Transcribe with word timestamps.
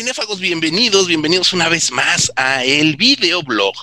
cinéfagos, 0.00 0.40
bienvenidos, 0.40 1.08
bienvenidos 1.08 1.52
una 1.52 1.68
vez 1.68 1.92
más 1.92 2.32
a 2.34 2.64
el 2.64 2.96
videoblog 2.96 3.74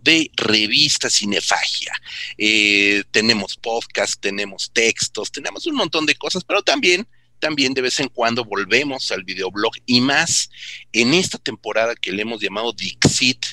de 0.00 0.30
Revista 0.34 1.10
Cinefagia. 1.10 1.92
Eh, 2.38 3.04
tenemos 3.10 3.58
podcast, 3.58 4.18
tenemos 4.18 4.70
textos, 4.72 5.30
tenemos 5.30 5.66
un 5.66 5.74
montón 5.74 6.06
de 6.06 6.14
cosas, 6.14 6.44
pero 6.44 6.62
también 6.62 7.06
también 7.38 7.74
de 7.74 7.82
vez 7.82 8.00
en 8.00 8.08
cuando 8.08 8.44
volvemos 8.44 9.10
al 9.12 9.24
videoblog 9.24 9.72
y 9.86 10.00
más 10.00 10.50
en 10.92 11.14
esta 11.14 11.38
temporada 11.38 11.94
que 11.94 12.12
le 12.12 12.22
hemos 12.22 12.40
llamado 12.40 12.72
Dixit, 12.72 13.44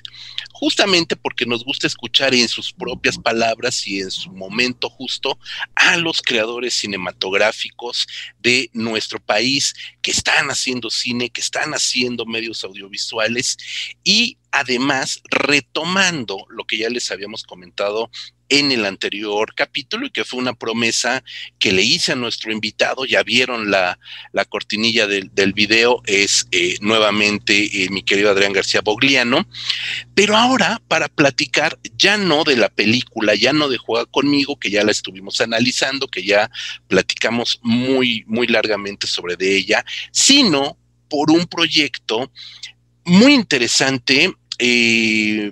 justamente 0.51 1.15
porque 1.15 1.45
nos 1.45 1.63
gusta 1.63 1.87
escuchar 1.87 2.33
en 2.33 2.47
sus 2.47 2.71
propias 2.71 3.17
palabras 3.17 3.85
y 3.87 3.99
en 3.99 4.11
su 4.11 4.31
momento 4.31 4.89
justo 4.89 5.37
a 5.75 5.97
los 5.97 6.21
creadores 6.21 6.73
cinematográficos 6.73 8.07
de 8.39 8.69
nuestro 8.73 9.19
país 9.19 9.73
que 10.01 10.11
están 10.11 10.49
haciendo 10.49 10.89
cine, 10.89 11.29
que 11.29 11.41
están 11.41 11.73
haciendo 11.73 12.25
medios 12.25 12.63
audiovisuales 12.63 13.57
y 14.03 14.37
además 14.51 15.21
retomando 15.29 16.45
lo 16.49 16.65
que 16.65 16.77
ya 16.77 16.89
les 16.89 17.11
habíamos 17.11 17.43
comentado 17.43 18.09
en 18.49 18.71
el 18.71 18.85
anterior 18.85 19.53
capítulo 19.55 20.05
y 20.05 20.09
que 20.09 20.25
fue 20.25 20.39
una 20.39 20.53
promesa 20.53 21.23
que 21.59 21.71
le 21.71 21.81
hice 21.81 22.11
a 22.11 22.15
nuestro 22.15 22.51
invitado. 22.51 23.05
Ya 23.05 23.23
vieron 23.23 23.71
la, 23.71 23.97
cortinilla 24.49 25.07
del, 25.07 25.53
video, 25.53 26.01
es 26.05 26.47
eh, 26.51 26.77
nuevamente 26.81 27.83
eh, 27.83 27.89
mi 27.89 28.03
querido 28.03 28.29
Adrián 28.29 28.53
García 28.53 28.81
Bogliano. 28.81 29.47
Pero 30.13 30.37
ahora, 30.37 30.81
para 30.87 31.07
platicar 31.07 31.79
ya 31.97 32.17
no 32.17 32.43
de 32.43 32.57
la 32.57 32.69
película, 32.69 33.35
ya 33.35 33.53
no 33.53 33.69
de 33.69 33.77
Juega 33.77 34.05
conmigo, 34.05 34.59
que 34.59 34.69
ya 34.69 34.83
la 34.83 34.91
estuvimos 34.91 35.41
analizando, 35.41 36.07
que 36.07 36.23
ya 36.23 36.49
platicamos 36.87 37.59
muy, 37.63 38.23
muy 38.27 38.47
largamente 38.47 39.07
sobre 39.07 39.35
de 39.35 39.55
ella, 39.55 39.85
sino 40.11 40.77
por 41.09 41.31
un 41.31 41.45
proyecto 41.45 42.31
muy 43.05 43.33
interesante. 43.33 44.33
Eh, 44.59 45.51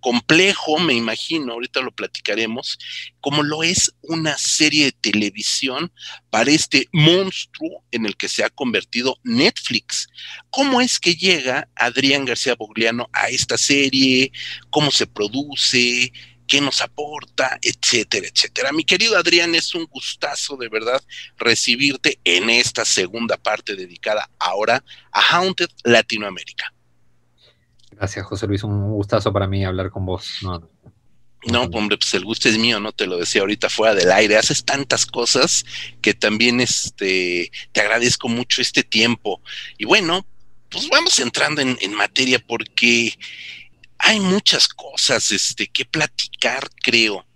complejo, 0.00 0.78
me 0.78 0.94
imagino, 0.94 1.52
ahorita 1.52 1.80
lo 1.80 1.92
platicaremos, 1.92 2.78
como 3.20 3.42
lo 3.42 3.62
es 3.62 3.94
una 4.02 4.36
serie 4.38 4.86
de 4.86 4.92
televisión 4.92 5.92
para 6.30 6.50
este 6.50 6.88
monstruo 6.92 7.84
en 7.90 8.06
el 8.06 8.16
que 8.16 8.28
se 8.28 8.44
ha 8.44 8.50
convertido 8.50 9.18
Netflix. 9.22 10.08
¿Cómo 10.50 10.80
es 10.80 10.98
que 10.98 11.14
llega 11.14 11.68
Adrián 11.74 12.24
García 12.24 12.54
Bogliano 12.54 13.08
a 13.12 13.28
esta 13.28 13.58
serie? 13.58 14.32
¿Cómo 14.70 14.90
se 14.90 15.06
produce? 15.06 16.12
qué 16.50 16.60
nos 16.60 16.80
aporta, 16.80 17.60
etcétera, 17.62 18.26
etcétera. 18.26 18.72
Mi 18.72 18.82
querido 18.82 19.16
Adrián, 19.16 19.54
es 19.54 19.72
un 19.72 19.84
gustazo 19.84 20.56
de 20.56 20.68
verdad 20.68 21.00
recibirte 21.38 22.18
en 22.24 22.50
esta 22.50 22.84
segunda 22.84 23.36
parte 23.36 23.76
dedicada 23.76 24.28
ahora 24.40 24.82
a 25.12 25.20
Haunted 25.20 25.68
Latinoamérica. 25.84 26.74
Gracias, 28.00 28.24
José 28.24 28.46
Luis. 28.46 28.62
Un 28.64 28.92
gustazo 28.92 29.30
para 29.30 29.46
mí 29.46 29.62
hablar 29.62 29.90
con 29.90 30.06
vos. 30.06 30.38
No, 31.44 31.62
hombre, 31.64 31.98
pues 31.98 32.14
el 32.14 32.24
gusto 32.24 32.48
es 32.48 32.56
mío, 32.56 32.80
¿no? 32.80 32.92
Te 32.92 33.06
lo 33.06 33.18
decía 33.18 33.42
ahorita 33.42 33.68
fuera 33.68 33.94
del 33.94 34.10
aire. 34.10 34.38
Haces 34.38 34.64
tantas 34.64 35.04
cosas 35.04 35.66
que 36.00 36.14
también 36.14 36.62
este, 36.62 37.52
te 37.72 37.80
agradezco 37.82 38.26
mucho 38.30 38.62
este 38.62 38.84
tiempo. 38.84 39.42
Y 39.76 39.84
bueno, 39.84 40.24
pues 40.70 40.88
vamos 40.88 41.18
entrando 41.18 41.60
en, 41.60 41.76
en 41.82 41.92
materia 41.92 42.38
porque 42.38 43.18
hay 43.98 44.18
muchas 44.18 44.66
cosas 44.66 45.30
este, 45.30 45.66
que 45.66 45.84
platicar, 45.84 46.70
creo. 46.82 47.26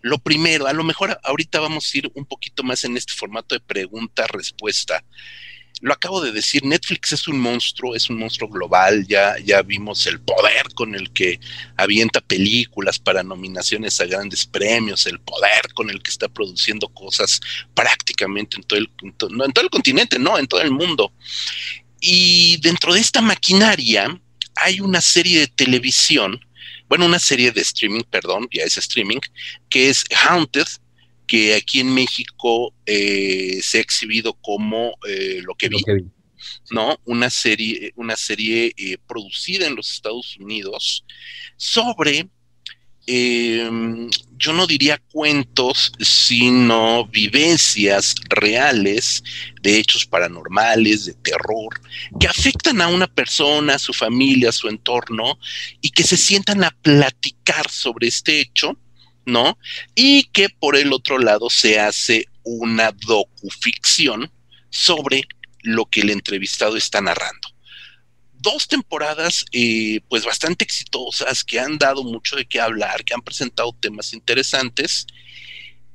Lo 0.00 0.16
primero, 0.16 0.66
a 0.66 0.72
lo 0.72 0.82
mejor 0.82 1.20
ahorita 1.24 1.60
vamos 1.60 1.92
a 1.92 1.98
ir 1.98 2.10
un 2.14 2.24
poquito 2.24 2.62
más 2.62 2.84
en 2.84 2.96
este 2.96 3.12
formato 3.12 3.54
de 3.54 3.60
pregunta-respuesta 3.60 5.04
lo 5.82 5.92
acabo 5.92 6.22
de 6.22 6.32
decir, 6.32 6.64
Netflix 6.64 7.12
es 7.12 7.28
un 7.28 7.38
monstruo, 7.38 7.94
es 7.94 8.08
un 8.08 8.18
monstruo 8.18 8.48
global, 8.48 9.06
ya, 9.06 9.36
ya 9.44 9.60
vimos 9.62 10.06
el 10.06 10.20
poder 10.20 10.72
con 10.74 10.94
el 10.94 11.12
que 11.12 11.38
avienta 11.76 12.20
películas 12.20 12.98
para 12.98 13.22
nominaciones 13.22 14.00
a 14.00 14.06
grandes 14.06 14.46
premios, 14.46 15.06
el 15.06 15.20
poder 15.20 15.72
con 15.74 15.90
el 15.90 16.02
que 16.02 16.10
está 16.10 16.28
produciendo 16.28 16.88
cosas 16.88 17.40
prácticamente 17.74 18.56
en 18.56 18.62
todo 18.62 18.78
el, 18.78 18.90
no, 19.30 19.44
en 19.44 19.52
todo 19.52 19.64
el 19.64 19.70
continente, 19.70 20.18
no, 20.18 20.38
en 20.38 20.46
todo 20.46 20.62
el 20.62 20.70
mundo. 20.70 21.12
Y 22.00 22.56
dentro 22.62 22.94
de 22.94 23.00
esta 23.00 23.20
maquinaria 23.20 24.18
hay 24.54 24.80
una 24.80 25.02
serie 25.02 25.40
de 25.40 25.48
televisión, 25.48 26.40
bueno, 26.88 27.04
una 27.04 27.18
serie 27.18 27.52
de 27.52 27.60
streaming, 27.60 28.02
perdón, 28.08 28.48
ya 28.50 28.62
es 28.62 28.78
streaming, 28.78 29.18
que 29.68 29.90
es 29.90 30.04
Haunted, 30.24 30.66
que 31.26 31.54
aquí 31.54 31.80
en 31.80 31.92
México 31.92 32.72
eh, 32.86 33.60
se 33.62 33.78
ha 33.78 33.80
exhibido 33.80 34.34
como 34.34 34.96
eh, 35.08 35.40
lo 35.42 35.54
que 35.54 35.68
vi, 35.68 35.82
¿no? 36.70 36.98
Una 37.04 37.30
serie, 37.30 37.92
una 37.96 38.16
serie 38.16 38.72
eh, 38.76 38.98
producida 39.06 39.66
en 39.66 39.76
los 39.76 39.92
Estados 39.92 40.36
Unidos 40.38 41.04
sobre, 41.56 42.28
em, 43.06 44.10
yo 44.36 44.52
no 44.52 44.66
diría 44.66 44.98
cuentos, 45.12 45.92
sino 45.98 47.06
vivencias 47.06 48.14
reales 48.28 49.22
de 49.62 49.78
hechos 49.78 50.06
paranormales, 50.06 51.06
de 51.06 51.14
terror, 51.14 51.80
que 52.20 52.26
afectan 52.26 52.80
a 52.80 52.88
una 52.88 53.06
persona, 53.06 53.74
a 53.74 53.78
su 53.78 53.92
familia, 53.92 54.50
a 54.50 54.52
su 54.52 54.68
entorno, 54.68 55.38
y 55.80 55.90
que 55.90 56.04
se 56.04 56.16
sientan 56.16 56.62
a 56.64 56.70
platicar 56.82 57.70
sobre 57.70 58.08
este 58.08 58.40
hecho 58.40 58.78
¿no? 59.26 59.58
Y 59.94 60.24
que 60.24 60.48
por 60.48 60.76
el 60.76 60.92
otro 60.92 61.18
lado 61.18 61.50
se 61.50 61.78
hace 61.78 62.26
una 62.44 62.92
docuficción 62.92 64.32
sobre 64.70 65.26
lo 65.62 65.86
que 65.86 66.00
el 66.00 66.10
entrevistado 66.10 66.76
está 66.76 67.00
narrando. 67.00 67.48
Dos 68.34 68.68
temporadas, 68.68 69.44
eh, 69.52 70.00
pues 70.08 70.24
bastante 70.24 70.64
exitosas, 70.64 71.42
que 71.42 71.58
han 71.58 71.78
dado 71.78 72.04
mucho 72.04 72.36
de 72.36 72.46
qué 72.46 72.60
hablar, 72.60 73.04
que 73.04 73.14
han 73.14 73.22
presentado 73.22 73.76
temas 73.80 74.12
interesantes, 74.12 75.06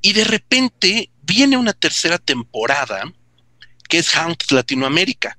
y 0.01 0.13
de 0.13 0.25
repente 0.25 1.11
viene 1.21 1.55
una 1.55 1.73
tercera 1.73 2.17
temporada, 2.17 3.13
que 3.87 3.99
es 3.99 4.11
Hunt 4.13 4.51
Latinoamérica, 4.51 5.37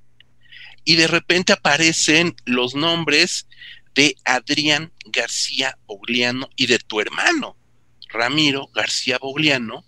y 0.85 0.97
de 0.97 1.09
repente 1.09 1.53
aparecen 1.53 2.35
los 2.47 2.75
nombres 2.75 3.47
de 3.95 4.17
Adrián 4.25 4.93
García 5.05 5.77
Bogliano 5.87 6.49
y 6.57 6.67
de 6.67 6.79
tu 6.79 7.01
hermano, 7.01 7.57
Ramiro 8.13 8.69
García 8.75 9.19
Bogliano 9.19 9.85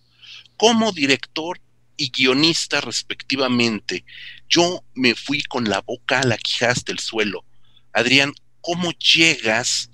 como 0.56 0.92
director 0.92 1.60
y 1.96 2.10
guionista 2.10 2.80
respectivamente. 2.80 4.04
Yo 4.48 4.84
me 4.94 5.14
fui 5.14 5.42
con 5.42 5.68
la 5.68 5.80
boca 5.80 6.20
a 6.20 6.26
la 6.26 6.36
quijada 6.36 6.74
del 6.86 6.98
suelo. 6.98 7.44
Adrián, 7.92 8.32
¿cómo 8.60 8.90
llegas 8.92 9.90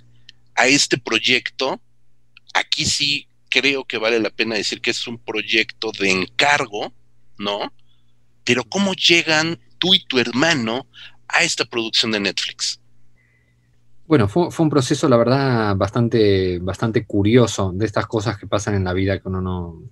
a 0.54 0.66
este 0.66 0.98
proyecto? 0.98 1.80
Aquí 2.54 2.84
sí 2.84 3.28
creo 3.48 3.84
que 3.84 3.98
vale 3.98 4.20
la 4.20 4.30
pena 4.30 4.54
decir 4.54 4.80
que 4.80 4.90
es 4.90 5.06
un 5.06 5.18
proyecto 5.18 5.92
de 5.92 6.10
encargo, 6.10 6.94
¿no? 7.38 7.72
Pero 8.44 8.64
¿cómo 8.64 8.94
llegan 8.94 9.60
tú 9.78 9.94
y 9.94 10.04
tu 10.04 10.18
hermano 10.18 10.86
a 11.28 11.42
esta 11.42 11.64
producción 11.64 12.12
de 12.12 12.20
Netflix? 12.20 12.80
Bueno, 14.10 14.26
fue, 14.26 14.48
un 14.58 14.70
proceso, 14.70 15.08
la 15.08 15.16
verdad, 15.16 15.76
bastante, 15.76 16.58
bastante 16.58 17.04
curioso 17.04 17.70
de 17.72 17.86
estas 17.86 18.08
cosas 18.08 18.36
que 18.36 18.48
pasan 18.48 18.74
en 18.74 18.82
la 18.82 18.92
vida 18.92 19.20
que 19.20 19.28
uno 19.28 19.40
no, 19.40 19.84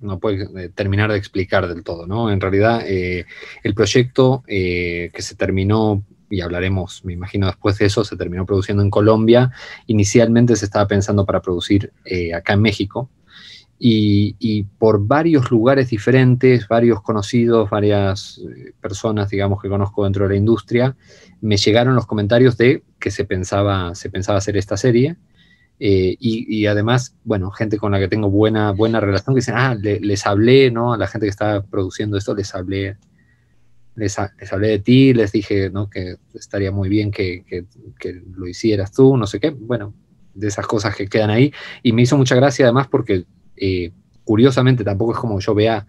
no 0.00 0.20
puede 0.20 0.44
eh, 0.66 0.68
terminar 0.68 1.10
de 1.10 1.18
explicar 1.18 1.66
del 1.66 1.82
todo, 1.82 2.06
¿no? 2.06 2.30
En 2.30 2.40
realidad, 2.40 2.82
eh, 2.86 3.26
el 3.64 3.74
proyecto 3.74 4.44
eh, 4.46 5.10
que 5.12 5.20
se 5.20 5.34
terminó, 5.34 6.04
y 6.30 6.42
hablaremos, 6.42 7.04
me 7.04 7.12
imagino, 7.12 7.48
después 7.48 7.76
de 7.78 7.86
eso, 7.86 8.04
se 8.04 8.16
terminó 8.16 8.46
produciendo 8.46 8.84
en 8.84 8.90
Colombia. 8.90 9.50
Inicialmente 9.88 10.54
se 10.54 10.66
estaba 10.66 10.86
pensando 10.86 11.26
para 11.26 11.42
producir 11.42 11.92
acá 12.32 12.52
en 12.52 12.62
México, 12.62 13.10
y, 13.76 14.62
por 14.78 15.04
varios 15.06 15.50
lugares 15.50 15.90
diferentes, 15.90 16.68
varios 16.68 17.02
conocidos, 17.02 17.68
varias 17.68 18.40
personas, 18.80 19.28
digamos, 19.28 19.60
que 19.60 19.68
conozco 19.68 20.04
dentro 20.04 20.24
de 20.24 20.30
la 20.30 20.38
industria, 20.38 20.96
me 21.40 21.56
llegaron 21.56 21.94
los 21.94 22.06
comentarios 22.06 22.56
de 22.56 22.82
que 23.04 23.10
se 23.10 23.26
pensaba, 23.26 23.94
se 23.94 24.08
pensaba 24.08 24.38
hacer 24.38 24.56
esta 24.56 24.78
serie. 24.78 25.16
Eh, 25.78 26.16
y, 26.18 26.64
además, 26.64 27.14
bueno, 27.22 27.50
gente 27.50 27.76
con 27.76 27.92
la 27.92 27.98
que 27.98 28.08
tengo 28.08 28.30
buena, 28.30 28.72
buena 28.72 28.98
relación, 28.98 29.34
que 29.34 29.40
dicen, 29.40 29.56
ah, 29.58 29.74
les 29.74 30.26
hablé, 30.26 30.70
¿no? 30.70 30.94
A 30.94 30.96
la 30.96 31.06
gente 31.06 31.26
que 31.26 31.30
está 31.30 31.62
produciendo 31.62 32.16
esto, 32.16 32.34
les 32.34 32.54
hablé, 32.54 32.96
les, 33.94 34.18
hablé 34.18 34.68
de 34.68 34.78
ti, 34.78 35.12
les 35.12 35.32
dije, 35.32 35.68
¿no? 35.68 35.90
Que 35.90 36.16
estaría 36.32 36.72
muy 36.72 36.88
bien 36.88 37.10
que, 37.10 37.44
lo 38.34 38.48
hicieras 38.48 38.90
tú, 38.90 39.18
no 39.18 39.26
sé 39.26 39.38
qué, 39.38 39.50
bueno, 39.50 39.92
de 40.32 40.48
esas 40.48 40.66
cosas 40.66 40.96
que 40.96 41.06
quedan 41.06 41.28
ahí. 41.28 41.52
Y 41.82 41.92
me 41.92 42.00
hizo 42.00 42.16
mucha 42.16 42.36
gracia 42.36 42.64
además 42.64 42.88
porque, 42.88 43.26
eh, 43.54 43.92
curiosamente, 44.24 44.82
tampoco 44.82 45.12
es 45.12 45.18
como 45.18 45.38
yo 45.40 45.54
vea 45.54 45.86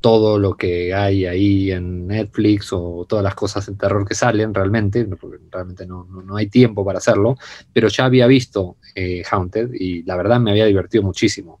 todo 0.00 0.38
lo 0.38 0.56
que 0.56 0.94
hay 0.94 1.26
ahí 1.26 1.72
en 1.72 2.06
Netflix 2.06 2.72
o 2.72 3.04
todas 3.08 3.24
las 3.24 3.34
cosas 3.34 3.66
de 3.66 3.74
terror 3.74 4.06
que 4.06 4.14
salen 4.14 4.54
realmente, 4.54 5.04
porque 5.04 5.38
realmente 5.50 5.86
no, 5.86 6.06
hay 6.36 6.46
tiempo 6.46 6.84
para 6.84 6.98
hacerlo, 6.98 7.36
pero 7.72 7.88
ya 7.88 8.04
había 8.04 8.26
visto 8.26 8.76
eh, 8.94 9.22
Haunted 9.30 9.72
y 9.74 10.02
la 10.04 10.16
verdad 10.16 10.38
me 10.40 10.52
había 10.52 10.66
divertido 10.66 11.02
muchísimo. 11.02 11.60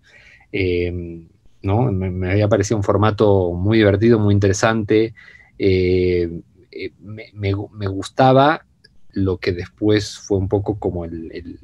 Eh, 0.52 1.26
¿no? 1.62 1.90
Me, 1.92 2.30
había 2.30 2.48
parecido 2.48 2.76
un 2.76 2.84
formato 2.84 3.52
muy 3.52 3.78
divertido, 3.78 4.18
muy 4.18 4.34
interesante. 4.34 5.14
Eh, 5.58 6.40
eh, 6.70 6.92
me, 7.00 7.52
gustaba 7.88 8.64
lo 9.12 9.38
que 9.38 9.52
después 9.52 10.18
fue 10.18 10.38
un 10.38 10.48
poco 10.48 10.78
como 10.78 11.04
el, 11.04 11.58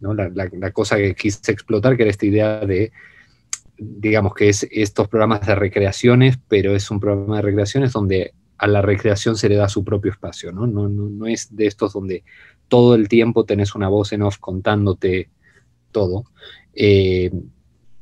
la, 0.00 0.70
cosa 0.72 0.96
que 0.96 1.14
quise 1.14 1.52
explotar, 1.52 1.96
que 1.96 2.02
era 2.02 2.10
esta 2.10 2.26
idea 2.26 2.60
de, 2.60 2.92
digamos, 3.76 4.34
que 4.34 4.48
es 4.48 4.66
estos 4.70 5.08
programas 5.08 5.46
de 5.46 5.54
recreaciones, 5.54 6.38
pero 6.48 6.74
es 6.74 6.90
un 6.90 7.00
programa 7.00 7.36
de 7.36 7.42
recreaciones 7.42 7.92
donde 7.92 8.34
a 8.58 8.66
la 8.66 8.82
recreación 8.82 9.36
se 9.36 9.48
le 9.48 9.56
da 9.56 9.68
su 9.68 9.84
propio 9.84 10.12
espacio, 10.12 10.52
¿no? 10.52 10.66
No, 10.66 10.88
no, 10.88 11.26
es 11.26 11.54
de 11.54 11.66
estos 11.66 11.92
donde 11.92 12.24
todo 12.68 12.94
el 12.94 13.08
tiempo 13.08 13.44
tenés 13.44 13.74
una 13.74 13.88
voz 13.88 14.12
en 14.12 14.22
off 14.22 14.38
contándote 14.38 15.30
todo, 15.90 16.24
eh, 16.72 17.30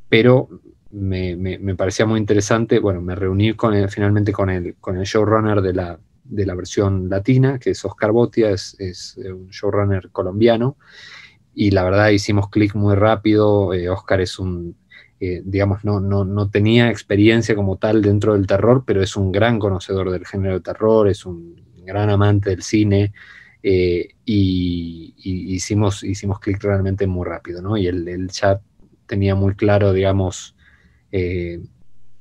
pero 0.09 0.49
me, 0.91 1.75
parecía 1.75 2.05
muy 2.07 2.21
interesante, 2.21 2.79
bueno, 2.79 3.01
me 3.01 3.15
reuní 3.15 3.55
con 3.55 3.89
finalmente 3.89 4.33
con 4.33 4.51
el, 4.51 4.77
con 4.77 4.97
el 4.99 5.05
showrunner 5.05 5.63
de 5.63 5.73
la, 5.73 5.99
de 6.25 6.47
la 6.47 6.55
versión 6.55 7.09
latina, 7.09 7.59
que 7.59 7.71
es 7.71 7.85
Oscar 7.85 8.13
Botia, 8.13 8.51
es, 8.51 8.77
es 8.79 9.17
un 9.17 9.49
showrunner 9.49 10.11
colombiano, 10.11 10.77
y 11.55 11.71
la 11.71 11.85
verdad 11.85 12.11
hicimos 12.11 12.51
clic 12.51 12.75
muy 12.75 12.95
rápido, 12.95 13.73
eh, 13.75 13.89
Oscar 13.89 14.21
es 14.21 14.39
un, 14.39 14.77
digamos, 15.45 15.85
no, 15.85 16.01
no, 16.01 16.25
no, 16.25 16.51
tenía 16.51 16.91
experiencia 16.91 17.55
como 17.55 17.77
tal 17.77 18.03
dentro 18.03 18.35
del 18.35 18.47
terror, 18.47 18.83
pero 18.85 19.03
es 19.03 19.17
un 19.17 19.31
gran 19.31 19.61
conocedor 19.61 20.11
del 20.11 20.27
género 20.27 20.55
de 20.55 20.61
terror, 20.61 21.09
es 21.09 21.25
un 21.25 21.63
gran 21.85 22.11
amante 22.11 22.51
del 22.51 22.63
cine, 22.63 23.13
eh, 23.63 24.09
y, 24.25 25.15
hicimos, 25.17 26.03
hicimos 26.03 26.41
clic 26.41 26.63
realmente 26.63 27.07
muy 27.07 27.27
rápido, 27.27 27.63
¿no? 27.63 27.77
Y 27.77 27.87
el, 27.87 28.29
chat 28.31 28.61
tenía 29.07 29.35
muy 29.35 29.55
claro, 29.55 29.93
digamos, 29.93 30.57
eh, 31.13 31.61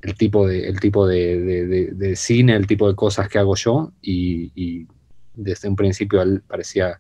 el 0.01 0.15
tipo, 0.15 0.48
de, 0.48 0.68
el 0.68 0.80
tipo 0.80 1.07
de, 1.07 2.13
cine, 2.15 2.56
el 2.56 2.68
tipo 2.68 2.88
de 2.88 2.95
cosas 2.95 3.27
que 3.27 3.39
hago 3.39 3.56
yo 3.56 3.92
y, 4.01 4.88
desde 5.33 5.69
un 5.69 5.77
principio 5.77 6.21
él 6.21 6.44
parecía 6.45 7.00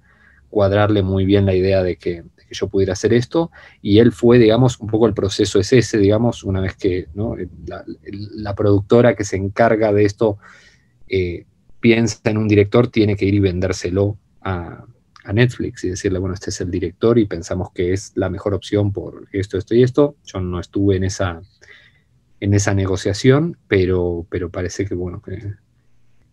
cuadrarle 0.49 1.03
muy 1.03 1.25
bien 1.25 1.45
la 1.45 1.53
idea 1.53 1.83
de 1.83 1.97
que, 1.97 2.23
yo 2.53 2.67
pudiera 2.67 2.93
hacer 2.93 3.13
esto 3.13 3.51
y 3.81 3.99
él 3.99 4.11
fue, 4.11 4.37
digamos, 4.37 4.79
un 4.79 4.87
poco 4.87 5.07
el 5.07 5.13
proceso 5.13 5.59
es 5.59 5.73
ese, 5.73 5.97
digamos, 5.97 6.43
una 6.43 6.61
vez 6.61 6.75
que 6.75 7.07
la, 8.35 8.55
productora 8.55 9.15
que 9.15 9.23
se 9.23 9.37
encarga 9.37 9.93
de 9.93 10.05
esto 10.05 10.37
eh, 11.07 11.45
piensa 11.79 12.19
en 12.25 12.37
un 12.37 12.47
director, 12.47 12.87
tiene 12.87 13.15
que 13.15 13.25
ir 13.25 13.33
y 13.33 13.39
vendérselo 13.39 14.17
a, 14.41 14.85
a 15.23 15.33
Netflix 15.33 15.83
y 15.83 15.89
decirle, 15.89 16.19
bueno, 16.19 16.33
este 16.33 16.49
es 16.49 16.61
el 16.61 16.71
director 16.71 17.17
y 17.17 17.25
pensamos 17.25 17.71
que 17.71 17.93
es 17.93 18.11
la 18.15 18.29
mejor 18.29 18.53
opción 18.53 18.91
por 18.91 19.27
esto, 19.31 19.57
esto 19.57 19.75
y 19.75 19.83
esto. 19.83 20.15
Yo 20.25 20.39
no 20.39 20.59
estuve 20.59 20.95
en 20.97 21.03
esa, 21.03 21.41
en 22.39 22.53
esa 22.53 22.73
negociación, 22.73 23.57
pero, 23.67 24.25
pero 24.29 24.49
parece 24.49 24.85
que, 24.85 24.95
bueno, 24.95 25.21
que, 25.21 25.53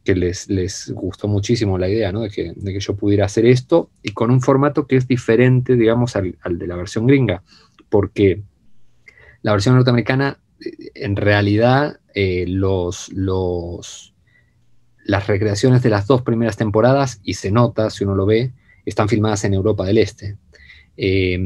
les, 0.05 0.49
les, 0.49 0.91
gustó 0.93 1.29
muchísimo 1.29 1.79
la 1.79 1.89
idea, 1.89 2.12
¿no? 2.12 2.23
De 2.23 2.31
que, 2.31 2.53
de 2.55 2.73
que, 2.73 2.81
yo 2.81 2.97
pudiera 2.97 3.27
hacer 3.27 3.47
esto 3.47 3.91
y 4.03 4.12
con 4.12 4.31
un 4.31 4.41
formato 4.41 4.87
que 4.87 4.97
es 4.97 5.06
diferente, 5.06 5.77
digamos, 5.77 6.17
al, 6.17 6.37
de 6.59 6.67
la 6.67 6.77
versión 6.77 7.06
gringa, 7.06 7.43
porque 7.89 8.43
la 9.43 9.53
versión 9.53 9.75
norteamericana, 9.75 10.39
eh, 10.65 10.91
en 10.95 11.17
realidad, 11.17 12.00
eh, 12.15 12.47
los, 12.49 13.12
los, 13.12 14.15
las 15.05 15.27
recreaciones 15.27 15.83
de 15.83 15.91
las 15.91 16.06
dos 16.06 16.23
primeras 16.23 16.56
temporadas, 16.56 17.21
y 17.23 17.35
se 17.35 17.51
nota 17.51 17.91
si 17.91 18.05
uno 18.05 18.15
lo 18.15 18.27
ve, 18.27 18.53
están 18.87 19.09
filmadas 19.09 19.44
en 19.44 19.55
Europa 19.55 19.85
del 19.85 19.99
Este. 19.99 20.39
Eh, 20.97 21.39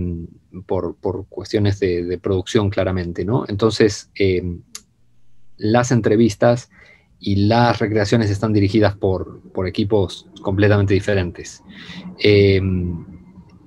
por, 0.66 0.96
cuestiones 1.28 1.80
de, 1.80 2.18
producción 2.22 2.70
claramente, 2.70 3.24
¿no? 3.24 3.44
Entonces, 3.48 4.10
eh, 4.14 4.42
las 5.56 5.90
entrevistas 5.90 6.70
y 7.24 7.46
las 7.46 7.78
recreaciones 7.78 8.30
están 8.30 8.52
dirigidas 8.52 8.96
por, 8.96 9.40
equipos 9.66 10.26
completamente 10.42 10.92
diferentes. 10.92 11.62
Eh, 12.18 12.60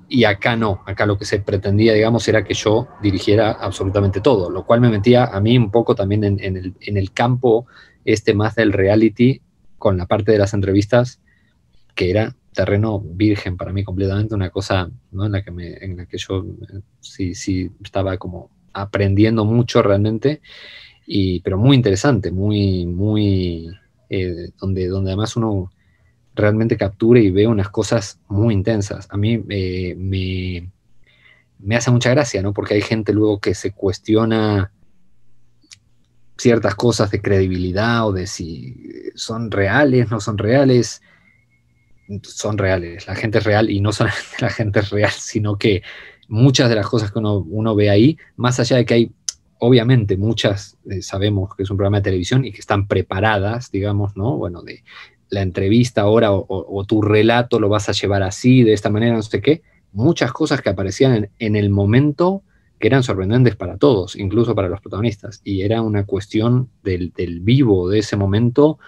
y 0.10 0.25
acá 0.25 0.56
no, 0.56 0.84
acá 0.86 1.06
lo 1.06 1.18
que 1.18 1.25
se 1.25 1.40
pretendía, 1.40 1.94
digamos, 1.94 2.28
era 2.28 2.44
que 2.44 2.54
yo 2.54 2.90
dirigiera 3.02 3.52
absolutamente 3.52 4.19
todo, 4.19 4.50
lo 4.50 4.66
cual 4.66 4.81
me 4.81 4.90
metía 4.90 5.25
a 5.25 5.40
mí 5.40 5.57
un 5.57 5.72
poco 5.72 5.96
también 5.96 6.24
en, 6.25 6.40
el, 6.40 6.75
en 6.81 6.98
el 6.98 7.12
campo 7.12 7.66
este 8.04 8.34
más 8.34 8.56
del 8.56 8.74
reality 8.74 9.42
con 9.78 9.98
la 9.98 10.06
parte 10.06 10.34
de 10.34 10.38
las 10.38 10.54
entrevistas, 10.54 11.22
que 11.96 12.12
era 12.12 12.36
terreno 12.54 13.00
virgen 13.00 13.57
para 13.57 13.72
mí 13.72 13.84
completamente, 13.84 14.36
una 14.36 14.50
cosa 14.50 14.90
en, 15.12 15.31
la 15.31 15.44
que 15.44 15.52
en 15.81 15.98
la 15.98 16.06
que 16.06 16.18
yo 16.18 16.46
eh, 16.62 16.81
sí, 17.00 17.34
sí 17.36 17.72
estaba 17.84 18.18
como 18.18 18.50
aprendiendo 18.74 19.46
mucho 19.46 19.81
realmente, 19.81 20.42
y, 21.06 21.40
pero 21.42 21.57
muy 21.57 21.75
interesante, 21.75 22.31
muy, 22.31 22.86
muy, 22.86 23.69
eh, 24.10 24.50
donde, 24.60 24.88
donde 24.88 25.12
además 25.12 25.36
uno 25.36 25.72
realmente 26.34 26.78
captura 26.78 27.19
y 27.19 27.31
ve 27.31 27.48
unas 27.48 27.69
cosas 27.69 28.19
muy 28.28 28.54
intensas. 28.54 29.07
A 29.10 29.18
mí 29.18 29.44
eh, 29.50 29.96
me, 29.98 30.72
me 31.60 31.75
hace 31.75 31.92
mucha 31.92 32.10
gracia, 32.12 32.42
¿no? 32.42 32.54
Porque 32.54 32.74
hay 32.74 32.81
gente 32.81 33.13
luego 33.13 33.40
que 33.40 33.56
se 33.56 33.72
cuestiona 33.72 34.72
ciertas 36.38 36.75
cosas 36.75 37.12
de 37.12 37.22
credibilidad 37.22 38.07
o 38.07 38.12
de 38.12 38.28
si 38.28 39.12
son 39.16 39.52
reales, 39.52 40.12
no 40.12 40.19
son 40.19 40.38
reales 40.38 41.02
son 42.24 42.57
reales, 42.57 43.07
la 43.07 43.16
gente 43.16 43.40
es 43.40 43.44
real 43.44 43.69
y 43.69 43.81
no 43.81 43.92
solamente 43.92 44.24
la 44.40 44.50
gente 44.50 44.80
es 44.80 44.90
real, 44.90 45.12
sino 45.12 45.57
que 45.57 45.84
muchas 46.28 46.69
de 46.69 46.75
las 46.75 46.88
cosas 46.88 47.12
que 47.12 47.19
uno, 47.19 47.75
ve 47.75 47.90
ahí, 47.90 48.18
más 48.36 48.60
allá 48.60 48.78
de 48.78 48.86
que 48.86 48.94
hay, 48.94 49.12
obviamente, 49.66 50.18
muchas, 50.18 50.78
eh, 50.90 51.02
sabemos 51.02 51.56
que 51.56 51.64
es 51.64 51.70
un 51.70 51.78
programa 51.78 51.98
de 51.98 52.04
televisión 52.04 52.46
y 52.46 52.52
que 52.52 52.60
están 52.60 52.88
preparadas, 52.88 53.72
digamos, 53.72 54.16
¿no? 54.16 54.38
Bueno, 54.38 54.62
de 54.62 54.84
la 55.30 55.42
entrevista 55.42 56.02
ahora 56.02 56.32
o, 56.32 56.86
tu 56.86 57.02
relato 57.02 57.60
lo 57.60 57.68
vas 57.70 57.90
a 57.90 57.94
llevar 57.94 58.24
así, 58.24 58.64
de 58.64 58.74
esta 58.74 58.90
manera, 58.90 59.16
no 59.16 59.22
sé 59.22 59.42
qué, 59.42 59.64
muchas 59.92 60.32
cosas 60.32 60.62
que 60.62 60.70
aparecían 60.70 61.30
en 61.40 61.56
el 61.56 61.70
momento 61.70 62.44
que 62.80 62.88
eran 62.88 63.04
sorprendentes 63.04 63.56
para 63.56 63.78
todos, 63.78 64.16
incluso 64.16 64.54
para 64.54 64.70
los 64.70 64.82
protagonistas, 64.82 65.42
y 65.44 65.62
era 65.62 65.82
una 65.82 66.06
cuestión 66.06 66.70
del, 66.84 67.12
del 67.14 67.40
vivo 67.40 67.90
de 67.90 68.00
ese 68.00 68.18
momento 68.18 68.80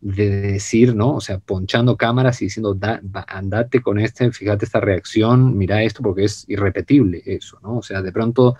de 0.00 0.40
decir, 0.40 0.94
¿no? 0.94 1.14
O 1.14 1.20
sea, 1.20 1.38
ponchando 1.38 1.96
cámaras 1.96 2.40
y 2.42 2.46
diciendo, 2.46 2.78
andate 3.26 3.80
con 3.80 3.98
este, 3.98 4.30
fíjate 4.30 4.64
esta 4.64 4.80
reacción, 4.80 5.56
mira 5.56 5.82
esto, 5.82 6.02
porque 6.02 6.24
es 6.24 6.44
irrepetible 6.48 7.22
eso, 7.24 7.58
¿no? 7.62 7.78
O 7.78 7.82
sea, 7.82 8.02
de 8.02 8.12
pronto 8.12 8.56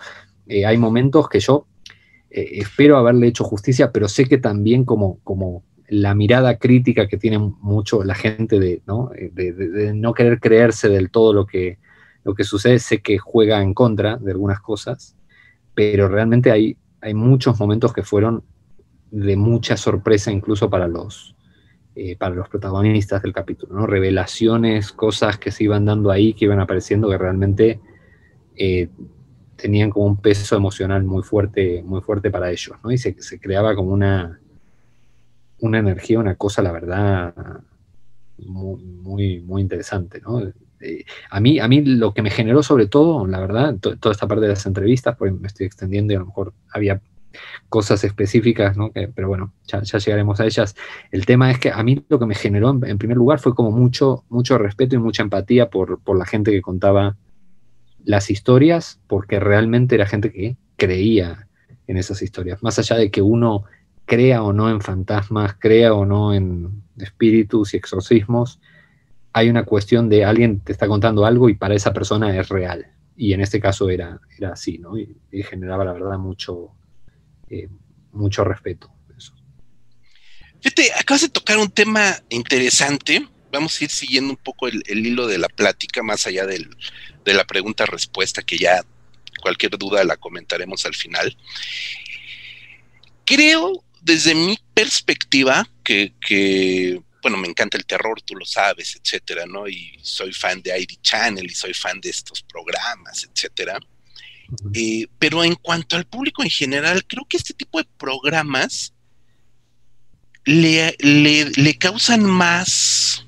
eh, 0.47 0.65
hay 0.65 0.77
momentos 0.77 1.27
que 1.29 1.39
yo 1.39 1.67
eh, 2.29 2.49
espero 2.53 2.97
haberle 2.97 3.27
hecho 3.27 3.43
justicia, 3.43 3.91
pero 3.91 4.07
sé 4.07 4.25
que 4.25 4.37
también 4.37 4.85
como, 4.85 5.19
como 5.23 5.63
la 5.89 6.15
mirada 6.15 6.57
crítica 6.57 7.07
que 7.07 7.17
tiene 7.17 7.37
mucho 7.37 8.03
la 8.03 8.15
gente 8.15 8.59
de 8.59 8.81
no, 8.85 9.11
eh, 9.13 9.31
de, 9.33 9.93
no 9.93 10.13
querer 10.13 10.39
creerse 10.39 10.89
del 10.89 11.09
todo 11.09 11.33
lo 11.33 11.45
que, 11.45 11.79
lo 12.23 12.33
que 12.33 12.43
sucede, 12.43 12.79
sé 12.79 12.99
que 12.99 13.17
juega 13.17 13.61
en 13.61 13.73
contra 13.73 14.17
de 14.17 14.31
algunas 14.31 14.59
cosas, 14.59 15.15
pero 15.73 16.07
realmente 16.07 16.51
hay, 16.51 16.77
hay 17.01 17.13
muchos 17.13 17.59
momentos 17.59 17.93
que 17.93 18.03
fueron 18.03 18.43
de 19.11 19.35
mucha 19.37 19.77
sorpresa 19.77 20.31
incluso 20.31 20.69
para 20.69 20.87
los, 20.87 21.35
para 22.19 22.35
los 22.35 22.49
protagonistas 22.49 23.21
del 23.21 23.31
capítulo, 23.31 23.73
¿no? 23.73 23.87
Revelaciones, 23.87 24.91
cosas 24.91 25.37
que 25.37 25.51
se 25.51 25.63
iban 25.63 25.85
dando 25.85 26.11
ahí, 26.11 26.33
que 26.33 26.45
iban 26.45 26.59
apareciendo, 26.59 27.09
que 27.09 27.17
realmente 27.17 27.79
tenían 29.57 29.89
como 29.89 30.05
un 30.05 30.17
peso 30.17 30.55
emocional 30.55 31.03
muy 31.03 31.23
fuerte, 31.23 31.83
muy 31.83 32.01
fuerte 32.01 32.31
para 32.31 32.51
ellos, 32.51 32.77
¿no? 32.83 32.91
Y 32.91 32.97
se, 32.97 33.15
creaba 33.39 33.75
como 33.75 33.91
una, 33.91 34.39
una 35.59 35.79
energía, 35.79 36.19
una 36.19 36.35
cosa, 36.35 36.61
la 36.61 36.71
verdad, 36.71 37.33
muy, 38.37 39.41
muy, 39.41 39.61
interesante, 39.61 40.21
¿no? 40.21 40.41
Eh, 40.79 41.03
a, 41.31 41.39
mí, 41.39 41.59
a 41.59 41.67
mí 41.67 41.83
lo 41.83 42.13
que 42.13 42.21
me 42.21 42.29
generó 42.29 42.61
sobre 42.61 42.87
todo, 42.87 43.25
la 43.25 43.39
verdad, 43.39 43.75
toda 43.77 44.11
esta 44.11 44.27
parte 44.27 44.43
de 44.43 44.49
las 44.49 44.65
entrevistas, 44.65 45.15
porque 45.17 45.33
me 45.33 45.47
estoy 45.47 45.65
extendiendo 45.65 46.13
y 46.13 46.15
a 46.15 46.19
lo 46.19 46.27
mejor 46.27 46.53
había 46.71 47.01
cosas 47.69 48.03
específicas, 48.03 48.77
¿no? 48.77 48.91
pero 48.91 49.27
bueno, 49.27 49.53
ya, 49.65 49.81
llegaremos 49.81 50.39
a 50.39 50.45
ellas. 50.45 50.75
El 51.11 51.25
tema 51.25 51.51
es 51.51 51.59
que 51.59 51.71
a 51.71 51.83
mí 51.83 52.03
lo 52.09 52.19
que 52.19 52.25
me 52.25 52.35
generó 52.35 52.69
en, 52.83 52.97
primer 52.97 53.17
lugar 53.17 53.39
fue 53.39 53.55
como 53.55 53.71
mucho, 53.71 54.23
mucho 54.29 54.57
respeto 54.57 54.95
y 54.95 54.99
mucha 54.99 55.23
empatía 55.23 55.69
por, 55.69 55.99
la 56.15 56.25
gente 56.25 56.51
que 56.51 56.61
contaba 56.61 57.17
las 58.07 58.31
historias, 58.31 59.01
porque 59.07 59.37
realmente 59.39 59.95
era 59.95 60.05
gente 60.07 60.31
que 60.31 60.55
creía 60.77 61.47
en 61.87 61.97
esas 61.97 62.21
historias, 62.21 62.63
más 62.63 62.79
allá 62.79 62.95
de 62.95 63.11
que 63.11 63.21
uno 63.21 63.65
crea 64.05 64.43
o 64.43 64.53
no 64.53 64.69
en 64.69 64.79
fantasmas, 64.79 65.55
crea 65.59 65.93
o 65.93 66.05
no 66.05 66.33
en 66.33 66.83
espíritus 66.97 67.73
y 67.73 67.77
exorcismos, 67.77 68.61
hay 69.33 69.49
una 69.49 69.65
cuestión 69.65 70.07
de 70.07 70.23
alguien 70.23 70.61
te 70.61 70.71
está 70.71 70.87
contando 70.87 71.25
algo 71.25 71.49
y 71.49 71.55
para 71.55 71.75
esa 71.75 71.91
persona 71.91 72.35
es 72.35 72.47
real. 72.47 72.87
Y 73.17 73.33
en 73.33 73.41
este 73.41 73.59
caso 73.59 73.89
era, 73.89 74.21
era 74.37 74.53
así, 74.53 74.77
¿no? 74.77 74.97
y 74.97 75.43
generaba, 75.43 75.83
la 75.83 75.91
verdad, 75.91 76.17
mucho, 76.17 76.71
eh, 77.49 77.67
mucho 78.13 78.45
respeto. 78.45 78.89
Fíjate, 80.61 80.91
acabas 80.99 81.21
de 81.21 81.29
tocar 81.29 81.57
un 81.57 81.69
tema 81.69 82.15
interesante. 82.29 83.27
Vamos 83.57 83.81
a 83.81 83.85
ir 83.85 83.89
siguiendo 83.89 84.31
un 84.31 84.37
poco 84.37 84.67
el, 84.67 84.83
hilo 84.87 85.25
de 85.25 85.39
la 85.39 85.49
plática, 85.49 86.03
más 86.03 86.27
allá 86.27 86.45
de 86.45 86.67
la 87.25 87.43
pregunta-respuesta, 87.43 88.43
que 88.43 88.57
ya 88.57 88.83
cualquier 89.41 89.77
duda 89.77 90.03
la 90.03 90.17
comentaremos 90.17 90.85
al 90.85 90.93
final. 90.93 91.35
Creo, 93.25 93.83
desde 94.01 94.35
mi 94.35 94.59
perspectiva, 94.73 95.67
que, 95.83 97.01
bueno, 97.21 97.37
me 97.37 97.47
encanta 97.47 97.77
el 97.77 97.85
terror, 97.85 98.21
tú 98.21 98.35
lo 98.35 98.45
sabes, 98.45 98.95
etcétera, 98.95 99.45
¿no? 99.45 99.67
Y 99.67 99.97
soy 100.01 100.33
fan 100.33 100.61
de 100.61 100.79
ID 100.79 101.01
Channel 101.01 101.45
y 101.45 101.55
soy 101.55 101.73
fan 101.73 101.99
de 101.99 102.09
estos 102.09 102.43
programas, 102.43 103.27
etcétera. 103.29 103.79
Eh, 104.73 105.07
pero 105.19 105.43
en 105.43 105.55
cuanto 105.55 105.97
al 105.97 106.05
público 106.05 106.43
en 106.43 106.49
general, 106.49 107.05
creo 107.05 107.25
que 107.25 107.37
este 107.37 107.53
tipo 107.53 107.79
de 107.79 107.87
programas 107.97 108.93
le, 110.45 110.95
le 110.99 111.77
causan 111.77 112.23
más 112.23 113.25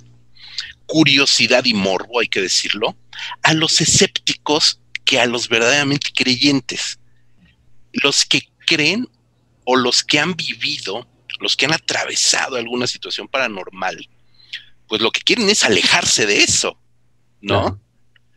curiosidad 0.89 1.65
y 1.65 1.75
morbo, 1.75 2.19
hay 2.19 2.27
que 2.27 2.41
decirlo, 2.41 2.97
a 3.43 3.53
los 3.53 3.79
escépticos 3.79 4.81
que 5.05 5.19
a 5.19 5.27
los 5.27 5.47
verdaderamente 5.47 6.11
creyentes. 6.13 6.99
Los 7.93 8.25
que 8.25 8.41
creen 8.65 9.07
o 9.65 9.75
los 9.75 10.03
que 10.03 10.19
han 10.19 10.35
vivido, 10.35 11.07
los 11.39 11.55
que 11.55 11.67
han 11.67 11.73
atravesado 11.73 12.55
alguna 12.55 12.87
situación 12.87 13.27
paranormal, 13.27 14.09
pues 14.87 14.99
lo 15.01 15.11
que 15.11 15.21
quieren 15.21 15.47
es 15.49 15.63
alejarse 15.63 16.25
de 16.25 16.41
eso, 16.41 16.79
¿no? 17.39 17.79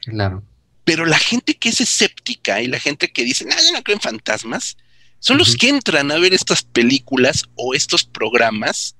Claro. 0.02 0.44
Pero 0.84 1.06
la 1.06 1.18
gente 1.18 1.54
que 1.54 1.70
es 1.70 1.80
escéptica 1.80 2.60
y 2.60 2.66
la 2.66 2.78
gente 2.78 3.10
que 3.10 3.24
dice, 3.24 3.46
no, 3.46 3.56
yo 3.56 3.72
no 3.72 3.82
creo 3.82 3.96
en 3.96 4.02
fantasmas, 4.02 4.76
son 5.20 5.38
los 5.38 5.56
que 5.56 5.70
entran 5.70 6.10
a 6.10 6.18
ver 6.18 6.34
estas 6.34 6.62
películas 6.62 7.44
o 7.54 7.72
estos 7.72 8.04
programas 8.04 8.96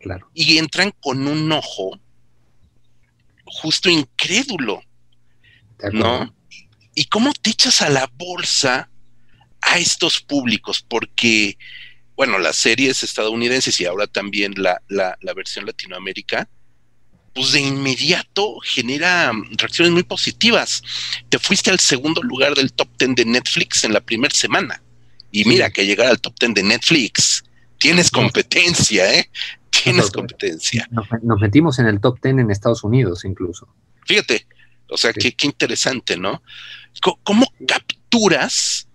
claro. 0.00 0.30
y 0.32 0.56
entran 0.56 0.94
con 1.02 1.28
un 1.28 1.52
ojo 1.52 2.00
justo 3.44 3.88
incrédulo, 3.88 4.82
¿no? 5.92 6.34
¿Y 6.94 7.06
cómo 7.06 7.32
te 7.32 7.50
echas 7.50 7.82
a 7.82 7.88
la 7.88 8.10
bolsa 8.14 8.88
a 9.60 9.78
estos 9.78 10.20
públicos? 10.20 10.84
Porque, 10.86 11.58
bueno, 12.16 12.38
las 12.38 12.56
series 12.56 13.02
estadounidenses 13.02 13.80
y 13.80 13.86
ahora 13.86 14.06
también 14.06 14.54
la, 14.56 14.80
la, 14.88 15.18
la 15.20 15.34
versión 15.34 15.66
Latinoamérica, 15.66 16.48
pues 17.34 17.50
de 17.52 17.60
inmediato 17.60 18.58
genera 18.60 19.32
reacciones 19.58 19.92
muy 19.92 20.04
positivas. 20.04 20.82
Te 21.28 21.38
fuiste 21.38 21.70
al 21.70 21.80
segundo 21.80 22.22
lugar 22.22 22.54
del 22.54 22.72
top 22.72 22.88
10 22.96 23.16
de 23.16 23.24
Netflix 23.24 23.82
en 23.84 23.92
la 23.92 24.00
primera 24.00 24.34
semana. 24.34 24.80
Y 25.32 25.44
mira 25.44 25.70
que 25.70 25.84
llegar 25.84 26.06
al 26.06 26.20
top 26.20 26.38
10 26.38 26.54
de 26.54 26.62
Netflix, 26.62 27.42
tienes 27.78 28.08
competencia, 28.08 29.12
¿eh? 29.12 29.28
Tienes 29.82 30.10
competencia. 30.10 30.88
Nos, 30.90 31.40
metimos 31.40 31.78
en 31.78 31.86
el 31.86 32.00
top 32.00 32.20
10 32.22 32.38
en 32.38 32.50
Estados 32.50 32.84
Unidos 32.84 33.24
incluso. 33.24 33.68
Fíjate, 34.06 34.46
o 34.88 34.96
sea, 34.96 35.12
qué, 35.12 35.32
qué, 35.32 35.46
interesante, 35.46 36.16
¿no? 36.16 36.42
¿Cómo 37.22 37.46
capturas 37.66 38.86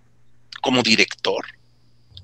como 0.60 0.82
director, 0.82 1.44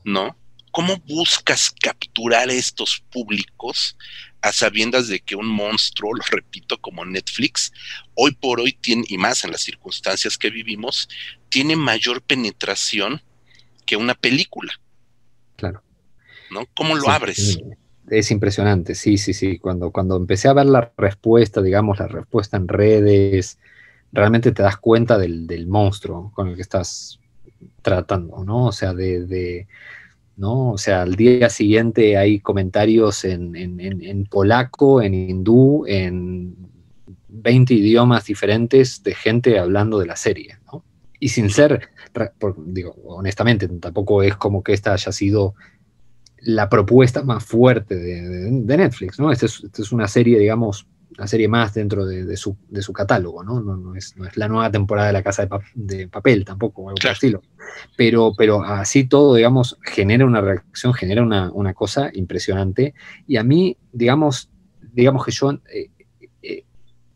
¿no? 0.05 0.37
¿Cómo 0.71 0.99
buscas 1.07 1.75
capturar 1.81 2.51
estos 2.51 3.03
públicos 3.11 3.97
a 4.43 4.53
sabiendas 4.53 5.09
de 5.09 5.21
que 5.21 5.35
un 5.35 5.47
monstruo, 5.47 6.15
lo 6.15 6.23
repito, 6.31 6.79
como 6.81 7.05
Netflix, 7.05 7.73
hoy 8.15 8.33
por 8.33 8.61
hoy 8.61 8.73
tiene, 8.73 9.05
y 9.09 9.19
más 9.19 9.45
en 9.45 9.53
las 9.53 9.63
circunstancias 9.63 10.39
que 10.39 10.51
vivimos, 10.51 11.09
tiene 11.49 11.77
mayor 11.77 12.23
penetración 12.23 13.23
que 13.85 13.97
una 13.97 14.15
película? 14.15 14.73
Claro. 15.57 15.83
¿No? 16.51 16.67
¿Cómo 16.75 16.95
lo 16.95 17.09
abres? 17.11 17.59
Es 18.09 18.31
impresionante, 18.31 18.95
sí, 18.95 19.19
sí, 19.19 19.35
sí. 19.35 19.59
Cuando, 19.59 19.91
cuando 19.91 20.17
empecé 20.17 20.49
a 20.49 20.53
ver 20.53 20.67
la 20.67 20.93
respuesta, 20.97 21.61
digamos, 21.63 21.99
la 21.99 22.07
respuesta 22.07 22.57
en 22.57 22.69
redes, 22.69 23.59
realmente 24.13 24.53
te 24.53 24.63
das 24.63 24.77
cuenta 24.77 25.19
del, 25.19 25.47
del 25.47 25.67
monstruo 25.67 26.31
con 26.35 26.49
el 26.49 26.57
que 26.57 26.63
estás 26.63 27.21
tratando, 27.83 28.45
¿no? 28.45 28.67
O 28.67 28.73
sea, 28.73 28.95
de, 28.95 29.27
de 29.27 29.67
¿no? 30.37 30.73
O 30.73 30.79
sea, 30.79 31.03
al 31.03 31.15
día 31.17 31.49
siguiente 31.49 32.17
hay 32.17 32.41
comentarios 32.41 33.25
en, 33.25 33.57
en, 33.57 33.81
en, 33.81 34.25
polaco, 34.27 35.03
en 35.03 35.15
hindú, 35.15 35.85
en 35.87 36.55
20 37.29 37.75
idiomas 37.75 38.27
diferentes 38.27 39.03
de 39.03 39.15
gente 39.15 39.59
hablando 39.59 39.99
de 39.99 40.07
la 40.07 40.17
serie, 40.17 40.59
¿no? 40.71 40.85
Y 41.19 41.31
sin 41.31 41.49
ser, 41.49 41.89
digo, 42.59 42.95
honestamente, 43.07 43.67
tampoco 43.69 44.23
es 44.23 44.37
como 44.37 44.63
que 44.63 44.75
esta 44.75 44.93
haya 44.93 45.13
sido 45.13 45.55
la 46.39 46.69
propuesta 46.69 47.23
más 47.23 47.45
fuerte 47.45 47.97
de, 47.97 48.51
de 48.51 48.77
Netflix, 48.77 49.19
¿no? 49.19 49.33
Esta 49.33 49.47
es, 49.47 49.65
es, 49.79 49.93
una 49.93 50.07
serie, 50.09 50.39
digamos, 50.39 50.87
una 51.17 51.27
serie 51.27 51.49
más 51.49 51.75
dentro 51.75 52.05
de, 52.05 52.25
de, 52.25 52.37
su, 52.37 52.57
de 52.69 52.83
su, 52.83 52.93
catálogo, 52.93 53.43
¿no? 53.43 53.61
No, 53.61 53.77
no, 53.77 53.95
es, 53.95 54.17
no, 54.17 54.27
es, 54.27 54.37
la 54.37 54.49
nueva 54.49 54.71
temporada 54.71 55.09
de 55.09 55.13
La 55.15 55.23
Casa 55.23 55.43
de, 55.43 55.49
pa 55.49 55.61
de 55.75 56.09
Papel 56.09 56.45
tampoco, 56.45 56.83
o 56.83 56.89
algo 56.89 56.99
claro. 56.99 57.15
estilo. 57.15 57.43
Pero, 57.97 58.33
pero 58.37 58.63
así 58.63 59.05
todo, 59.05 59.35
digamos, 59.35 59.79
genera 59.83 60.27
una 60.27 60.41
reacción, 60.41 60.93
genera 60.95 61.23
una, 61.23 61.51
una 61.53 61.75
cosa 61.75 62.11
impresionante. 62.13 62.95
Y 63.27 63.37
a 63.37 63.45
mí, 63.45 63.77
digamos, 63.93 64.51
digamos 64.93 65.25
que 65.25 65.33
yo 65.33 65.53
eh, 65.73 65.91
eh, 66.43 66.65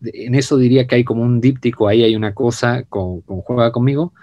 en 0.03 0.35
eso 0.35 0.57
diría 0.57 0.87
que 0.87 0.95
hay 0.95 1.05
como 1.05 1.23
un 1.23 1.41
díptico, 1.41 1.89
ahí 1.89 2.03
hay 2.03 2.17
una 2.17 2.35
cosa 2.35 2.85
con, 2.85 3.21
con 3.21 3.43
Juega 3.43 3.71
conmigo, 3.71 4.15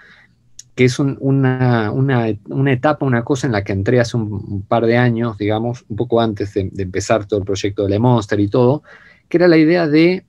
que 0.78 0.84
es 0.84 1.00
un, 1.00 1.16
una, 1.18 1.90
una, 1.90 2.70
etapa, 2.70 3.04
una 3.04 3.24
cosa 3.24 3.48
en 3.48 3.52
la 3.52 3.64
que 3.64 3.72
entré 3.72 3.98
hace 3.98 4.16
un, 4.16 4.62
par 4.62 4.86
de 4.86 4.96
años, 4.96 5.36
digamos, 5.36 5.84
un 5.88 5.96
poco 5.96 6.20
antes 6.20 6.54
de, 6.54 6.70
empezar 6.78 7.26
todo 7.26 7.40
el 7.40 7.44
proyecto 7.44 7.82
de 7.82 7.88
Le 7.88 7.98
Monster 7.98 8.38
y 8.38 8.46
todo, 8.46 8.84
que 9.28 9.38
era 9.38 9.48
la 9.48 9.56
idea 9.56 9.88
de 9.88 10.24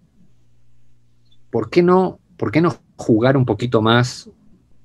por 1.52 1.70
qué 1.70 1.84
no, 1.84 2.18
por 2.36 2.50
qué 2.50 2.62
no 2.62 2.76
jugar 2.96 3.38
un 3.38 3.46
poquito 3.46 3.84
más 3.84 4.28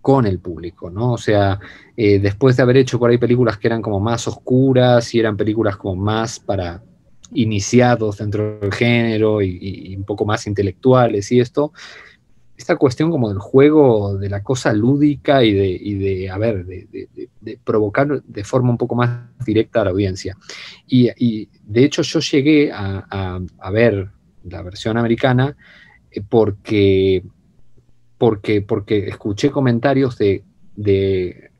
con 0.03 0.27
el 0.27 0.39
público, 0.39 0.91
¿no? 0.91 1.15
O 1.15 1.19
sea, 1.19 1.59
eh, 1.97 2.19
después 2.19 2.59
de 2.59 2.63
haber 2.63 2.77
hecho 2.77 2.99
por 2.99 3.09
ahí 3.09 3.17
películas 3.17 3.57
que 3.57 3.69
eran 3.69 3.81
como 3.81 4.01
más 4.01 4.29
oscuras 4.29 5.15
y 5.15 5.21
eran 5.21 5.39
películas 5.39 5.79
como 5.79 5.97
más 5.97 6.41
para 6.41 6.83
iniciados 7.33 8.19
dentro 8.19 8.59
del 8.59 8.71
género 8.75 9.41
y, 9.41 9.59
y 9.63 9.97
un 9.97 10.05
poco 10.05 10.27
más 10.27 10.47
intelectuales 10.47 11.33
y 11.33 11.41
esto, 11.41 11.73
esta 12.57 12.77
cuestión 12.77 13.11
como 13.11 13.29
del 13.29 13.39
juego, 13.39 14.17
de 14.17 14.29
la 14.29 14.43
cosa 14.43 14.73
lúdica 14.73 15.43
y 15.43 15.53
de, 15.53 15.99
de 15.99 16.31
a 16.31 16.39
ver, 16.39 16.65
de, 16.65 16.87
de, 16.91 17.29
de, 17.41 17.59
provocar 17.63 18.23
de 18.23 18.45
forma 18.45 18.71
un 18.71 18.79
poco 18.79 18.95
más 18.95 19.29
directa 19.45 19.81
a 19.81 19.85
la 19.85 19.91
audiencia. 19.91 20.37
Y, 20.87 21.49
de 21.65 21.85
hecho 21.85 22.03
yo 22.03 22.21
llegué 22.21 22.71
a, 22.73 23.71
ver 23.73 24.11
la 24.45 24.63
versión 24.63 24.97
americana 24.97 25.57
eh, 26.11 26.23
porque, 26.27 27.25
porque, 28.19 28.63
porque 28.63 29.09
escuché 29.09 29.51
comentarios 29.51 30.17
de, 30.17 30.45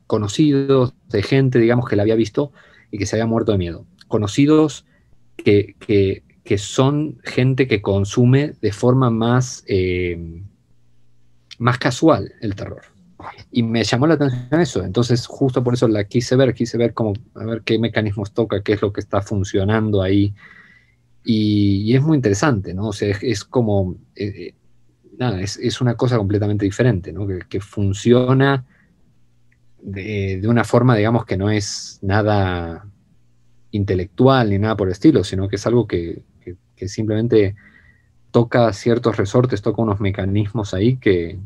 conocidos, 0.07 0.93
de 1.09 1.23
gente, 1.23 1.59
digamos, 1.59 1.89
que 1.89 1.97
la 1.97 2.03
había 2.03 2.15
visto 2.15 2.51
y 2.89 2.97
que 2.97 3.05
se 3.05 3.17
había 3.17 3.25
muerto 3.25 3.51
de 3.51 3.57
miedo. 3.57 3.85
Conocidos 4.07 4.85
que, 5.35 5.75
que, 5.79 6.23
que 6.45 6.57
son 6.57 7.19
gente 7.23 7.67
que 7.67 7.81
consume 7.81 8.53
de 8.61 8.71
forma 8.71 9.09
más... 9.09 9.65
Eh, 9.67 10.41
más 11.59 11.77
casual 11.77 12.33
el 12.41 12.55
terror. 12.55 12.81
Y 13.51 13.63
me 13.63 13.83
llamó 13.83 14.07
la 14.07 14.15
atención 14.15 14.61
eso, 14.61 14.83
entonces 14.83 15.25
justo 15.25 15.63
por 15.63 15.73
eso 15.73 15.87
la 15.87 16.03
quise 16.03 16.35
ver, 16.35 16.53
quise 16.53 16.77
ver 16.77 16.93
cómo, 16.93 17.13
a 17.35 17.45
ver 17.45 17.61
qué 17.61 17.79
mecanismos 17.79 18.33
toca, 18.33 18.61
qué 18.61 18.73
es 18.73 18.81
lo 18.81 18.91
que 18.91 19.01
está 19.01 19.21
funcionando 19.21 20.01
ahí. 20.01 20.33
Y, 21.23 21.95
es 21.95 22.01
muy 22.03 22.17
interesante, 22.17 22.73
¿no? 22.73 22.89
O 22.89 22.93
sea, 22.93 23.09
es, 23.09 23.23
es 23.23 23.43
como, 23.43 23.95
eh, 24.15 24.53
nada, 25.17 25.41
es, 25.41 25.57
es, 25.57 25.81
una 25.81 25.95
cosa 25.95 26.17
completamente 26.17 26.65
diferente, 26.65 27.11
¿no? 27.11 27.25
Que, 27.49 27.59
funciona 27.61 28.63
de, 29.81 30.39
de, 30.41 30.47
una 30.47 30.63
forma, 30.63 30.95
digamos, 30.95 31.25
que 31.25 31.37
no 31.37 31.49
es 31.49 31.99
nada 32.03 32.85
intelectual 33.71 34.49
ni 34.51 34.59
nada 34.59 34.75
por 34.77 34.87
el 34.87 34.91
estilo, 34.91 35.23
sino 35.23 35.47
que 35.47 35.55
es 35.55 35.65
algo 35.65 35.87
que, 35.87 36.21
que 36.75 36.87
simplemente 36.87 37.55
toca 38.35 38.73
ciertos 38.73 39.15
resortes, 39.15 39.61
toca 39.61 39.81
unos 39.81 40.01
mecanismos 40.01 40.73
ahí 40.73 40.97
que, 40.97 41.39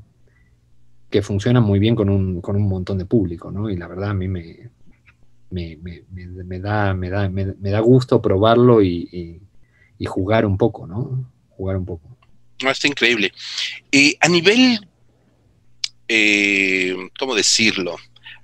que 1.11 1.21
funcionan 1.21 1.61
muy 1.61 1.77
bien 1.77 1.93
con 1.93 2.09
un, 2.09 2.41
con 2.41 2.55
un, 2.55 2.67
montón 2.67 2.97
de 2.97 3.05
público, 3.05 3.51
¿no? 3.51 3.69
Y 3.69 3.77
la 3.77 3.87
verdad 3.87 4.09
a 4.09 4.13
mí 4.15 4.27
me, 4.27 4.71
me, 5.51 5.77
me, 5.77 6.59
da, 6.59 6.95
me, 6.95 7.11
da, 7.11 7.29
me, 7.29 7.45
da 7.45 7.79
gusto 7.81 8.19
probarlo 8.23 8.81
y, 8.81 9.39
y, 9.99 10.05
jugar 10.07 10.47
un 10.47 10.57
poco, 10.57 10.87
¿no? 10.87 11.31
Jugar 11.49 11.77
un 11.77 11.85
poco. 11.85 12.17
Está 12.57 12.87
increíble. 12.87 13.33
Eh, 13.91 14.15
a 14.19 14.27
nivel, 14.27 14.79
eh, 16.07 16.95
¿cómo 17.19 17.35
decirlo? 17.35 17.97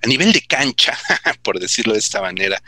A 0.04 0.06
nivel 0.06 0.32
de 0.32 0.42
cancha, 0.42 0.96
por 1.42 1.58
decirlo 1.58 1.94
de 1.94 1.98
esta 1.98 2.22
manera, 2.22 2.62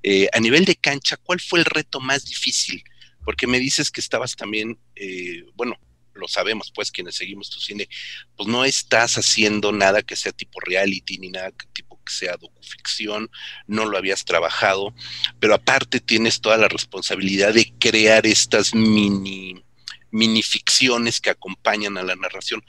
eh, 0.00 0.28
a 0.32 0.38
nivel 0.38 0.64
de 0.64 0.76
cancha, 0.76 1.16
¿cuál 1.16 1.40
fue 1.40 1.58
el 1.58 1.64
reto 1.64 1.98
más 1.98 2.24
difícil? 2.24 2.84
Porque 3.24 3.46
me 3.46 3.58
dices 3.58 3.90
que 3.90 4.00
estabas 4.00 4.36
también, 4.36 4.78
eh, 4.96 5.44
bueno, 5.54 5.78
lo 6.14 6.28
sabemos 6.28 6.70
pues 6.74 6.90
quienes 6.90 7.16
seguimos 7.16 7.50
tu 7.50 7.60
cine, 7.60 7.88
pues 8.36 8.48
no 8.48 8.64
estás 8.64 9.18
haciendo 9.18 9.72
nada 9.72 10.02
que 10.02 10.16
sea 10.16 10.32
tipo 10.32 10.60
reality 10.60 11.18
ni 11.18 11.30
nada 11.30 11.50
que 11.50 11.66
tipo 11.72 12.00
que 12.04 12.12
sea 12.12 12.36
docuficción, 12.36 13.30
no 13.66 13.86
lo 13.86 13.98
habías 13.98 14.24
trabajado, 14.24 14.94
pero 15.40 15.54
aparte 15.54 16.00
tienes 16.00 16.40
toda 16.40 16.56
la 16.56 16.68
responsabilidad 16.68 17.54
de 17.54 17.72
crear 17.78 18.26
estas 18.26 18.74
mini 18.74 19.62
minificciones 20.10 21.20
que 21.20 21.30
acompañan 21.30 21.98
a 21.98 22.04
la 22.04 22.14
narración. 22.14 22.64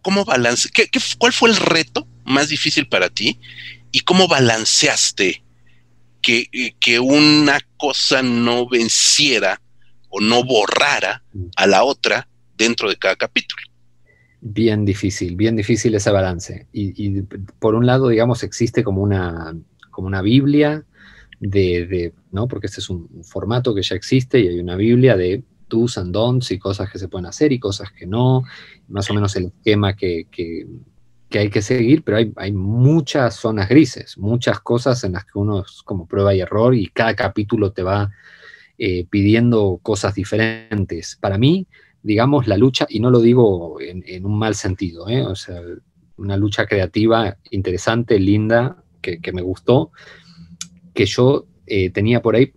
¿Cómo 0.00 0.24
balance? 0.24 0.68
¿Qué, 0.72 0.86
qué, 0.88 1.00
cuál 1.18 1.32
fue 1.32 1.50
el 1.50 1.56
reto 1.56 2.06
más 2.24 2.48
difícil 2.48 2.86
para 2.86 3.08
ti? 3.10 3.40
¿Y 3.90 4.00
cómo 4.00 4.28
balanceaste 4.28 5.42
que, 6.22 6.76
que 6.78 7.00
una 7.00 7.60
cosa 7.76 8.22
no 8.22 8.68
venciera 8.68 9.60
o 10.14 10.20
no 10.20 10.44
borrara 10.44 11.24
a 11.56 11.66
la 11.66 11.82
otra 11.82 12.28
dentro 12.56 12.88
de 12.88 12.96
cada 12.96 13.16
capítulo. 13.16 13.62
Bien 14.40 14.84
difícil, 14.84 15.34
bien 15.34 15.56
difícil 15.56 15.94
ese 15.96 16.10
balance. 16.10 16.68
Y, 16.72 17.22
por 17.58 17.74
un 17.74 17.84
lado, 17.84 18.08
digamos, 18.08 18.44
existe 18.44 18.84
como 18.84 19.02
una, 19.02 19.56
como 19.90 20.06
una 20.06 20.22
Biblia 20.22 20.84
de, 21.40 22.12
¿no? 22.30 22.46
Porque 22.46 22.68
este 22.68 22.80
es 22.80 22.90
un 22.90 23.24
formato 23.24 23.74
que 23.74 23.82
ya 23.82 23.96
existe 23.96 24.38
y 24.38 24.46
hay 24.46 24.60
una 24.60 24.76
Biblia 24.76 25.16
de 25.16 25.42
do's 25.68 25.98
and 25.98 26.12
don'ts 26.12 26.52
y 26.52 26.58
cosas 26.60 26.90
que 26.92 26.98
se 27.00 27.08
pueden 27.08 27.26
hacer 27.26 27.52
y 27.52 27.58
cosas 27.58 27.90
que 27.90 28.06
no, 28.06 28.44
más 28.88 29.10
o 29.10 29.14
menos 29.14 29.34
el 29.34 29.46
esquema 29.46 29.96
que, 29.96 30.28
hay 31.32 31.50
que 31.50 31.62
seguir, 31.62 32.04
pero 32.04 32.18
hay, 32.36 32.52
muchas 32.52 33.34
zonas 33.34 33.68
grises, 33.68 34.16
muchas 34.16 34.60
cosas 34.60 35.02
en 35.02 35.14
las 35.14 35.24
que 35.24 35.36
uno 35.36 35.62
es 35.62 35.82
como 35.82 36.06
prueba 36.06 36.32
y 36.32 36.40
error 36.40 36.76
y 36.76 36.86
cada 36.86 37.16
capítulo 37.16 37.72
te 37.72 37.82
va 37.82 38.12
eh, 38.78 39.06
pidiendo 39.08 39.78
cosas 39.82 40.14
diferentes. 40.14 41.16
Para 41.20 41.38
mí, 41.38 41.66
digamos, 42.02 42.46
la 42.46 42.56
lucha, 42.56 42.86
y 42.88 43.00
no 43.00 43.10
lo 43.10 43.20
digo 43.20 43.80
en, 43.80 44.24
un 44.24 44.38
mal 44.38 44.54
sentido, 44.54 45.08
¿eh? 45.08 45.24
una 46.16 46.36
lucha 46.36 46.66
creativa 46.66 47.36
interesante, 47.50 48.18
linda, 48.18 48.82
que, 49.00 49.32
me 49.32 49.42
gustó, 49.42 49.90
que 50.94 51.04
yo 51.06 51.46
eh, 51.66 51.90
tenía 51.90 52.22
por 52.22 52.36
ahí 52.36 52.52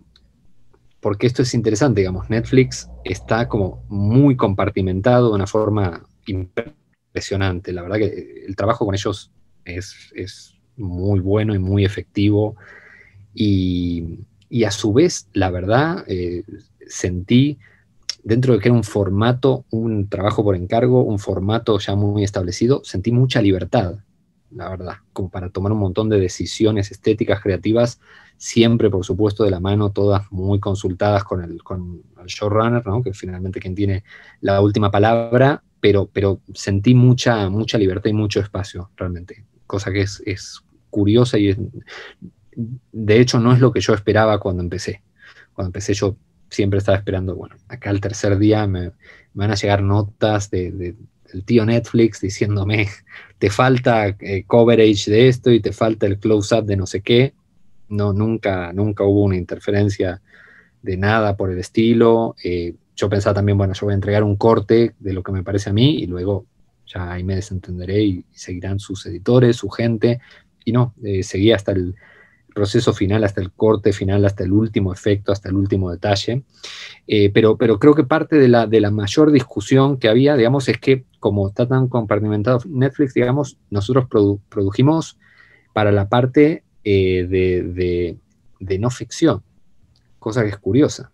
porque 1.00 1.26
esto 1.26 1.42
es 1.42 1.54
interesante, 1.54 2.00
digamos, 2.00 2.28
Netflix 2.28 2.88
está 3.04 3.48
como 3.48 3.84
muy 3.88 4.36
compartimentado 4.36 5.28
de 5.28 5.34
una 5.36 5.46
forma 5.46 6.04
impresionante. 6.26 7.72
La 7.72 7.82
verdad 7.82 7.98
que 7.98 8.44
el 8.46 8.56
trabajo 8.56 8.84
con 8.84 8.94
ellos 8.94 9.30
es, 9.64 10.54
muy 10.76 11.20
bueno 11.20 11.54
y 11.54 11.58
muy 11.58 11.84
efectivo. 11.84 12.56
Y, 13.34 14.20
a 14.64 14.70
su 14.70 14.92
vez, 14.92 15.28
la 15.32 15.50
verdad, 15.50 16.04
eh, 16.06 16.44
sentí, 16.86 17.58
dentro 18.22 18.54
de 18.54 18.60
que 18.60 18.68
era 18.68 18.76
un 18.76 18.84
formato, 18.84 19.64
un 19.70 20.08
trabajo 20.08 20.42
por 20.42 20.56
encargo, 20.56 21.02
un 21.02 21.18
formato 21.18 21.78
ya 21.78 21.94
muy 21.94 22.24
establecido, 22.24 22.82
sentí 22.84 23.12
mucha 23.12 23.42
libertad, 23.42 23.98
la 24.50 24.68
verdad, 24.70 24.94
como 25.12 25.30
para 25.30 25.50
tomar 25.50 25.72
un 25.72 25.78
montón 25.78 26.08
de 26.08 26.18
decisiones 26.18 26.90
estéticas, 26.90 27.40
creativas, 27.40 28.00
siempre, 28.38 28.88
por 28.88 29.04
supuesto, 29.04 29.44
de 29.44 29.50
la 29.50 29.60
mano, 29.60 29.90
todas 29.90 30.30
muy 30.32 30.60
consultadas 30.60 31.24
con 31.24 31.42
el, 31.42 31.62
con 31.62 32.02
el 32.20 32.26
showrunner, 32.26 32.86
¿no? 32.86 33.02
que 33.02 33.12
finalmente 33.12 33.60
quien 33.60 33.74
tiene 33.74 34.04
la 34.40 34.60
última 34.60 34.90
palabra, 34.90 35.62
pero, 35.80 36.08
pero 36.12 36.40
sentí 36.54 36.94
mucha, 36.94 37.48
mucha 37.50 37.78
libertad 37.78 38.10
y 38.10 38.14
mucho 38.14 38.40
espacio, 38.40 38.90
realmente, 38.96 39.44
cosa 39.66 39.92
que 39.92 40.02
es, 40.02 40.22
es 40.24 40.62
curiosa 40.90 41.38
y 41.38 41.48
es, 41.50 41.58
de 42.58 43.20
hecho 43.20 43.38
no 43.38 43.52
es 43.52 43.60
lo 43.60 43.72
que 43.72 43.80
yo 43.80 43.94
esperaba 43.94 44.40
cuando 44.40 44.62
empecé. 44.62 45.02
Cuando 45.54 45.68
empecé 45.68 45.94
yo 45.94 46.16
siempre 46.50 46.78
estaba 46.78 46.98
esperando, 46.98 47.36
bueno, 47.36 47.56
acá 47.68 47.90
el 47.90 48.00
tercer 48.00 48.38
día 48.38 48.66
me, 48.66 48.92
van 49.34 49.50
a 49.50 49.54
llegar 49.54 49.82
notas 49.82 50.50
de, 50.50 50.72
del 50.72 51.44
tío 51.44 51.64
Netflix 51.64 52.20
diciéndome, 52.20 52.88
te 53.38 53.50
falta 53.50 54.08
eh, 54.08 54.44
coverage 54.46 55.10
de 55.10 55.28
esto 55.28 55.50
y 55.50 55.60
te 55.60 55.72
falta 55.72 56.06
el 56.06 56.18
close-up 56.18 56.64
de 56.64 56.76
no 56.76 56.86
sé 56.86 57.00
qué, 57.00 57.34
no, 57.88 58.12
nunca, 58.12 58.72
nunca 58.72 59.04
hubo 59.04 59.22
una 59.22 59.36
interferencia 59.36 60.20
de 60.82 60.96
nada 60.96 61.36
por 61.36 61.50
el 61.50 61.58
estilo. 61.58 62.34
Eh, 62.42 62.74
yo 62.96 63.08
pensaba 63.08 63.34
también, 63.34 63.56
bueno, 63.56 63.74
yo 63.74 63.86
voy 63.86 63.92
a 63.92 63.94
entregar 63.94 64.24
un 64.24 64.36
corte 64.36 64.94
de 64.98 65.12
lo 65.12 65.22
que 65.22 65.32
me 65.32 65.44
parece 65.44 65.70
a 65.70 65.72
mí 65.72 65.96
y 65.96 66.06
luego 66.06 66.46
ya 66.86 67.12
ahí 67.12 67.22
me 67.22 67.36
desentenderé 67.36 68.02
y, 68.02 68.24
seguirán 68.32 68.80
sus 68.80 69.06
editores, 69.06 69.56
su 69.56 69.68
gente. 69.68 70.20
Y 70.64 70.72
no, 70.72 70.94
eh, 71.04 71.22
seguía 71.22 71.56
hasta 71.56 71.72
el 71.72 71.94
proceso 72.54 72.92
final, 72.92 73.24
hasta 73.24 73.40
el 73.40 73.52
corte 73.52 73.92
final, 73.92 74.24
hasta 74.24 74.44
el 74.44 74.52
último 74.52 74.92
efecto, 74.92 75.32
hasta 75.32 75.48
el 75.48 75.54
último 75.54 75.90
detalle. 75.90 76.42
Eh, 77.06 77.30
pero, 77.32 77.56
pero 77.56 77.78
creo 77.78 77.94
que 77.94 78.04
parte 78.04 78.36
de 78.36 78.48
la, 78.48 78.66
de 78.66 78.80
la 78.80 78.90
mayor 78.90 79.30
discusión 79.30 79.98
que 79.98 80.08
había, 80.08 80.36
digamos, 80.36 80.68
es 80.68 80.78
que 80.78 81.04
como 81.20 81.48
está 81.48 81.66
tan 81.66 81.88
compartimentado 81.88 82.60
Netflix, 82.66 83.14
digamos, 83.14 83.58
nosotros 83.70 84.06
produjimos 84.48 85.18
para 85.72 85.92
la 85.92 86.08
parte 86.08 86.64
eh, 86.84 87.26
de, 87.28 88.78
no 88.78 88.90
ficción, 88.90 89.42
cosa 90.18 90.42
que 90.42 90.48
es 90.48 90.58
curiosa, 90.58 91.12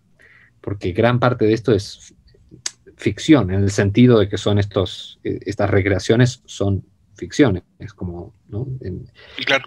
porque 0.61 0.91
gran 0.91 1.19
parte 1.19 1.45
de 1.45 1.53
esto 1.53 1.71
es 1.73 2.13
ficción, 2.95 3.51
en 3.51 3.63
el 3.63 3.71
sentido 3.71 4.19
de 4.19 4.29
que 4.29 4.37
son 4.37 4.57
estos, 4.57 5.19
eh, 5.23 5.39
estas 5.45 5.69
recreaciones 5.69 6.41
son 6.45 6.83
ficciones, 7.15 7.63
es 7.79 7.93
como, 7.93 8.33
¿no? 8.47 8.67
claro. 9.45 9.65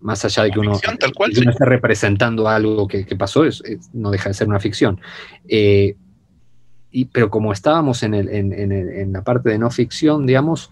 Más 0.00 0.24
allá 0.24 0.44
de 0.44 0.50
que 0.50 0.58
uno, 0.58 0.74
esté 0.74 1.64
representando 1.64 2.48
algo 2.48 2.86
que, 2.86 3.04
pasó, 3.16 3.44
no 3.92 4.10
deja 4.10 4.28
de 4.28 4.34
ser 4.34 4.48
una 4.48 4.60
ficción. 4.60 5.00
Eh, 5.48 5.96
y, 6.90 7.06
pero 7.06 7.30
como 7.30 7.52
estábamos 7.52 8.02
en, 8.02 8.14
el, 8.14 8.28
en, 8.28 9.12
la 9.12 9.22
parte 9.22 9.50
de 9.50 9.58
no 9.58 9.70
ficción, 9.70 10.26
digamos, 10.26 10.70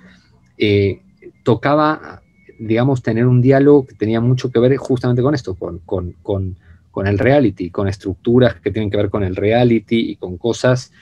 tocaba 1.43 2.23
digamos, 2.59 3.03
tener 3.03 3.27
un 3.27 3.41
diálogo 3.41 3.87
que 3.87 3.95
tenía 3.95 4.21
mucho 4.21 4.51
que 4.51 4.59
ver 4.59 4.77
justamente 4.77 5.23
con 5.23 5.35
esto, 5.35 5.55
con, 5.55 5.81
con, 6.23 7.07
el 7.07 7.19
reality, 7.19 7.71
con 7.71 7.89
estructuras 7.89 8.57
que 8.61 8.71
tienen 8.71 8.91
que 8.91 8.97
ver 8.97 9.11
con 9.11 9.25
el 9.25 9.37
reality 9.37 10.11
y 10.11 10.17
con 10.17 10.37
cosas, 10.39 10.93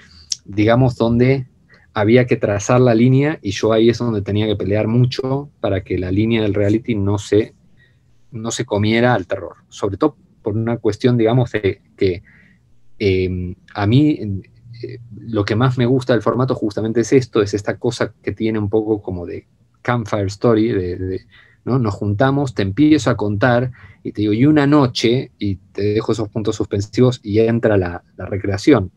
digamos, 0.44 0.96
donde 0.96 1.46
había 1.94 2.26
que 2.26 2.36
trazar 2.36 2.80
la 2.80 2.94
línea 2.94 3.38
y 3.42 3.50
yo 3.50 3.72
ahí 3.72 3.90
es 3.90 3.98
donde 3.98 4.22
tenía 4.22 4.46
que 4.46 4.56
pelear 4.56 4.88
mucho 4.88 5.50
para 5.60 5.84
que 5.84 5.98
la 5.98 6.10
línea 6.10 6.40
del 6.42 6.54
reality 6.54 6.94
no 6.94 7.18
se, 7.18 7.54
no 8.32 8.50
se 8.50 8.64
comiera 8.64 9.14
al 9.14 9.26
terror, 9.26 9.56
sobre 9.68 9.96
todo 9.96 10.16
por 10.42 10.56
una 10.56 10.78
cuestión, 10.78 11.16
digamos, 11.16 11.52
de 11.52 11.80
que 11.96 12.22
em, 12.98 13.54
a 13.74 13.86
mí 13.86 14.18
eh, 14.82 14.98
lo 15.16 15.44
que 15.44 15.54
más 15.54 15.78
me 15.78 15.86
gusta 15.86 16.12
del 16.12 16.22
formato 16.22 16.54
justamente 16.54 17.00
es 17.00 17.12
esto, 17.12 17.42
es 17.42 17.54
esta 17.54 17.78
cosa 17.78 18.12
que 18.22 18.32
tiene 18.32 18.58
un 18.58 18.68
poco 18.68 19.00
como 19.02 19.26
de 19.26 19.46
campfire 19.82 20.26
story, 20.26 20.74
¿no? 21.64 21.78
Nos 21.78 21.94
juntamos, 21.94 22.54
te 22.54 22.62
empiezo 22.62 23.10
a 23.10 23.16
contar 23.16 23.72
y 24.02 24.12
te 24.12 24.22
digo, 24.22 24.32
y 24.32 24.46
una 24.46 24.66
noche, 24.66 25.30
y 25.38 25.56
te 25.56 25.94
dejo 25.94 26.12
esos 26.12 26.28
puntos 26.28 26.56
suspensivos 26.56 27.20
y 27.22 27.38
entra 27.40 27.76
la, 27.76 28.02
recreación, 28.16 28.90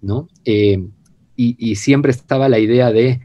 ¿no? 0.00 0.28
Eh, 0.44 0.86
y, 1.34 1.74
siempre 1.74 2.12
estaba 2.12 2.48
la 2.48 2.60
idea 2.60 2.92
de, 2.92 3.20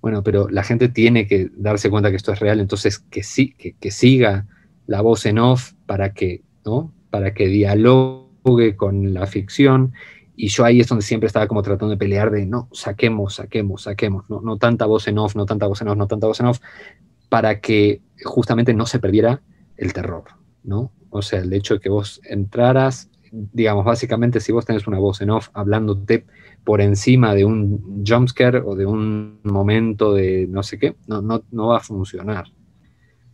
bueno, 0.00 0.22
pero 0.22 0.48
la 0.48 0.62
gente 0.62 0.88
tiene 0.88 1.26
que 1.26 1.50
darse 1.54 1.90
cuenta 1.90 2.10
que 2.10 2.16
esto 2.16 2.32
es 2.32 2.40
real, 2.40 2.60
entonces 2.60 2.98
que, 2.98 3.22
sí, 3.22 3.54
que, 3.54 3.90
siga 3.90 4.46
la 4.86 5.02
voz 5.02 5.26
en 5.26 5.38
off 5.38 5.72
para 5.86 6.14
que, 6.14 6.42
¿no? 6.64 6.92
Para 7.10 7.34
que 7.34 7.48
dialogue 7.48 8.76
con 8.76 9.12
la 9.12 9.26
ficción 9.26 9.92
y 10.36 10.48
yo 10.48 10.64
ahí 10.64 10.80
es 10.80 10.88
donde 10.88 11.04
siempre 11.04 11.26
estaba 11.26 11.46
como 11.46 11.62
tratando 11.62 11.90
de 11.90 11.98
pelear 11.98 12.30
de, 12.30 12.46
no, 12.46 12.68
saquemos, 12.72 13.34
saquemos, 13.34 13.82
saquemos, 13.82 14.24
no, 14.30 14.40
no 14.40 14.56
tanta 14.56 14.86
voz 14.86 15.06
en 15.06 15.18
off, 15.18 15.36
no 15.36 15.44
tanta 15.44 15.66
voz 15.66 15.82
en 15.82 15.88
off, 15.88 15.98
no 15.98 16.06
tanta 16.06 16.26
voz 16.26 16.40
en 16.40 16.46
off, 16.46 16.60
para 17.28 17.60
que 17.60 18.00
justamente 18.24 18.72
no 18.72 18.86
se 18.86 19.00
perdiera 19.00 19.42
el 19.76 19.92
terror, 19.92 20.24
¿no? 20.62 20.92
O 21.10 21.20
sea, 21.20 21.40
el 21.40 21.52
hecho 21.52 21.74
de 21.74 21.80
que 21.80 21.90
vos 21.90 22.22
entraras, 22.24 23.10
digamos, 23.30 23.84
básicamente 23.84 24.40
si 24.40 24.50
vos 24.50 24.64
tenés 24.64 24.86
una 24.86 24.98
voz 24.98 25.20
en 25.20 25.28
off 25.28 25.50
hablándote 25.52 26.24
por 26.64 26.80
encima 26.80 27.34
de 27.34 27.44
un 27.44 28.04
jumpscare 28.06 28.58
o 28.58 28.74
de 28.76 28.86
un 28.86 29.40
momento 29.42 30.14
de 30.14 30.46
no 30.48 30.62
sé 30.62 30.78
qué, 30.78 30.96
no, 31.06 31.22
no, 31.22 31.42
no 31.50 31.68
va 31.68 31.78
a 31.78 31.80
funcionar. 31.80 32.44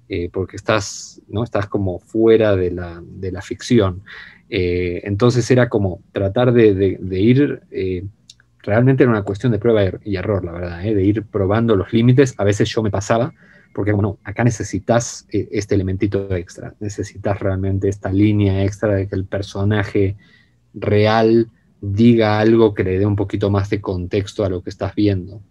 Eh, 0.09 0.31
porque 0.33 0.55
estás, 0.55 1.21
¿no? 1.27 1.43
estás 1.43 1.67
como 1.67 1.99
fuera 1.99 2.55
de 2.55 2.71
la, 2.71 3.03
de 3.05 3.33
la 3.33 3.43
ficción. 3.43 4.03
Eh, 4.49 5.01
entonces 5.05 5.51
era 5.51 5.69
como 5.69 6.01
tratar 6.13 6.53
de, 6.53 6.99
ir, 7.11 7.63
eh, 7.73 8.05
realmente 8.63 9.03
era 9.03 9.11
una 9.11 9.25
cuestión 9.25 9.51
de 9.51 9.59
prueba 9.59 9.83
y 10.05 10.15
error, 10.15 10.45
la 10.45 10.53
verdad, 10.53 10.83
de 10.83 11.03
ir 11.03 11.25
probando 11.25 11.75
los 11.75 11.93
límites. 11.93 12.35
A 12.39 12.45
veces 12.45 12.69
yo 12.69 12.85
me 12.85 12.91
pasaba 12.91 13.33
porque 13.75 13.93
bueno, 13.93 14.19
acá 14.25 14.43
necesitas 14.43 15.27
este 15.29 15.75
elementito 15.75 16.35
extra, 16.35 16.73
necesitas 16.81 17.39
realmente 17.41 17.91
esta 17.91 18.11
línea 18.11 18.65
extra 18.65 18.95
de 18.95 19.07
que 19.07 19.15
el 19.15 19.27
personaje 19.27 20.17
real 20.73 21.51
diga 21.81 22.39
algo 22.39 22.75
que 22.75 22.85
le 22.85 22.99
dé 22.99 23.07
un 23.07 23.17
poquito 23.17 23.51
más 23.51 23.71
de 23.71 23.81
contexto 23.81 24.45
a 24.45 24.49
lo 24.49 24.63
que 24.63 24.71
estás 24.71 24.95
viendo. 24.95 25.43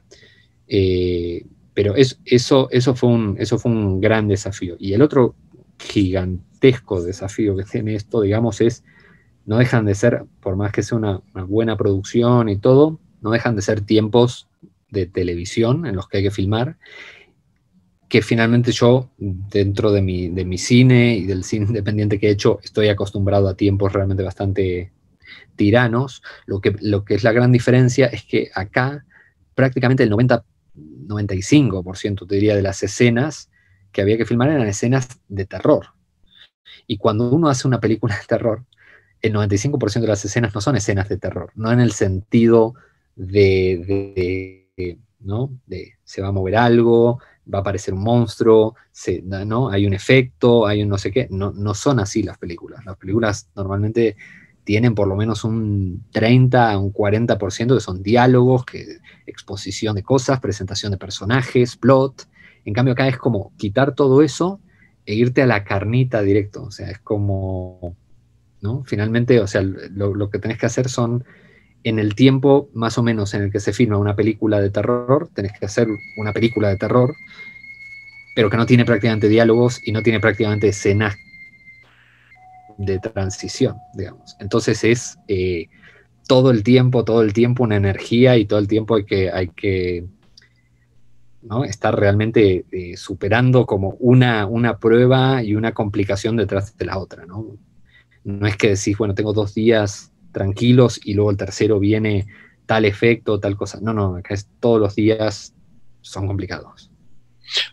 Eh, 0.68 1.46
pero 1.74 1.96
eso, 1.96 2.70
eso, 2.72 2.96
fue 2.96 3.10
un, 3.10 3.36
eso 3.40 3.58
fue 3.60 3.72
un 3.72 4.00
gran 4.02 4.28
desafío. 4.28 4.76
Y 4.80 4.94
el 4.94 5.02
otro 5.02 5.36
gigantesco 5.78 7.02
desafío 7.02 7.56
que 7.56 7.64
tiene 7.64 7.96
esto, 7.96 8.22
digamos, 8.22 8.62
es, 8.62 8.84
no 9.46 9.58
dejan 9.58 9.86
de 9.86 9.96
ser, 9.96 10.24
por 10.42 10.56
más 10.56 10.72
que 10.72 10.84
sea 10.84 10.98
una 10.98 11.22
buena 11.48 11.78
producción 11.78 12.50
y 12.50 12.58
todo, 12.58 13.00
no 13.22 13.32
dejan 13.32 13.56
de 13.56 13.62
ser 13.62 13.82
tiempos 13.82 14.48
de 14.90 15.06
televisión 15.06 15.86
en 15.86 15.96
los 15.96 16.08
que 16.08 16.18
hay 16.18 16.24
que 16.24 16.32
filmar 16.32 16.78
que 18.08 18.22
finalmente 18.22 18.72
yo, 18.72 19.10
dentro 19.18 19.92
de 19.92 20.02
mi, 20.02 20.30
de 20.30 20.46
mi 20.46 20.58
cine 20.58 21.18
y 21.18 21.26
del 21.26 21.44
cine 21.44 21.66
independiente 21.66 22.20
que 22.20 22.28
he 22.28 22.32
hecho, 22.32 22.60
estoy 22.64 22.88
acostumbrado 22.88 23.48
a 23.48 23.56
tiempos 23.56 23.94
realmente 23.94 24.24
bastante 24.24 24.92
tiranos. 25.56 26.22
Lo 26.46 26.62
que, 26.62 26.76
lo 26.82 27.06
que 27.06 27.16
es 27.16 27.24
la 27.24 27.32
gran 27.32 27.52
diferencia 27.52 28.08
es 28.08 28.24
que 28.24 28.50
acá 28.54 29.06
prácticamente 29.56 30.04
el 30.04 30.10
90, 30.10 30.44
95%, 31.08 32.28
te 32.28 32.36
diría, 32.36 32.56
de 32.56 32.62
las 32.62 32.84
escenas 32.84 33.50
que 33.92 34.02
había 34.02 34.18
que 34.18 34.26
filmar 34.26 34.50
eran 34.50 34.68
escenas 34.68 35.22
de 35.28 35.46
terror. 35.46 35.88
Y 36.88 36.98
cuando 36.98 37.32
uno 37.32 37.50
hace 37.50 37.68
una 37.68 37.80
película 37.80 38.18
de 38.18 38.26
terror, 38.28 38.66
el 39.22 39.34
95% 39.34 40.02
de 40.02 40.08
las 40.08 40.26
escenas 40.26 40.54
no 40.54 40.62
son 40.62 40.76
escenas 40.76 41.10
de 41.10 41.18
terror, 41.18 41.52
no 41.56 41.72
en 41.72 41.80
el 41.80 41.94
sentido 41.94 42.76
de, 43.16 44.68
¿no? 45.20 45.50
de 45.66 45.94
se 46.04 46.22
va 46.22 46.28
a 46.28 46.34
mover 46.34 46.58
algo, 46.58 47.20
va 47.52 47.60
a 47.60 47.62
aparecer 47.62 47.94
un 47.94 48.04
monstruo, 48.04 48.76
¿no? 49.24 49.70
hay 49.70 49.86
un 49.86 49.94
efecto, 49.94 50.68
hay 50.68 50.84
un 50.84 50.90
no 50.90 50.98
sé 50.98 51.12
qué. 51.12 51.28
No, 51.32 51.52
no 51.52 51.74
son 51.74 52.00
así 52.00 52.24
las 52.24 52.38
películas. 52.38 52.86
Las 52.86 52.98
películas 52.98 53.50
normalmente 53.56 54.18
tienen 54.66 54.96
por 54.96 55.08
lo 55.08 55.16
menos 55.16 55.44
un 55.44 56.04
30, 56.12 56.78
un 56.80 56.92
40% 56.92 57.76
que 57.76 57.80
son 57.80 58.04
diálogos, 58.04 58.66
que, 58.66 58.98
exposición 59.26 59.96
de 59.96 60.04
cosas, 60.04 60.40
presentación 60.42 60.92
de 60.92 60.98
personajes, 60.98 61.78
plot. 61.78 62.28
En 62.66 62.74
cambio 62.74 62.94
acá 62.94 63.08
es 63.08 63.18
como 63.18 63.54
quitar 63.58 63.94
todo 63.94 64.22
eso 64.22 64.60
e 65.06 65.14
irte 65.14 65.44
a 65.44 65.46
la 65.46 65.64
carnita 65.64 66.22
directo. 66.22 66.64
O 66.64 66.72
sea, 66.72 66.90
es 66.90 67.00
como, 67.00 67.96
¿no? 68.62 68.84
Finalmente, 68.86 69.40
o 69.40 69.48
sea, 69.48 69.62
lo, 69.62 70.16
lo 70.16 70.30
que 70.30 70.40
tenés 70.40 70.58
que 70.58 70.66
hacer 70.66 70.90
son 70.90 71.24
en 71.84 72.00
el 72.00 72.16
tiempo 72.16 72.70
más 72.74 72.98
o 72.98 73.04
menos 73.04 73.36
en 73.36 73.44
el 73.44 73.52
que 73.52 73.60
se 73.60 73.72
filma 73.72 73.98
una 73.98 74.16
película 74.16 74.60
de 74.60 74.72
terror, 74.72 75.30
tenés 75.34 75.52
que 75.58 75.68
hacer 75.68 75.88
una 76.18 76.34
película 76.34 76.70
de 76.70 76.78
terror, 76.78 77.16
pero 78.36 78.50
que 78.50 78.58
no 78.58 78.66
tiene 78.66 78.84
prácticamente 78.84 79.30
diálogos 79.30 79.80
y 79.86 79.92
no 79.92 80.02
tiene 80.02 80.20
prácticamente 80.20 80.70
escenas 80.70 81.16
de 82.78 83.00
transición, 83.00 83.78
digamos. 83.94 84.36
Entonces 84.40 84.84
es 84.84 85.18
eh, 85.28 85.70
todo 86.28 86.52
el 86.52 86.64
tiempo, 86.64 87.04
todo 87.04 87.22
el 87.22 87.34
tiempo 87.34 87.64
una 87.64 87.76
energía 87.76 88.38
y 88.38 88.46
todo 88.46 88.60
el 88.60 88.68
tiempo 88.68 88.96
hay 88.96 89.06
que, 89.06 89.32
hay 89.32 89.48
que 89.50 90.06
¿no? 91.42 91.64
estar 91.64 91.98
realmente 91.98 92.66
eh, 92.72 92.98
superando 92.98 93.66
como 93.66 93.96
una, 94.00 94.46
una 94.46 94.78
prueba 94.78 95.44
y 95.44 95.56
una 95.56 95.74
complicación 95.74 96.36
detrás 96.36 96.78
de 96.78 96.86
la 96.86 96.98
otra, 96.98 97.26
¿no? 97.26 97.58
No 98.24 98.48
es 98.48 98.58
que 98.58 98.70
decís, 98.70 98.98
bueno, 98.98 99.14
tengo 99.14 99.34
dos 99.34 99.54
días 99.54 100.12
tranquilos 100.32 101.00
y 101.04 101.14
luego 101.14 101.30
el 101.30 101.38
tercero 101.38 101.80
viene 101.80 102.26
tal 102.66 102.86
efecto, 102.86 103.40
tal 103.40 103.56
cosa. 103.56 103.80
No, 103.82 103.94
no, 103.94 104.16
acá 104.16 104.34
es 104.34 104.50
todos 104.60 104.80
los 104.80 104.96
días 104.96 105.54
son 106.02 106.26
complicados. 106.28 106.92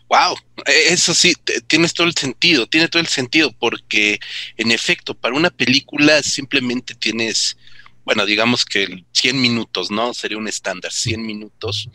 Wow, 0.07 0.37
e, 0.65 0.93
eso 0.93 1.13
sí, 1.13 1.33
tienes 1.67 1.93
todo 1.93 2.07
el 2.07 2.15
sentido, 2.15 2.67
tiene 2.67 2.87
todo 2.87 3.01
el 3.01 3.07
sentido, 3.07 3.51
porque 3.51 4.19
en 4.57 4.71
efecto, 4.71 5.13
para 5.13 5.35
una 5.35 5.49
película 5.49 6.21
simplemente 6.23 6.95
tienes, 6.95 7.57
bueno, 8.05 8.25
digamos 8.25 8.65
que 8.65 9.05
100 9.11 9.41
minutos, 9.41 9.91
¿no? 9.91 10.13
Sería 10.13 10.37
un 10.37 10.47
estándar, 10.47 10.91
100 10.91 11.25
minutos, 11.25 11.89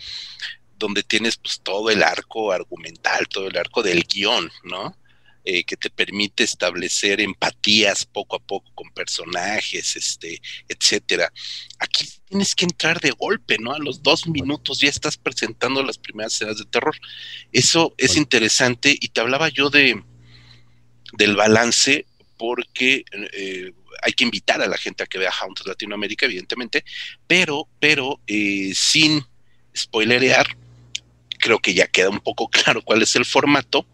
donde 0.79 1.03
tienes 1.03 1.37
pues 1.37 1.61
todo 1.61 1.91
el 1.91 2.03
arco 2.03 2.53
argumental, 2.53 3.27
todo 3.29 3.49
el 3.49 3.57
arco 3.57 3.83
del 3.83 4.05
guion, 4.05 4.51
¿no? 4.65 4.97
Eh, 5.45 5.65
que 5.65 5.77
te 5.77 5.89
permite 5.89 6.45
establecer 6.45 7.21
empatías 7.21 8.05
poco 8.05 8.37
a 8.37 8.39
poco 8.39 8.71
con 8.75 8.91
personajes, 8.91 9.97
este, 9.97 10.43
etcétera. 10.69 11.33
Aquí 11.79 12.07
tienes 12.29 12.55
que 12.55 12.67
entrar 12.67 13.01
de 13.01 13.13
golpe, 13.13 13.57
¿no? 13.59 13.73
A 13.73 13.79
los 13.79 14.03
dos 14.03 14.27
minutos 14.27 14.81
ya 14.81 14.91
estás 14.91 15.17
presentando 15.17 15.83
las 15.83 15.97
primeras 15.97 16.35
escenas 16.35 16.59
de 16.59 16.67
terror. 16.67 16.95
Eso 17.51 17.95
es 17.97 18.17
interesante 18.17 18.95
y 19.01 19.09
te 19.09 19.21
hablaba 19.21 19.49
yo 19.49 19.71
de 19.71 20.03
del 21.15 21.37
balance 21.37 22.05
porque 22.37 23.05
eh, 23.33 23.73
hay 24.03 24.13
que 24.13 24.25
invitar 24.25 24.61
a 24.61 24.67
la 24.67 24.77
gente 24.77 25.03
a 25.03 25.07
que 25.07 25.19
vea 25.19 25.33
Haunted 25.41 25.67
Latinoamérica, 25.67 26.27
evidentemente, 26.27 26.85
pero, 27.27 27.69
pero 27.81 28.21
eh, 28.27 28.73
sin 28.75 29.25
spoilerear, 29.75 30.47
creo 31.39 31.59
que 31.59 31.73
ya 31.73 31.87
queda 31.87 32.11
un 32.11 32.21
poco 32.21 32.49
claro 32.51 32.83
cuál 32.83 33.03
es 33.03 33.17
el 33.17 33.25
formato 33.25 33.87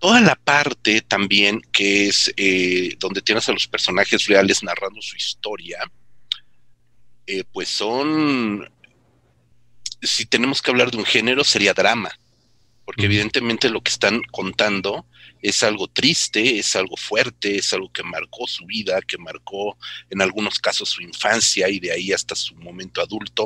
toda 0.00 0.20
la 0.20 0.34
parte 0.34 1.02
también 1.02 1.60
que 1.72 2.08
es 2.08 2.32
eh, 2.36 2.96
donde 2.98 3.22
tienes 3.22 3.48
a 3.48 3.52
los 3.52 3.68
personajes 3.68 4.26
reales 4.26 4.62
narrando 4.62 5.00
su 5.02 5.14
historia, 5.14 5.78
eh, 7.26 7.44
pues 7.52 7.68
son, 7.68 8.68
si 10.02 10.26
tenemos 10.26 10.62
que 10.62 10.70
hablar 10.70 10.90
de 10.90 10.96
un 10.96 11.04
género, 11.04 11.44
sería 11.44 11.74
drama, 11.74 12.10
porque 12.86 13.04
evidentemente 13.04 13.68
lo 13.68 13.82
que 13.82 13.90
están 13.90 14.22
contando 14.32 15.06
es 15.42 15.62
algo 15.62 15.86
triste, 15.86 16.58
es 16.58 16.74
algo 16.76 16.96
fuerte, 16.96 17.58
es 17.58 17.72
algo 17.74 17.92
que 17.92 18.02
marcó 18.02 18.46
su 18.46 18.64
vida, 18.64 19.00
que 19.02 19.18
marcó 19.18 19.76
en 20.08 20.22
algunos 20.22 20.58
casos 20.58 20.88
su 20.88 21.02
infancia 21.02 21.68
y 21.68 21.78
de 21.78 21.92
ahí 21.92 22.12
hasta 22.12 22.34
su 22.34 22.54
momento 22.56 23.02
adulto. 23.02 23.44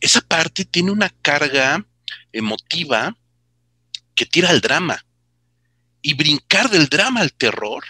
Esa 0.00 0.20
parte 0.20 0.66
tiene 0.66 0.90
una 0.90 1.08
carga 1.22 1.84
emotiva 2.32 3.16
que 4.14 4.26
tira 4.26 4.50
al 4.50 4.60
drama 4.60 5.04
y 6.02 6.14
brincar 6.14 6.68
del 6.68 6.88
drama 6.88 7.20
al 7.20 7.32
terror, 7.32 7.84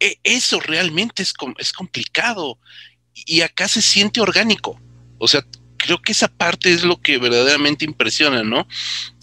e, 0.00 0.18
eso 0.24 0.60
realmente 0.60 1.22
es, 1.22 1.32
es 1.58 1.72
complicado 1.72 2.58
y 3.14 3.40
acá 3.40 3.68
se 3.68 3.82
siente 3.82 4.20
orgánico. 4.20 4.80
O 5.18 5.28
sea, 5.28 5.44
creo 5.76 6.02
que 6.02 6.12
esa 6.12 6.28
parte 6.28 6.72
es 6.72 6.82
lo 6.82 7.00
que 7.00 7.18
verdaderamente 7.18 7.84
impresiona, 7.84 8.42
¿no? 8.42 8.66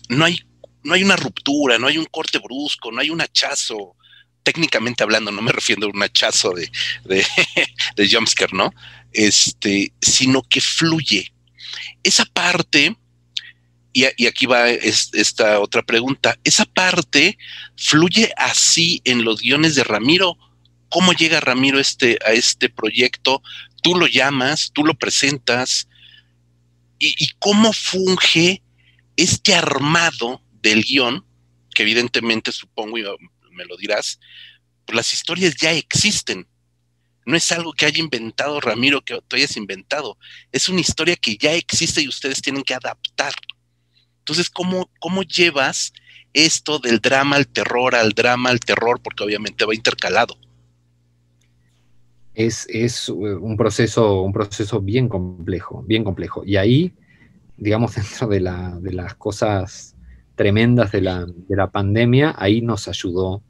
No 0.09 0.25
hay, 0.25 0.39
no 0.83 0.93
hay 0.93 1.03
una 1.03 1.15
ruptura, 1.15 1.77
no 1.77 1.87
hay 1.87 1.97
un 1.97 2.05
corte 2.05 2.39
brusco, 2.39 2.91
no 2.91 3.01
hay 3.01 3.09
un 3.09 3.21
hachazo, 3.21 3.95
técnicamente 4.43 5.03
hablando, 5.03 5.31
no 5.31 5.41
me 5.41 5.51
refiero 5.51 5.87
a 5.87 5.89
un 5.89 6.03
hachazo 6.03 6.51
de, 6.53 6.71
de, 7.03 7.25
de 7.95 8.09
jumpscare, 8.09 8.55
¿no? 8.55 8.73
Este, 9.11 9.93
sino 10.01 10.43
que 10.43 10.61
fluye. 10.61 11.33
Esa 12.03 12.25
parte 12.25 12.95
y, 13.95 14.25
aquí 14.27 14.45
va 14.45 14.69
esta 14.69 15.61
otra 15.61 15.81
pregunta. 15.81 16.37
¿Esa 16.43 16.65
parte 16.65 17.37
fluye 17.77 18.33
así 18.35 19.01
en 19.05 19.23
los 19.23 19.41
guiones 19.41 19.75
de 19.75 19.85
Ramiro? 19.85 20.37
¿Cómo 20.89 21.13
llega 21.13 21.39
Ramiro 21.39 21.79
este, 21.79 22.19
a 22.25 22.33
este 22.33 22.67
proyecto? 22.67 23.41
Tú 23.81 23.95
lo 23.95 24.07
llamas, 24.07 24.71
tú 24.73 24.83
lo 24.83 24.95
presentas. 24.95 25.87
¿Y, 26.99 27.29
cómo 27.39 27.71
funge 27.71 28.61
este 29.15 29.55
armado 29.55 30.41
del 30.61 30.83
guion? 30.83 31.25
Que 31.73 31.83
evidentemente 31.83 32.51
supongo, 32.51 32.97
y 32.97 33.03
me 33.51 33.63
lo 33.63 33.77
dirás, 33.77 34.19
pues 34.85 34.93
las 34.93 35.13
historias 35.13 35.55
ya 35.55 35.71
existen. 35.71 36.45
No 37.25 37.37
es 37.37 37.49
algo 37.53 37.71
que 37.71 37.85
haya 37.85 37.99
inventado 37.99 38.59
Ramiro, 38.59 39.05
que 39.05 39.21
tú 39.25 39.37
hayas 39.37 39.55
inventado. 39.55 40.17
Es 40.51 40.67
una 40.67 40.81
historia 40.81 41.15
que 41.15 41.37
ya 41.37 41.53
existe 41.53 42.01
y 42.01 42.09
ustedes 42.09 42.41
tienen 42.41 42.63
que 42.63 42.73
adaptar. 42.73 43.33
Entonces, 44.25 44.49
¿cómo, 44.49 44.89
¿cómo 44.99 45.21
llevas 45.21 45.93
esto 46.33 46.79
del 46.79 46.99
drama 46.99 47.35
al 47.35 47.47
terror, 47.47 47.93
al 47.93 48.13
drama 48.13 48.49
al 48.49 48.59
terror? 48.59 48.99
Porque 48.99 49.23
obviamente 49.23 49.65
va 49.65 49.75
intercalado. 49.75 50.35
Es, 52.33 52.65
es, 52.67 53.07
un, 53.07 53.55
proceso, 53.55 54.23
un 54.23 54.33
proceso 54.33 54.81
bien 54.81 55.09
complejo, 55.09 55.83
bien 55.83 56.03
complejo. 56.03 56.43
Y 56.43 56.55
ahí, 56.55 56.91
digamos, 57.55 57.93
dentro 57.95 58.27
de, 58.27 58.39
la, 58.39 58.79
de 58.81 58.93
las 58.93 59.13
cosas 59.13 59.95
tremendas 60.33 60.91
de 60.91 61.01
la, 61.01 61.27
de 61.27 61.55
la, 61.55 61.69
pandemia, 61.69 62.33
ahí 62.35 62.61
nos 62.61 62.87
ayudó 62.87 63.43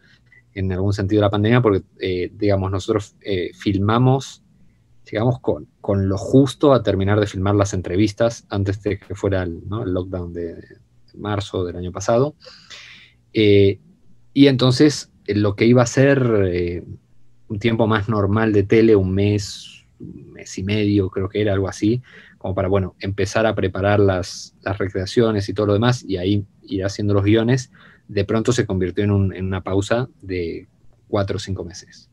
en 0.55 0.73
algún 0.73 0.91
sentido 0.91 1.21
la 1.21 1.29
pandemia, 1.29 1.61
porque, 1.61 1.85
eh, 2.01 2.33
digamos, 2.35 2.69
nosotros 2.69 3.15
eh, 3.21 3.51
filmamos 3.57 4.43
llegamos 5.11 5.39
con, 5.39 5.67
con, 5.81 6.09
lo 6.09 6.17
justo 6.17 6.73
a 6.73 6.83
terminar 6.83 7.19
de 7.19 7.27
filmar 7.27 7.55
las 7.55 7.73
entrevistas 7.73 8.45
antes 8.49 8.81
de 8.83 8.99
que 8.99 9.15
fuera 9.15 9.43
el, 9.43 9.61
lockdown 9.69 10.33
de, 10.33 10.55
marzo 11.17 11.63
del 11.63 11.77
año 11.77 11.91
pasado. 11.91 12.35
Eh, 13.33 13.79
y 14.33 14.47
entonces 14.47 15.11
eh, 15.27 15.35
lo 15.35 15.55
que 15.55 15.65
iba 15.65 15.81
a 15.81 15.87
ser 15.87 16.49
eh, 16.51 16.83
un 17.47 17.59
tiempo 17.59 17.87
más 17.87 18.09
normal 18.09 18.53
de 18.53 18.63
tele, 18.63 18.95
un 18.95 19.13
mes, 19.13 19.85
mes 19.99 20.57
y 20.57 20.63
medio, 20.63 21.09
creo 21.09 21.29
que 21.29 21.41
era 21.41 21.53
algo 21.53 21.67
así, 21.67 22.01
como 22.37 22.53
para, 22.53 22.67
bueno, 22.67 22.95
empezar 22.99 23.45
a 23.45 23.55
preparar 23.55 23.99
las, 23.99 24.55
las 24.61 24.77
recreaciones 24.77 25.47
y 25.49 25.53
todo 25.53 25.67
lo 25.67 25.73
demás, 25.73 26.03
y 26.07 26.17
ahí 26.17 26.45
ir 26.63 26.83
haciendo 26.83 27.13
los 27.13 27.23
guiones, 27.23 27.71
de 28.07 28.25
pronto 28.25 28.51
se 28.51 28.65
convirtió 28.65 29.03
en 29.03 29.11
una 29.11 29.61
pausa 29.61 30.09
de 30.21 30.67
cuatro 31.07 31.37
o 31.37 31.39
cinco 31.39 31.63
meses, 31.63 32.09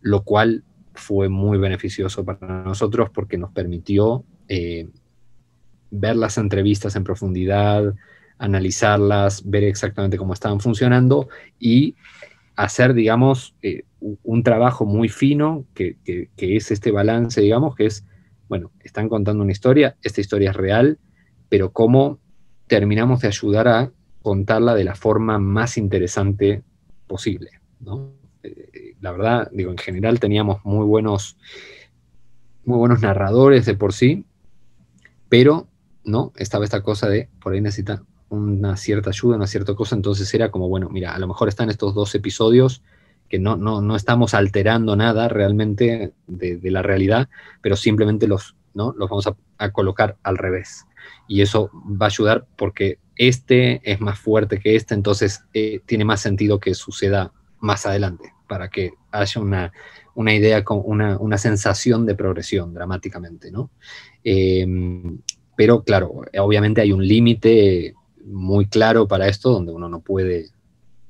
lo 0.00 0.22
cual 0.22 0.64
fue 0.96 1.28
muy 1.28 1.58
beneficioso 1.58 2.24
para 2.24 2.64
nosotros 2.64 3.10
porque 3.10 3.38
nos 3.38 3.52
permitió 3.52 4.24
eh, 4.48 4.88
ver 5.90 6.16
las 6.16 6.38
entrevistas 6.38 6.96
en 6.96 7.04
profundidad, 7.04 7.94
analizarlas, 8.38 9.48
ver 9.48 9.64
exactamente 9.64 10.18
cómo 10.18 10.34
estaban 10.34 10.60
funcionando 10.60 11.28
y 11.58 11.94
hacer, 12.56 12.94
digamos, 12.94 13.54
eh, 13.62 13.84
un 14.00 14.42
trabajo 14.42 14.86
muy 14.86 15.08
fino, 15.08 15.66
que, 15.74 15.96
es 16.36 16.70
este 16.70 16.90
balance, 16.90 17.40
digamos, 17.40 17.74
que 17.74 17.86
es, 17.86 18.04
bueno, 18.48 18.70
están 18.80 19.08
contando 19.08 19.42
una 19.42 19.52
historia, 19.52 19.96
esta 20.02 20.20
historia 20.20 20.50
es 20.50 20.56
real, 20.56 20.98
pero 21.48 21.72
cómo 21.72 22.18
terminamos 22.66 23.20
de 23.20 23.28
ayudar 23.28 23.68
a 23.68 23.92
contarla 24.22 24.74
de 24.74 24.84
la 24.84 24.94
forma 24.94 25.38
más 25.38 25.76
interesante 25.76 26.62
posible, 27.06 27.50
¿no? 27.80 28.25
La 29.06 29.12
verdad, 29.12 29.48
digo, 29.52 29.70
en 29.70 29.78
general 29.78 30.18
teníamos 30.18 30.64
muy 30.64 30.84
buenos, 30.84 31.36
muy 32.64 32.76
buenos 32.76 33.02
narradores 33.02 33.64
de 33.64 33.74
por 33.74 33.92
sí, 33.92 34.24
pero 35.28 35.68
no, 36.02 36.32
estaba 36.34 36.64
esta 36.64 36.82
cosa 36.82 37.08
de 37.08 37.28
por 37.40 37.52
ahí 37.52 37.60
necesita 37.60 38.02
una 38.30 38.76
cierta 38.76 39.10
ayuda, 39.10 39.36
una 39.36 39.46
cierta 39.46 39.76
cosa, 39.76 39.94
entonces 39.94 40.34
era 40.34 40.50
como, 40.50 40.68
bueno, 40.68 40.88
mira, 40.90 41.14
a 41.14 41.20
lo 41.20 41.28
mejor 41.28 41.46
están 41.46 41.70
estos 41.70 41.94
dos 41.94 42.16
episodios 42.16 42.82
que 43.28 43.38
no, 43.38 43.54
no, 43.56 43.94
estamos 43.94 44.34
alterando 44.34 44.96
nada 44.96 45.28
realmente 45.28 46.12
de, 46.26 46.58
la 46.64 46.82
realidad, 46.82 47.28
pero 47.62 47.76
simplemente 47.76 48.26
los, 48.26 48.56
¿no? 48.74 48.92
los 48.98 49.08
vamos 49.08 49.28
a, 49.58 49.70
colocar 49.70 50.16
al 50.24 50.36
revés. 50.36 50.84
Y 51.28 51.42
eso 51.42 51.70
va 51.72 52.06
a 52.06 52.08
ayudar 52.08 52.44
porque 52.56 52.98
este 53.14 53.88
es 53.88 54.00
más 54.00 54.18
fuerte 54.18 54.58
que 54.58 54.74
este, 54.74 54.94
entonces 54.94 55.44
eh, 55.54 55.80
tiene 55.86 56.04
más 56.04 56.20
sentido 56.20 56.58
que 56.58 56.74
suceda 56.74 57.30
más 57.60 57.86
adelante, 57.86 58.32
para 58.46 58.68
que 58.68 58.92
haya 59.10 59.40
una, 59.40 59.72
una 60.14 60.34
idea, 60.34 60.64
con 60.64 60.82
una, 60.84 61.18
una, 61.18 61.38
sensación 61.38 62.06
de 62.06 62.14
progresión 62.14 62.72
dramáticamente, 62.72 63.50
¿no? 63.50 63.70
Em, 64.24 65.18
pero 65.56 65.82
claro, 65.82 66.22
obviamente 66.38 66.80
hay 66.80 66.92
un 66.92 67.06
límite 67.06 67.94
muy 68.24 68.66
claro 68.66 69.08
para 69.08 69.28
esto 69.28 69.50
donde 69.50 69.72
uno 69.72 69.88
no 69.88 70.00
puede 70.00 70.50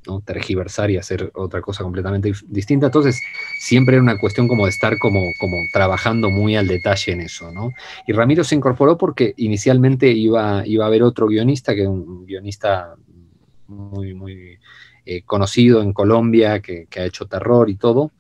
¿no? 0.07 0.21
tergiversar 0.21 0.91
y 0.91 0.97
hacer 0.97 1.31
otra 1.35 1.61
cosa 1.61 1.83
completamente 1.83 2.33
distinta. 2.47 2.87
Entonces, 2.87 3.21
siempre 3.61 3.97
era 3.97 4.03
una 4.03 4.19
cuestión 4.19 4.47
como 4.47 4.65
de 4.65 4.71
estar 4.71 4.99
como, 4.99 5.21
como 5.41 5.57
trabajando 5.73 6.31
muy 6.31 6.57
al 6.57 6.69
detalle 6.69 7.13
en 7.13 7.23
eso, 7.23 7.51
¿no? 7.53 7.73
Y 8.07 8.13
Ramiro 8.13 8.45
se 8.45 8.55
incorporó 8.55 8.97
porque 8.97 9.35
inicialmente 9.37 10.13
iba, 10.13 10.67
iba 10.67 10.85
a 10.85 10.89
haber 10.89 11.03
otro 11.03 11.27
guionista, 11.27 11.75
que 11.75 11.87
un 11.87 12.25
guionista 12.25 12.95
muy, 13.67 14.15
muy 14.15 14.59
eh, 15.07 15.23
conocido 15.23 15.83
en 15.83 15.93
Colombia, 15.93 16.61
que, 16.61 16.89
ha 16.97 17.05
hecho 17.05 17.27
terror 17.27 17.71
y 17.71 17.77
todo, 17.77 18.13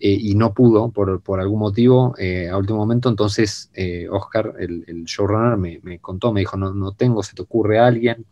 eh, 0.00 0.10
y 0.10 0.34
no 0.34 0.52
pudo 0.52 0.90
por, 0.90 1.40
algún 1.40 1.60
motivo 1.60 2.14
eh, 2.18 2.48
a 2.48 2.58
último 2.58 2.78
momento. 2.78 3.08
Entonces, 3.08 3.70
Oscar, 4.10 4.54
el, 4.58 4.84
el 4.86 5.04
showrunner, 5.04 5.56
me, 5.56 5.98
contó, 6.00 6.32
me 6.32 6.40
dijo, 6.40 6.56
no, 6.56 6.74
no 6.74 6.92
tengo, 6.92 7.22
se 7.22 7.34
te 7.34 7.42
ocurre 7.42 7.78
alguien 7.78 8.26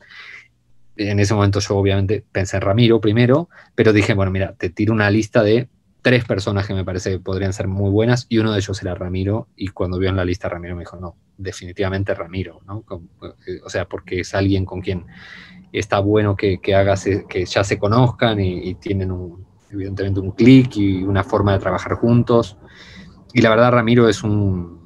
en 0.96 1.20
ese 1.20 1.34
momento 1.34 1.58
yo 1.60 1.76
obviamente 1.76 2.24
pensé 2.32 2.56
en 2.56 2.62
Ramiro 2.62 3.00
primero, 3.00 3.48
pero 3.74 3.92
dije, 3.92 4.12
bueno, 4.14 4.30
mira, 4.30 4.54
te 4.54 4.68
tiro 4.68 4.92
una 4.92 5.10
lista 5.10 5.42
de 5.42 5.68
tres 6.02 6.24
personas 6.24 6.66
que 6.66 6.74
me 6.74 6.84
parece 6.84 7.12
que 7.12 7.18
podrían 7.20 7.52
ser 7.52 7.68
muy 7.68 7.90
buenas 7.90 8.26
y 8.28 8.38
uno 8.38 8.52
de 8.52 8.58
ellos 8.58 8.82
era 8.82 8.94
Ramiro 8.94 9.48
y 9.56 9.68
cuando 9.68 9.98
vio 9.98 10.10
en 10.10 10.16
la 10.16 10.24
lista 10.24 10.48
Ramiro 10.48 10.74
me 10.74 10.82
dijo, 10.82 10.96
no, 10.96 11.16
definitivamente 11.38 12.12
Ramiro, 12.14 12.60
¿no? 12.66 12.84
O 13.64 13.70
sea, 13.70 13.86
porque 13.86 14.20
es 14.20 14.34
alguien 14.34 14.64
con 14.64 14.80
quien 14.80 15.06
está 15.78 16.00
bueno 16.00 16.36
que, 16.36 16.58
que 16.58 16.74
hagas, 16.74 17.08
que 17.28 17.44
ya 17.46 17.64
se 17.64 17.78
conozcan 17.78 18.38
y, 18.40 18.74
tienen 18.74 19.10
evidentemente 19.70 20.20
un 20.20 20.32
clic 20.32 20.76
y 20.76 21.02
una 21.02 21.24
forma 21.24 21.54
de 21.54 21.58
trabajar 21.58 21.94
juntos. 21.94 22.58
Y 23.32 23.40
la 23.40 23.50
verdad 23.50 23.72
Ramiro 23.72 24.08
es 24.08 24.22
un 24.22 24.82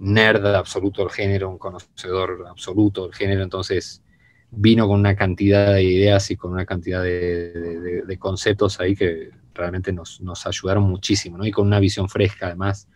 nerd 0.00 0.44
absoluto 0.46 1.02
del 1.02 1.12
género, 1.12 1.48
un 1.48 1.58
conocedor 1.58 2.46
absoluto 2.48 3.04
del 3.04 3.14
género, 3.14 3.44
entonces 3.44 4.02
vino 4.50 4.88
con 4.88 4.98
una 4.98 5.14
cantidad 5.14 5.74
de 5.74 5.84
ideas 5.84 6.30
y 6.32 6.36
con 6.36 6.52
una 6.52 6.66
cantidad 6.66 7.02
de, 7.02 8.16
conceptos 8.18 8.80
ahí 8.80 8.96
que 8.96 9.30
realmente 9.54 9.92
nos, 9.92 10.20
ayudaron 10.44 10.82
muchísimo, 10.84 11.38
¿no? 11.38 11.46
Y 11.46 11.52
con 11.52 11.66
una 11.66 11.78
visión 11.78 12.08
fresca 12.08 12.46
además, 12.46 12.88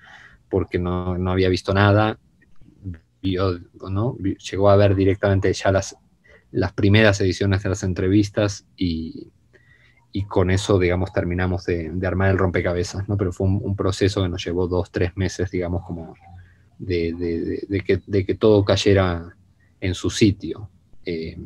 porque 0.51 0.79
no, 0.79 1.15
había 1.31 1.49
visto 1.49 1.73
nada, 1.73 2.19
¿no? 3.23 4.17
llegó 4.19 4.71
a 4.71 4.77
ver 4.77 4.95
directamente 4.95 5.53
ya 5.53 5.73
las, 5.73 5.97
las 6.53 6.73
primeras 6.73 7.21
ediciones 7.21 7.63
de 7.63 7.69
las 7.69 7.83
entrevistas 7.83 8.65
y, 8.77 9.29
con 10.29 10.51
eso, 10.51 10.79
digamos, 10.79 11.13
terminamos 11.13 11.65
de, 11.67 11.93
armar 12.07 12.31
el 12.31 12.39
rompecabezas, 12.39 13.07
¿no? 13.09 13.17
Pero 13.19 13.33
fue 13.33 13.47
un, 13.47 13.77
proceso 13.77 14.23
que 14.23 14.29
nos 14.29 14.45
llevó 14.45 14.67
dos, 14.67 14.91
tres 14.91 15.15
meses, 15.17 15.51
digamos, 15.51 15.85
como 15.85 16.15
de, 16.79 17.83
que, 17.85 18.01
de 18.07 18.25
que 18.25 18.35
todo 18.35 18.65
cayera 18.65 19.37
en 19.81 19.95
su 19.95 20.09
sitio. 20.09 20.71
Eh, 21.05 21.37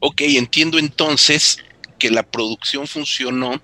ok, 0.00 0.20
entiendo 0.22 0.78
entonces 0.78 1.58
que 1.98 2.10
la 2.10 2.22
producción 2.22 2.86
funcionó 2.86 3.60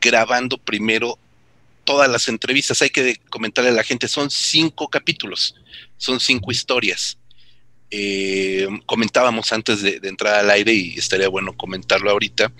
grabando 0.00 0.58
primero 0.58 1.18
todas 1.84 2.10
las 2.10 2.28
entrevistas. 2.28 2.82
Hay 2.82 2.90
que 2.90 3.16
comentarle 3.30 3.70
a 3.70 3.74
la 3.74 3.82
gente, 3.82 4.08
son 4.08 4.30
cinco 4.30 4.88
capítulos, 4.88 5.54
son 5.96 6.20
cinco 6.20 6.50
historias. 6.52 7.18
Eh, 7.90 8.66
comentábamos 8.86 9.52
antes 9.52 9.82
de, 9.82 10.00
entrar 10.02 10.34
al 10.34 10.50
aire 10.50 10.72
y 10.72 10.98
estaría 10.98 11.28
bueno 11.28 11.56
comentarlo 11.56 12.10
ahorita, 12.10 12.52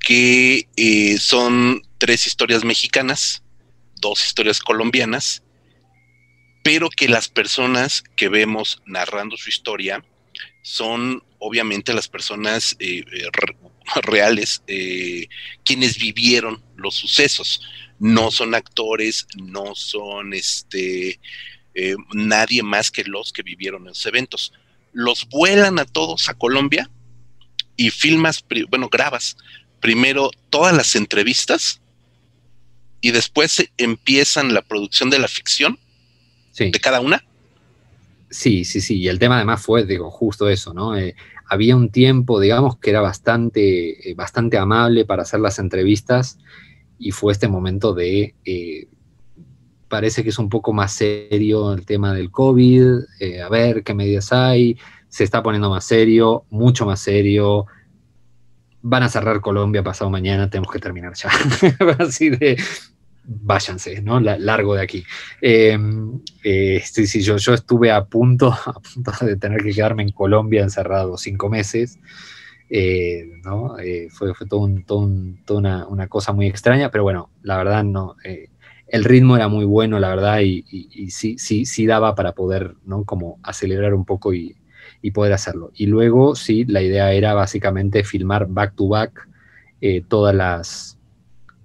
que 0.00 0.68
eh, 0.76 1.18
son 1.18 1.82
tres 1.98 2.26
historias 2.26 2.64
mexicanas, 2.64 3.42
dos 4.00 4.24
historias 4.26 4.60
colombianas 4.60 5.42
pero 6.62 6.90
que 6.90 7.08
las 7.08 7.28
personas 7.28 8.04
que 8.16 8.28
vemos 8.28 8.82
narrando 8.86 9.36
su 9.36 9.48
historia 9.48 10.04
son 10.62 11.22
obviamente 11.38 11.92
las 11.92 12.08
personas 12.08 12.76
eh, 12.78 13.04
reales, 14.02 14.62
quienes 15.64 15.98
vivieron 15.98 16.62
los 16.76 16.94
sucesos. 16.94 17.60
No 17.98 18.30
son 18.30 18.54
actores, 18.54 19.26
no 19.36 19.74
son 19.74 20.34
este, 20.34 21.20
nadie 22.12 22.62
más 22.62 22.90
que 22.90 23.04
los 23.04 23.32
que 23.32 23.42
vivieron 23.42 23.84
los 23.84 24.04
eventos. 24.06 24.52
Los 24.92 25.28
vuelan 25.28 25.78
a 25.78 25.84
todos 25.84 26.28
a 26.28 26.34
Colombia 26.34 26.90
y 27.76 27.90
filmas, 27.90 28.44
bueno, 28.68 28.88
grabas 28.90 29.36
primero 29.80 30.30
todas 30.48 30.74
las 30.74 30.94
entrevistas 30.94 31.80
y 33.00 33.10
después 33.10 33.68
empiezan 33.76 34.54
la 34.54 34.62
producción 34.62 35.10
de 35.10 35.18
la 35.18 35.28
ficción 35.28 35.78
de 36.56 36.70
cada 36.80 37.00
una. 37.00 37.24
Sí, 38.30 38.64
sí, 38.64 38.80
sí. 38.80 38.98
Y 38.98 39.08
el 39.08 39.18
tema 39.18 39.36
además 39.36 39.60
fue, 39.60 39.84
digo, 39.84 40.10
justo 40.10 40.48
eso, 40.48 40.72
¿no? 40.72 40.96
Eh, 40.96 41.14
había 41.46 41.76
un 41.76 41.90
tiempo, 41.90 42.40
digamos, 42.40 42.78
que 42.78 42.90
era 42.90 43.00
bastante, 43.00 44.08
eh, 44.08 44.14
bastante 44.14 44.56
amable 44.56 45.04
para 45.04 45.22
hacer 45.22 45.40
las 45.40 45.58
entrevistas 45.58 46.38
y 46.98 47.10
fue 47.10 47.32
este 47.32 47.48
momento 47.48 47.92
de, 47.92 48.34
eh, 48.44 48.86
parece 49.92 50.22
que 50.22 50.30
es 50.30 50.38
un 50.38 50.48
poco 50.48 50.72
más 50.72 50.94
serio 50.94 51.74
el 51.74 51.84
tema 51.84 52.14
del 52.14 52.30
COVID, 52.30 52.94
a 53.44 53.48
ver 53.50 53.84
qué 53.84 53.92
medidas 53.92 54.32
hay, 54.32 54.78
se 55.10 55.22
está 55.22 55.42
poniendo 55.42 55.68
más 55.68 55.84
serio, 55.84 56.46
mucho 56.48 56.86
más 56.86 56.98
serio. 56.98 57.66
Van 58.80 59.02
a 59.02 59.10
cerrar 59.10 59.42
Colombia 59.42 59.82
pasado 59.82 60.08
mañana, 60.08 60.48
tenemos 60.48 60.72
que 60.72 60.78
terminar 60.78 61.12
ya. 61.12 61.28
Así 61.98 62.30
de, 62.30 62.56
váyanse, 63.22 64.00
¿no? 64.00 64.18
largo 64.20 64.74
de 64.74 64.80
aquí. 64.80 65.04
Eh, 65.42 65.78
eh, 66.42 66.82
sí, 66.82 67.20
yo, 67.20 67.36
yo 67.36 67.52
estuve 67.52 67.90
a 67.90 68.06
punto, 68.06 68.50
a 68.64 68.80
punto 68.80 69.12
de 69.20 69.36
tener 69.36 69.62
que 69.62 69.74
quedarme 69.74 70.04
en 70.04 70.12
Colombia 70.12 70.62
encerrado 70.62 71.18
cinco 71.18 71.50
meses. 71.50 71.98
Eh, 72.70 73.28
¿no? 73.44 73.76
fue, 74.08 74.32
fue 74.32 74.46
todo, 74.46 74.66
toda 74.86 75.86
una, 75.86 76.06
cosa 76.08 76.32
muy 76.32 76.46
extraña, 76.46 76.90
pero 76.90 77.02
bueno, 77.02 77.28
la 77.42 77.58
verdad 77.58 77.84
no. 77.84 78.16
El 78.92 79.02
ritmo 79.04 79.34
era 79.34 79.48
muy 79.48 79.64
bueno, 79.64 79.98
la 79.98 80.10
verdad, 80.10 80.40
y, 80.40 81.10
sí, 81.10 81.36
sí, 81.38 81.66
sí 81.66 81.86
daba 81.86 82.14
para 82.14 82.32
poder, 82.32 82.76
¿no? 82.84 83.04
Como 83.04 83.40
acelerar 83.42 83.94
un 83.94 84.04
poco 84.04 84.32
y, 84.32 84.56
poder 85.12 85.32
hacerlo. 85.32 85.72
Y 85.74 85.86
luego, 85.86 86.36
sí, 86.36 86.64
la 86.64 86.80
idea 86.80 87.12
era 87.12 87.34
básicamente 87.34 88.04
filmar 88.04 88.46
back 88.48 88.76
to 88.76 88.86
back 88.86 89.28
todas 90.08 90.32
las 90.32 90.96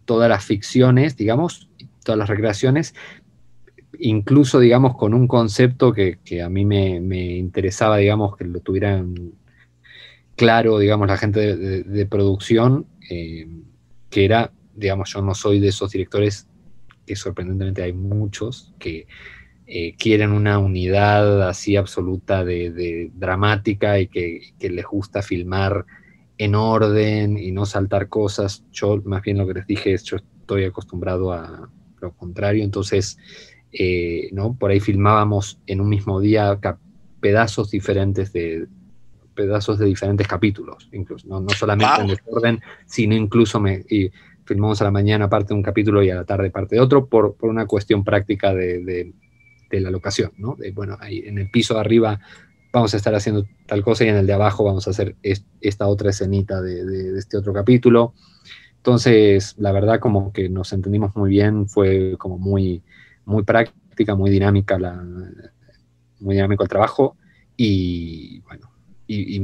todas 0.05 0.29
las 0.29 0.43
ficciones, 0.43 1.17
digamos, 1.17 1.69
todas 2.03 2.17
las 2.17 2.29
recreaciones, 2.29 2.95
incluso, 3.99 4.59
digamos, 4.59 4.95
con 4.95 5.13
un 5.13 5.27
concepto 5.27 5.93
que, 5.93 6.17
a 6.41 6.49
mí 6.49 6.65
me, 6.65 7.37
interesaba, 7.37 7.97
digamos, 7.97 8.37
que 8.37 8.45
lo 8.45 8.61
tuvieran 8.61 9.33
claro, 10.35 10.79
digamos, 10.79 11.07
la 11.07 11.17
gente 11.17 11.55
de, 11.57 12.05
producción, 12.05 12.87
eh, 13.09 13.47
que 14.09 14.25
era, 14.25 14.51
digamos, 14.75 15.11
yo 15.11 15.21
no 15.21 15.35
soy 15.35 15.59
de 15.59 15.67
esos 15.67 15.91
directores, 15.91 16.47
que 17.07 17.15
sorprendentemente 17.15 17.81
hay 17.81 17.93
muchos, 17.93 18.73
que 18.77 19.07
eh, 19.65 19.95
quieren 19.97 20.31
una 20.31 20.59
unidad 20.59 21.49
así 21.49 21.75
absoluta 21.75 22.45
de, 22.45 23.09
dramática 23.15 23.99
y 23.99 24.07
que, 24.07 24.53
que 24.59 24.69
les 24.69 24.85
gusta 24.85 25.23
filmar 25.23 25.85
en 26.37 26.53
orden 26.53 27.37
y 27.37 27.51
no 27.51 27.65
saltar 27.65 28.09
cosas. 28.09 28.63
Yo 28.71 29.01
más 29.05 29.23
bien 29.23 29.39
lo 29.39 29.47
que 29.47 29.55
les 29.55 29.67
dije 29.67 29.93
es, 29.93 30.03
yo 30.03 30.17
estoy 30.17 30.65
acostumbrado 30.65 31.33
a 31.33 31.69
lo 31.99 32.11
contrario, 32.13 32.63
entonces, 32.63 33.17
eh, 33.71 34.29
¿no? 34.31 34.55
Por 34.55 34.71
ahí 34.71 34.79
filmábamos 34.79 35.59
en 35.65 35.81
un 35.81 35.89
mismo 35.89 36.19
día 36.19 36.59
pedazos 37.19 37.71
diferentes 37.71 38.31
de 38.33 38.67
pedazos 39.33 39.77
de 39.77 39.85
diferentes 39.85 40.27
capítulos, 40.27 40.89
incluso, 40.91 41.27
no, 41.27 41.47
solamente 41.49 42.01
en 42.01 42.07
desorden, 42.07 42.61
sino 42.87 43.15
incluso 43.15 43.59
me, 43.59 43.85
y 43.87 44.09
filmamos 44.47 44.81
a 44.81 44.85
la 44.85 44.91
mañana 44.91 45.29
parte 45.29 45.49
de 45.49 45.55
un 45.55 45.63
capítulo 45.63 46.01
y 46.01 46.09
a 46.09 46.15
la 46.15 46.23
tarde 46.23 46.49
parte 46.49 46.75
de 46.75 46.81
otro, 46.81 47.07
por, 47.07 47.35
una 47.41 47.65
cuestión 47.67 48.03
práctica 48.03 48.53
de, 48.53 49.13
de, 49.69 49.79
la 49.81 49.91
locación, 49.91 50.31
¿no? 50.37 50.55
De, 50.57 50.71
bueno, 50.71 50.97
ahí 50.99 51.23
en 51.25 51.37
el 51.37 51.51
piso 51.51 51.73
de 51.73 51.81
arriba 51.81 52.19
vamos 52.71 52.93
a 52.93 52.97
estar 52.97 53.13
haciendo 53.13 53.45
tal 53.65 53.83
cosa 53.83 54.05
y 54.05 54.09
en 54.09 54.15
el 54.15 54.27
de 54.27 54.33
abajo 54.33 54.63
vamos 54.63 54.87
a 54.87 54.91
hacer 54.91 55.15
esta 55.21 55.87
otra 55.87 56.09
escenita 56.09 56.61
de, 56.61 57.17
este 57.17 57.37
otro 57.37 57.53
capítulo. 57.53 58.13
Entonces, 58.77 59.55
la 59.57 59.71
verdad 59.71 59.99
como 59.99 60.31
que 60.31 60.47
nos 60.47 60.71
entendimos 60.71 61.15
muy 61.15 61.29
bien, 61.29 61.67
fue 61.67 62.15
como 62.17 62.37
muy, 62.37 62.83
muy 63.25 63.43
práctica, 63.43 64.15
muy 64.15 64.31
dinámica, 64.31 64.79
la, 64.79 65.03
muy 66.19 66.35
dinámico 66.35 66.63
el 66.63 66.69
trabajo 66.69 67.17
y 67.57 68.39
bueno, 68.41 68.71
y, 69.07 69.41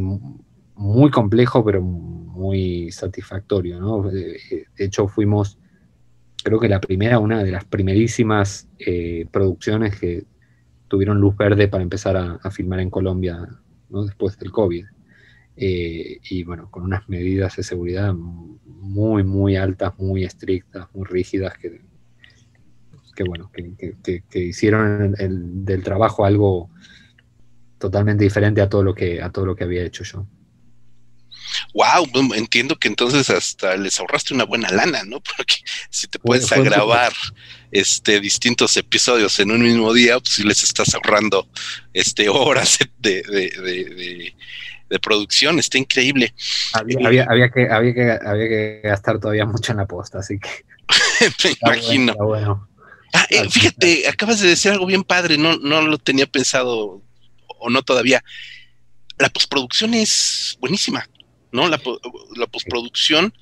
muy 0.75 1.11
complejo, 1.11 1.63
pero 1.63 1.81
muy 1.81 2.91
satisfactorio, 2.91 3.79
¿no? 3.79 4.03
De, 4.03 4.37
hecho, 4.77 5.07
fuimos, 5.07 5.57
creo 6.43 6.59
que 6.59 6.69
la 6.69 6.81
primera, 6.81 7.19
una 7.19 7.43
de 7.43 7.51
las 7.51 7.65
primerísimas 7.65 8.67
eh, 8.79 9.27
producciones 9.31 9.99
que 9.99 10.25
tuvieron 10.87 11.19
luz 11.19 11.35
verde 11.37 11.67
para 11.67 11.83
empezar 11.83 12.17
a, 12.17 12.51
filmar 12.51 12.79
en 12.79 12.89
Colombia, 12.89 13.47
¿no? 13.89 14.05
Después 14.05 14.37
del 14.37 14.51
COVID. 14.51 14.85
Eh, 15.55 16.19
y 16.29 16.43
bueno, 16.43 16.69
con 16.71 16.83
unas 16.83 17.07
medidas 17.07 17.55
de 17.55 17.63
seguridad 17.63 18.13
muy, 18.13 19.23
muy 19.23 19.55
altas, 19.55 19.93
muy 19.99 20.23
estrictas, 20.23 20.87
muy 20.93 21.05
rígidas, 21.05 21.57
que, 21.57 21.81
que 23.15 23.23
bueno, 23.23 23.51
que, 23.51 24.23
hicieron 24.39 25.13
del 25.65 25.83
trabajo 25.83 26.25
algo 26.25 26.69
totalmente 27.77 28.23
diferente 28.23 28.61
a 28.61 28.69
todo 28.69 28.83
lo 28.83 28.95
que, 28.95 29.21
a 29.21 29.29
todo 29.29 29.45
lo 29.45 29.55
que 29.55 29.63
había 29.63 29.83
hecho 29.83 30.03
yo. 30.03 30.25
Wow, 31.73 32.09
entiendo 32.35 32.77
que 32.77 32.87
entonces 32.87 33.29
hasta 33.29 33.75
les 33.77 33.99
ahorraste 33.99 34.33
una 34.33 34.45
buena 34.45 34.69
lana, 34.69 35.03
¿no? 35.03 35.19
Porque 35.37 35.55
si 35.89 36.07
te 36.07 36.19
puedes 36.19 36.49
grabar 36.49 37.13
este 37.71 38.19
distintos 38.19 38.77
episodios 38.77 39.39
en 39.39 39.51
un 39.51 39.61
mismo 39.61 39.93
día, 39.93 40.19
pues 40.19 40.35
si 40.35 40.43
les 40.43 40.63
estás 40.63 40.93
ahorrando 40.93 41.47
este 41.93 42.29
horas 42.29 42.77
de, 42.99 43.23
de, 43.23 44.33
de, 44.89 44.99
producción, 44.99 45.57
está 45.57 45.79
increíble. 45.79 46.35
Había, 46.73 47.25
había, 47.27 47.49
que, 47.49 47.67
había, 47.67 47.93
que, 47.93 48.11
había 48.11 48.47
que 48.47 48.81
gastar 48.83 49.19
todavía 49.19 49.45
mucho 49.45 49.71
en 49.71 49.79
la 49.79 49.87
posta, 49.87 50.19
así 50.19 50.39
que. 50.39 50.49
Me 51.43 51.55
imagino. 51.61 52.67
Ah, 53.13 53.25
eh, 53.29 53.47
fíjate, 53.49 54.07
acabas 54.07 54.39
de 54.39 54.49
decir 54.49 54.71
algo 54.71 54.85
bien 54.85 55.03
padre, 55.03 55.37
no, 55.37 55.57
no 55.57 55.81
lo 55.81 55.97
tenía 55.97 56.25
pensado 56.27 57.01
o 57.47 57.69
no 57.69 57.81
todavía. 57.81 58.23
La 59.17 59.29
postproducción 59.29 59.93
es 59.93 60.57
buenísima, 60.59 61.07
¿no? 61.53 61.69
La, 61.69 61.77
postproducción 62.47 63.33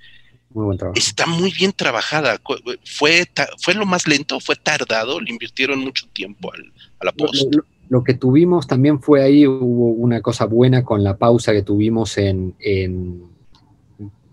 está 0.94 1.26
muy 1.26 1.52
bien 1.52 1.72
trabajada. 1.72 2.40
Fue, 2.84 3.28
fue 3.60 3.74
lo 3.74 3.86
más 3.86 4.08
lento, 4.08 4.40
fue 4.40 4.56
tardado, 4.56 5.20
le 5.20 5.32
invirtieron 5.32 5.80
mucho 5.80 6.08
tiempo 6.14 6.54
al, 6.54 6.72
a 7.00 7.06
la 7.06 7.12
post. 7.14 7.56
Lo, 7.90 8.04
que 8.04 8.14
tuvimos 8.14 8.68
también 8.68 9.02
fue 9.02 9.24
ahí, 9.24 9.48
hubo 9.48 9.90
una 9.92 10.22
cosa 10.22 10.46
buena 10.46 10.84
con 10.84 11.04
la 11.04 11.18
pausa 11.18 11.52
que 11.52 11.64
tuvimos 11.64 12.18
en, 12.18 12.56
en 12.60 13.24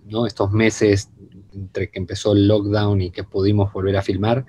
¿no? 0.07 0.27
estos 0.27 0.53
meses 0.53 1.09
entre 1.55 1.91
que 1.91 1.99
empezó 1.99 2.33
el 2.33 2.47
lockdown 2.47 3.01
y 3.01 3.11
que 3.11 3.25
pudimos 3.25 3.73
volver 3.73 3.97
a 3.97 4.03
filmar, 4.03 4.47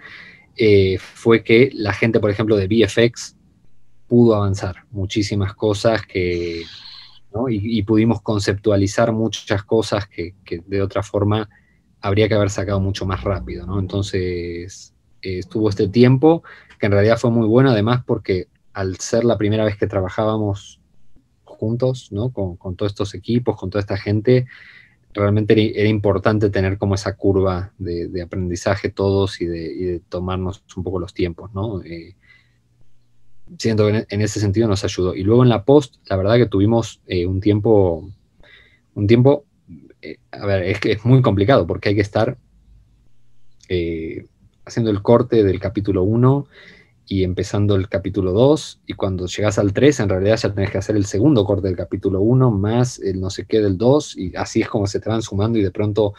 eh, 0.56 0.98
fue 1.00 1.44
que 1.44 1.72
la 1.74 1.94
gente, 1.94 2.20
por 2.20 2.30
ejemplo, 2.30 2.56
de 2.56 2.68
VFX 2.68 3.36
pudo 4.08 4.36
avanzar 4.36 4.86
muchísimas 4.92 5.54
cosas 5.54 6.06
que, 6.06 6.64
y, 7.50 7.84
pudimos 7.84 8.22
conceptualizar 8.22 9.12
muchas 9.12 9.64
cosas 9.64 10.08
que, 10.08 10.34
de 10.66 10.82
otra 10.82 11.04
forma 11.04 11.50
habría 12.02 12.28
que 12.28 12.36
haber 12.36 12.50
sacado 12.50 12.80
mucho 12.80 13.06
más 13.06 13.24
rápido, 13.24 13.66
¿no? 13.66 13.80
Entonces 13.80 14.94
eh, 15.22 15.40
estuvo 15.40 15.70
este 15.70 15.88
tiempo 15.88 16.44
que 16.80 16.86
en 16.86 16.94
realidad 16.94 17.18
fue 17.18 17.30
muy 17.30 17.48
bueno, 17.48 17.72
además 17.72 18.04
porque 18.06 18.48
al 18.74 18.98
ser 18.98 19.26
la 19.26 19.38
primera 19.38 19.66
vez 19.66 19.78
que 19.78 19.88
trabajábamos 19.88 20.80
juntos, 21.44 22.12
¿no? 22.12 22.32
Con, 22.32 22.76
todos 22.76 22.94
estos 22.94 23.14
equipos, 23.14 23.58
con 23.58 23.70
toda 23.70 23.82
esta 23.82 23.98
gente, 23.98 24.48
realmente 25.14 25.80
era, 25.80 25.90
importante 25.90 26.50
tener 26.50 26.78
como 26.78 26.96
esa 26.96 27.16
curva 27.16 27.74
de, 27.78 28.22
aprendizaje 28.22 28.90
todos 28.90 29.42
y 29.42 29.46
de, 29.46 30.02
tomarnos 30.08 30.64
un 30.76 30.84
poco 30.84 31.00
los 31.00 31.14
tiempos, 31.14 31.54
¿no? 31.54 31.82
Eh, 31.84 32.16
siento 33.58 33.88
que 33.88 34.06
en 34.10 34.22
ese 34.22 34.40
sentido 34.40 34.68
nos 34.68 34.84
ayudó. 34.84 35.16
Y 35.16 35.24
luego 35.24 35.44
en 35.44 35.50
la 35.50 35.64
post, 35.64 35.96
la 36.06 36.18
verdad 36.18 36.36
que 36.36 36.46
tuvimos 36.46 37.02
eh, 37.08 37.26
un 37.26 37.42
tiempo, 37.42 38.10
un 38.96 39.08
tiempo, 39.08 39.46
eh, 40.02 40.18
a 40.32 40.46
ver, 40.46 40.64
es 40.64 40.80
que 40.80 40.94
es 40.94 41.06
muy 41.06 41.22
complicado 41.22 41.66
porque 41.66 41.90
hay 41.90 41.96
que 41.96 42.02
estar 42.02 42.38
eh, 43.68 44.26
haciendo 44.66 44.92
el 44.92 45.02
corte 45.02 45.44
del 45.44 45.60
capítulo 45.60 46.04
1 46.04 46.48
y 47.08 47.24
empezando 47.24 47.76
el 47.76 47.90
capítulo 47.90 48.34
2, 48.34 48.82
y 48.86 48.94
cuando 48.94 49.26
llegas 49.26 49.58
al 49.58 49.74
3, 49.74 50.02
en 50.02 50.10
realidad 50.10 50.38
ya 50.38 50.54
tenés 50.54 50.70
que 50.70 50.78
hacer 50.78 50.96
el 50.96 51.06
segundo 51.06 51.44
corte 51.44 51.68
del 51.68 51.76
capítulo 51.76 52.22
1 52.22 52.52
más 52.52 53.00
el 53.00 53.20
no 53.20 53.32
sé 53.32 53.46
qué 53.46 53.62
del 53.62 53.80
2, 53.80 54.16
y 54.16 54.36
así 54.36 54.62
es 54.62 54.70
como 54.70 54.86
se 54.86 55.00
te 55.00 55.10
van 55.10 55.24
sumando 55.24 55.58
y 55.58 55.64
de 55.64 55.72
pronto 55.72 56.14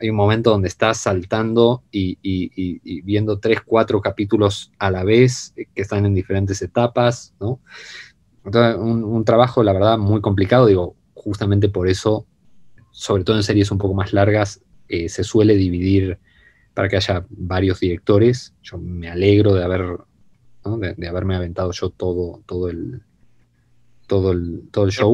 hay 0.00 0.10
un 0.10 0.16
momento 0.16 0.50
donde 0.50 0.68
estás 0.68 0.98
saltando 0.98 1.82
y, 1.90 3.00
viendo 3.02 3.38
tres, 3.38 3.60
cuatro 3.64 4.00
capítulos 4.00 4.72
a 4.78 4.90
la 4.90 5.04
vez 5.04 5.52
eh, 5.56 5.66
que 5.74 5.82
están 5.82 6.04
en 6.04 6.14
diferentes 6.14 6.60
etapas, 6.62 7.34
¿no? 7.40 7.60
Entonces, 8.44 8.76
un, 8.80 9.24
trabajo, 9.24 9.62
la 9.62 9.72
verdad, 9.72 9.98
muy 9.98 10.20
complicado, 10.20 10.66
digo, 10.66 10.94
justamente 11.14 11.68
por 11.68 11.88
eso, 11.88 12.26
sobre 12.92 13.24
todo 13.24 13.36
en 13.36 13.42
series 13.42 13.72
un 13.72 13.78
poco 13.78 13.94
más 13.94 14.12
largas, 14.12 14.62
eh, 14.88 15.08
se 15.08 15.24
suele 15.24 15.56
dividir 15.56 16.18
para 16.72 16.88
que 16.88 16.96
haya 16.96 17.26
varios 17.30 17.80
directores. 17.80 18.54
Yo 18.62 18.78
me 18.78 19.08
alegro 19.08 19.54
de 19.54 19.64
haber, 19.64 19.98
de, 20.96 21.08
haberme 21.08 21.34
aventado 21.34 21.72
yo 21.72 21.90
todo, 21.90 22.42
todo 22.46 22.68
el, 22.68 23.02
todo 24.06 24.30
el, 24.30 24.68
todo 24.70 24.84
el 24.84 24.92
show. 24.92 25.12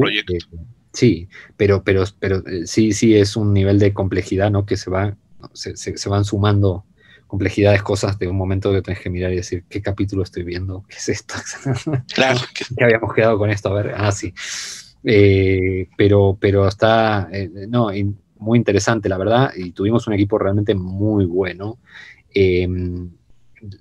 Sí, 0.93 1.27
pero, 1.57 1.83
pero, 1.83 2.03
pero 2.19 2.47
eh, 2.47 2.67
sí, 2.67 2.93
sí 2.93 3.15
es 3.15 3.35
un 3.35 3.51
nivel 3.51 3.79
de 3.79 3.93
complejidad, 3.93 4.51
¿no? 4.51 4.65
Que 4.65 4.77
se 4.77 4.91
va, 4.91 5.17
se, 5.53 5.75
se, 5.75 6.09
van 6.09 6.23
sumando 6.23 6.85
complejidades, 7.25 7.81
cosas 7.81 8.19
de 8.19 8.27
un 8.27 8.37
momento 8.37 8.71
que 8.71 8.83
tenés 8.83 9.01
que 9.01 9.09
mirar 9.09 9.33
y 9.33 9.37
decir, 9.37 9.63
¿qué 9.67 9.81
capítulo 9.81 10.21
estoy 10.21 10.43
viendo? 10.43 10.85
¿Qué 10.87 10.97
es 10.97 11.09
esto? 11.09 11.33
Claro. 12.13 12.39
¿Qué 12.77 12.83
habíamos 12.83 13.13
quedado 13.13 13.39
con 13.39 13.49
esto? 13.49 13.69
A 13.69 13.81
ver, 13.81 13.95
ah, 13.97 14.11
sí. 14.11 14.33
Eh, 15.03 15.89
pero, 15.97 16.37
pero 16.39 16.67
está, 16.67 17.27
eh, 17.31 17.49
no, 17.67 17.89
muy 18.37 18.59
interesante, 18.59 19.09
la 19.09 19.17
verdad, 19.17 19.51
y 19.55 19.71
tuvimos 19.71 20.05
un 20.05 20.13
equipo 20.13 20.37
realmente 20.37 20.75
muy 20.75 21.25
bueno. 21.25 21.79
Em, 22.35 23.09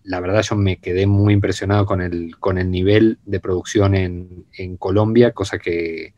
la 0.05 0.21
verdad 0.21 0.43
yo 0.43 0.57
me 0.57 0.79
quedé 0.79 1.07
muy 1.07 1.35
impresionado 1.35 1.85
con 1.85 2.01
el, 2.01 2.37
con 2.39 2.57
el 2.57 2.71
nivel 2.71 3.19
de 3.27 3.41
producción 3.41 3.95
en, 3.95 4.47
en 4.57 4.79
Colombia, 4.79 5.33
cosa 5.33 5.59
que, 5.59 6.15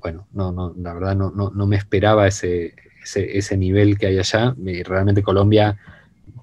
bueno, 0.00 0.26
no, 0.32 0.52
no, 0.52 0.74
la 0.76 0.94
verdad 0.94 1.16
no, 1.16 1.30
no, 1.30 1.66
me 1.66 1.76
esperaba 1.76 2.26
ese, 2.26 2.74
ese, 3.02 3.56
nivel 3.56 3.98
que 3.98 4.06
hay 4.06 4.18
allá. 4.18 4.54
Realmente 4.84 5.22
Colombia, 5.22 5.78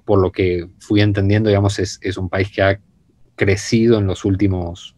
por 0.04 0.20
lo 0.20 0.32
que 0.32 0.68
fui 0.80 1.00
entendiendo, 1.00 1.48
digamos, 1.48 1.78
es, 1.78 2.16
un 2.16 2.28
país 2.28 2.50
que 2.50 2.62
ha 2.62 2.80
crecido 3.36 3.98
en 3.98 4.06
los 4.06 4.24
últimos 4.24 4.96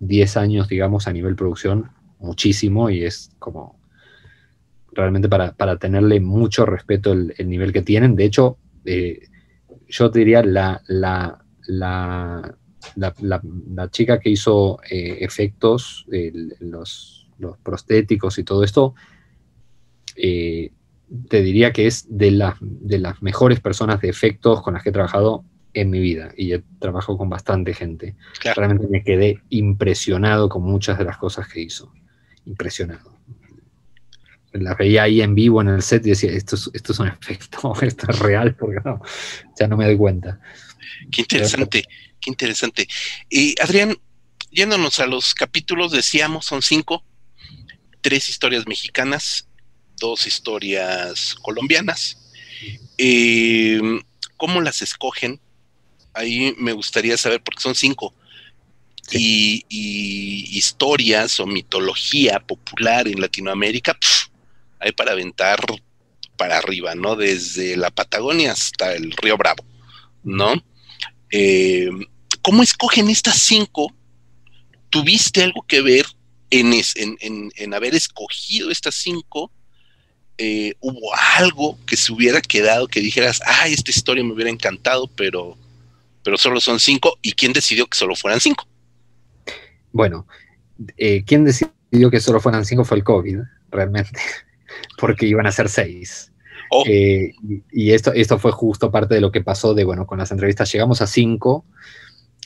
10 0.00 0.36
años, 0.36 0.68
digamos, 0.68 1.06
a 1.06 1.12
nivel 1.12 1.36
producción, 1.36 1.90
muchísimo, 2.18 2.90
y 2.90 3.04
es 3.04 3.30
como 3.38 3.78
realmente 4.92 5.28
para, 5.28 5.76
tenerle 5.78 6.20
mucho 6.20 6.66
respeto 6.66 7.12
el, 7.12 7.34
nivel 7.48 7.72
que 7.72 7.82
tienen. 7.82 8.16
De 8.16 8.24
hecho, 8.24 8.58
eh, 8.84 9.20
yo 9.88 10.10
te 10.10 10.20
diría 10.20 10.42
la, 10.42 10.82
la, 10.88 11.44
la, 11.66 12.56
la, 12.96 13.90
chica 13.90 14.18
que 14.18 14.30
hizo 14.30 14.78
eh, 14.90 15.18
efectos, 15.20 16.06
los 16.60 17.20
los 17.40 17.58
prostéticos 17.58 18.38
y 18.38 18.44
todo 18.44 18.62
esto, 18.62 18.94
eh, 20.16 20.72
te 21.28 21.42
diría 21.42 21.72
que 21.72 21.86
es 21.86 22.06
de, 22.08 22.52
de 22.60 22.98
las 22.98 23.22
mejores 23.22 23.60
personas 23.60 24.00
de 24.00 24.08
efectos 24.08 24.62
con 24.62 24.74
las 24.74 24.82
que 24.82 24.90
he 24.90 24.92
trabajado 24.92 25.44
en 25.74 25.90
mi 25.90 26.00
vida 26.00 26.32
y 26.36 26.52
he 26.52 26.62
trabajado 26.78 27.18
con 27.18 27.28
bastante 27.28 27.74
gente. 27.74 28.16
Realmente 28.56 28.86
me 28.88 29.02
quedé 29.02 29.42
impresionado 29.48 30.48
con 30.48 30.62
muchas 30.62 30.98
de 30.98 31.04
las 31.04 31.16
cosas 31.16 31.48
que 31.48 31.60
hizo. 31.60 31.92
Impresionado. 32.44 33.18
La 34.52 34.74
veía 34.74 35.04
ahí 35.04 35.20
en 35.20 35.34
vivo 35.34 35.60
en 35.60 35.68
el 35.68 35.82
set 35.82 36.04
y 36.06 36.10
decía, 36.10 36.32
esto 36.32 36.56
es, 36.56 36.70
esto 36.72 36.92
es 36.92 36.98
un 36.98 37.08
efecto, 37.08 37.72
esto 37.82 38.06
es 38.08 38.18
real, 38.18 38.56
porque 38.56 38.80
no, 38.84 39.00
ya 39.58 39.68
no 39.68 39.76
me 39.76 39.86
doy 39.86 39.96
cuenta. 39.96 40.40
Qué 41.10 41.22
interesante, 41.22 41.84
qué 42.20 42.30
interesante. 42.30 42.88
Y 43.28 43.54
Adrián, 43.60 43.96
yéndonos 44.50 44.98
a 44.98 45.06
los 45.06 45.34
capítulos, 45.34 45.92
decíamos, 45.92 46.46
son 46.46 46.62
cinco 46.62 47.04
tres 48.00 48.28
historias 48.28 48.66
mexicanas, 48.66 49.48
dos 49.98 50.26
historias 50.26 51.34
colombianas. 51.34 52.16
Eh, 52.98 53.80
¿Cómo 54.36 54.60
las 54.60 54.82
escogen? 54.82 55.40
Ahí 56.14 56.54
me 56.58 56.72
gustaría 56.72 57.16
saber, 57.16 57.42
porque 57.42 57.62
son 57.62 57.74
cinco. 57.74 58.14
Y, 59.12 59.64
historias 60.52 61.40
o 61.40 61.46
mitología 61.46 62.38
popular 62.40 63.08
en 63.08 63.20
Latinoamérica, 63.20 63.96
hay 64.78 64.92
para 64.92 65.12
aventar 65.12 65.58
para 66.36 66.58
arriba, 66.58 66.94
¿no? 66.94 67.16
Desde 67.16 67.76
la 67.76 67.90
Patagonia 67.90 68.52
hasta 68.52 68.94
el 68.94 69.12
Río 69.12 69.36
Bravo, 69.36 69.64
¿no? 70.22 70.54
Eh, 71.30 71.90
¿Cómo 72.42 72.62
escogen 72.62 73.10
estas 73.10 73.36
cinco? 73.36 73.92
¿Tuviste 74.90 75.42
algo 75.42 75.62
que 75.62 75.82
ver 75.82 76.06
en, 76.50 77.74
haber 77.74 77.94
escogido 77.94 78.70
estas 78.70 78.94
cinco, 78.96 79.50
eh, 80.38 80.74
hubo 80.80 81.10
algo 81.36 81.78
que 81.86 81.96
se 81.96 82.12
hubiera 82.12 82.40
quedado 82.40 82.88
que 82.88 83.00
dijeras, 83.00 83.40
ay, 83.44 83.74
esta 83.74 83.90
historia 83.90 84.24
me 84.24 84.32
hubiera 84.32 84.50
encantado, 84.50 85.06
pero, 85.08 85.56
pero 86.22 86.38
solo 86.38 86.60
son 86.60 86.80
cinco, 86.80 87.18
¿y 87.22 87.32
quién 87.32 87.52
decidió 87.52 87.86
que 87.86 87.96
solo 87.96 88.16
fueran 88.16 88.40
cinco? 88.40 88.66
Bueno, 89.92 90.26
eh, 90.96 91.24
¿quién 91.26 91.44
decidió 91.44 92.10
que 92.10 92.20
solo 92.20 92.40
fueran 92.40 92.64
cinco 92.64 92.84
fue 92.84 92.96
el 92.96 93.04
COVID, 93.04 93.38
realmente. 93.70 94.18
porque 94.98 95.26
iban 95.26 95.46
a 95.46 95.52
ser 95.52 95.68
seis. 95.68 96.32
Oh. 96.70 96.84
Eh, 96.86 97.32
y, 97.72 97.92
esto, 97.92 98.12
esto 98.12 98.38
fue 98.38 98.52
justo 98.52 98.90
parte 98.90 99.14
de 99.14 99.20
lo 99.20 99.32
que 99.32 99.40
pasó 99.40 99.74
de, 99.74 99.84
bueno, 99.84 100.06
con 100.06 100.18
las 100.18 100.30
entrevistas 100.30 100.72
llegamos 100.72 101.02
a 101.02 101.06
cinco 101.06 101.64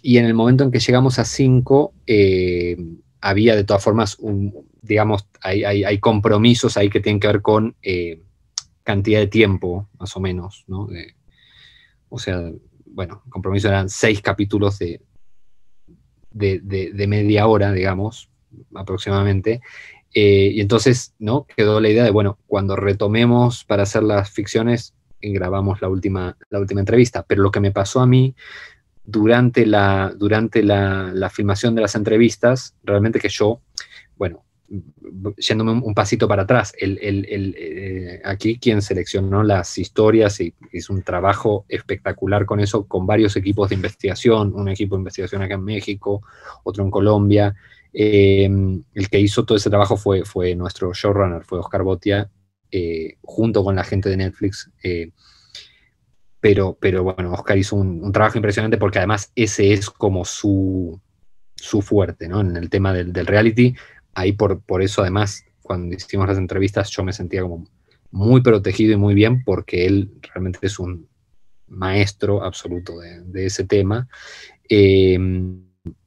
y 0.03 0.17
en 0.17 0.25
el 0.25 0.35
momento 0.35 0.65
en 0.65 0.71
que 0.71 0.81
llegamos 0.81 1.19
a 1.19 1.25
cinco 1.25 1.93
eh, 2.07 2.77
había 3.25 3.57
de 3.57 3.65
todas 3.65 3.83
formas, 3.83 4.19
un, 4.19 4.69
digamos, 4.83 5.27
hay, 5.41 5.65
hay, 5.65 5.99
compromisos 5.99 6.77
ahí 6.77 6.91
que 6.91 7.01
tienen 7.01 7.19
que 7.19 7.27
ver 7.27 7.41
con 7.41 7.75
eh, 7.83 8.21
cantidad 8.83 9.19
de 9.19 9.29
tiempo, 9.29 9.89
más 9.99 10.15
o 10.15 10.21
menos, 10.21 10.65
¿no? 10.69 10.89
o 12.11 12.19
sea, 12.19 12.53
bueno, 12.85 13.23
compromiso 13.31 13.69
eran 13.69 13.89
seis 13.89 14.21
capítulos 14.21 14.79
de, 14.79 15.01
de, 16.31 17.07
media 17.09 17.47
hora, 17.47 17.73
digamos, 17.73 18.29
aproximadamente. 18.75 19.63
Eh, 20.13 20.51
y 20.53 20.61
entonces, 20.61 21.15
¿no? 21.19 21.47
Quedó 21.47 21.81
la 21.81 21.89
idea 21.89 22.05
de, 22.05 22.11
bueno, 22.11 22.39
cuando 22.47 22.77
retomemos 22.77 23.65
para 23.65 23.85
hacer 23.85 24.03
las 24.03 24.31
ficciones, 24.31 24.95
grabamos 25.21 25.81
la 25.81 25.89
última, 25.89 26.37
la 26.51 26.61
última 26.61 26.81
entrevista. 26.81 27.25
Pero 27.27 27.43
lo 27.43 27.51
que 27.51 27.61
me 27.61 27.73
pasó 27.73 28.01
a 28.01 28.07
mí 28.07 28.37
durante 29.05 29.67
la, 29.67 30.13
durante 30.17 30.63
la 30.63 31.31
filmación 31.31 31.75
de 31.75 31.83
las 31.83 31.95
entrevistas, 31.95 32.75
realmente 32.85 33.21
que 33.21 33.29
yo, 33.29 33.61
bueno, 34.17 34.45
yéndome 35.37 35.73
un, 35.73 35.95
pasito 35.95 36.27
para 36.27 36.43
atrás, 36.43 36.73
el, 36.79 36.99
eh, 37.01 38.21
aquí 38.25 38.59
quien 38.59 38.83
seleccionó 38.83 39.43
las 39.43 39.77
historias 39.79 40.41
y 40.41 40.55
hizo 40.73 40.93
un 40.93 41.03
trabajo 41.03 41.65
espectacular 41.69 42.47
con 42.47 42.61
eso, 42.61 42.87
con 42.87 43.07
varios 43.07 43.37
equipos 43.37 43.69
de 43.69 43.77
investigación, 43.77 44.55
un 44.55 44.69
equipo 44.69 44.97
de 44.97 45.01
investigación 45.01 45.43
acá 45.43 45.55
en 45.55 45.65
México, 45.65 46.23
otro 46.63 46.85
en 46.85 46.91
Colombia. 46.91 47.55
Eh, 47.93 48.49
el 48.95 49.09
que 49.09 49.21
hizo 49.21 49.45
todo 49.45 49.57
ese 49.57 49.71
trabajo 49.71 49.97
fue, 49.97 50.25
fue 50.25 50.55
nuestro 50.55 50.93
showrunner, 50.93 51.45
fue 51.45 51.59
Oscar 51.59 51.83
Botia, 51.83 52.31
eh, 52.71 53.17
junto 53.23 53.63
con 53.63 53.77
la 53.77 53.85
gente 53.85 54.09
de 54.09 54.17
Netflix. 54.17 54.71
Pero, 56.45 56.77
pero 56.79 57.03
bueno, 57.03 57.33
Oscar 57.33 57.57
hizo 57.57 57.75
un, 57.75 58.13
trabajo 58.13 58.37
impresionante 58.37 58.77
porque 58.77 58.99
además 58.99 59.33
ese 59.35 59.73
es 59.73 59.89
como 59.89 60.27
su, 60.27 61.01
su 61.57 61.81
fuerte, 61.81 62.29
¿no? 62.29 62.43
En 62.43 62.55
el 62.59 62.69
tema 62.69 62.93
del, 62.93 63.15
del 63.15 63.27
reality 63.27 63.75
ahí 64.13 64.33
por, 64.33 64.61
por 64.61 64.83
eso 64.83 65.01
además, 65.01 65.47
cuando 65.63 65.97
hicimos 65.97 66.29
las 66.29 66.37
entrevistas, 66.37 66.91
yo 66.91 67.03
me 67.03 67.15
sentía 67.15 67.41
como 67.41 67.67
muy 68.11 68.43
protegido 68.43 68.93
y 68.93 68.97
muy 68.97 69.15
bien 69.15 69.43
porque 69.43 69.87
él 69.87 70.11
realmente 70.21 70.59
es 70.61 70.79
un 70.79 71.09
maestro 71.67 72.45
absoluto 72.45 72.93
de, 72.99 73.47
ese 73.47 73.65
tema. 73.65 74.07
Eh, 74.69 75.19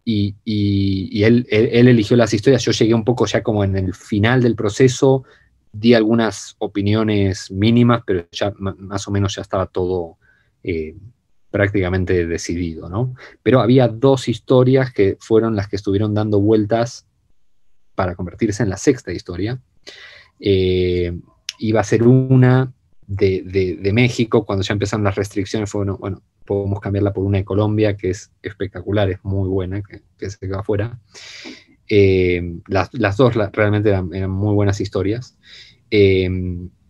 y, 0.05 1.23
él, 1.23 1.47
eligió 1.49 2.15
las 2.15 2.31
historias, 2.35 2.63
yo 2.63 2.73
llegué 2.73 2.93
un 2.93 3.05
poco 3.05 3.25
ya 3.25 3.41
como 3.41 3.63
en 3.63 3.75
el 3.75 3.95
final 3.95 4.43
del 4.43 4.55
proceso, 4.55 5.23
di 5.71 5.95
algunas 5.95 6.55
opiniones 6.59 7.49
mínimas, 7.49 8.03
pero 8.05 8.27
ya 8.31 8.53
más 8.59 9.07
o 9.07 9.11
menos 9.11 9.33
ya 9.33 9.41
estaba 9.41 9.65
todo 9.65 10.19
eh, 10.67 10.95
prácticamente 11.49 12.27
decidido, 12.27 12.89
¿no? 12.89 13.15
Pero 13.41 13.61
había 13.61 13.87
dos 13.87 14.27
historias 14.27 14.91
que 14.91 15.15
fueron 15.19 15.55
las 15.55 15.69
que 15.69 15.77
estuvieron 15.77 16.13
dando 16.13 16.41
vueltas 16.41 17.07
para 17.95 18.15
convertirse 18.15 18.63
en 18.63 18.69
la 18.69 18.75
sexta 18.75 19.13
historia. 19.13 19.61
Eh, 20.41 21.17
iba 21.59 21.79
a 21.79 21.85
ser 21.85 22.03
una 22.03 22.73
de, 23.07 23.91
México, 23.93 24.45
cuando 24.45 24.63
ya 24.63 24.73
empezaron 24.73 25.05
las 25.05 25.15
restricciones, 25.15 25.69
fue, 25.69 25.79
bueno, 25.79 25.97
bueno, 25.97 26.21
podemos 26.45 26.81
cambiarla 26.81 27.13
por 27.13 27.23
una 27.23 27.37
de 27.37 27.45
Colombia, 27.45 27.95
que 27.95 28.09
es 28.09 28.29
espectacular, 28.41 29.09
es 29.09 29.23
muy 29.23 29.47
buena, 29.47 29.81
que, 29.81 30.29
se 30.29 30.37
queda 30.37 30.59
afuera. 30.59 30.99
Eh, 31.87 32.59
las, 32.67 33.15
dos 33.15 33.33
realmente 33.53 33.89
eran, 33.89 34.29
muy 34.29 34.53
buenas 34.53 34.81
historias. 34.81 35.37
Eh, 35.89 36.29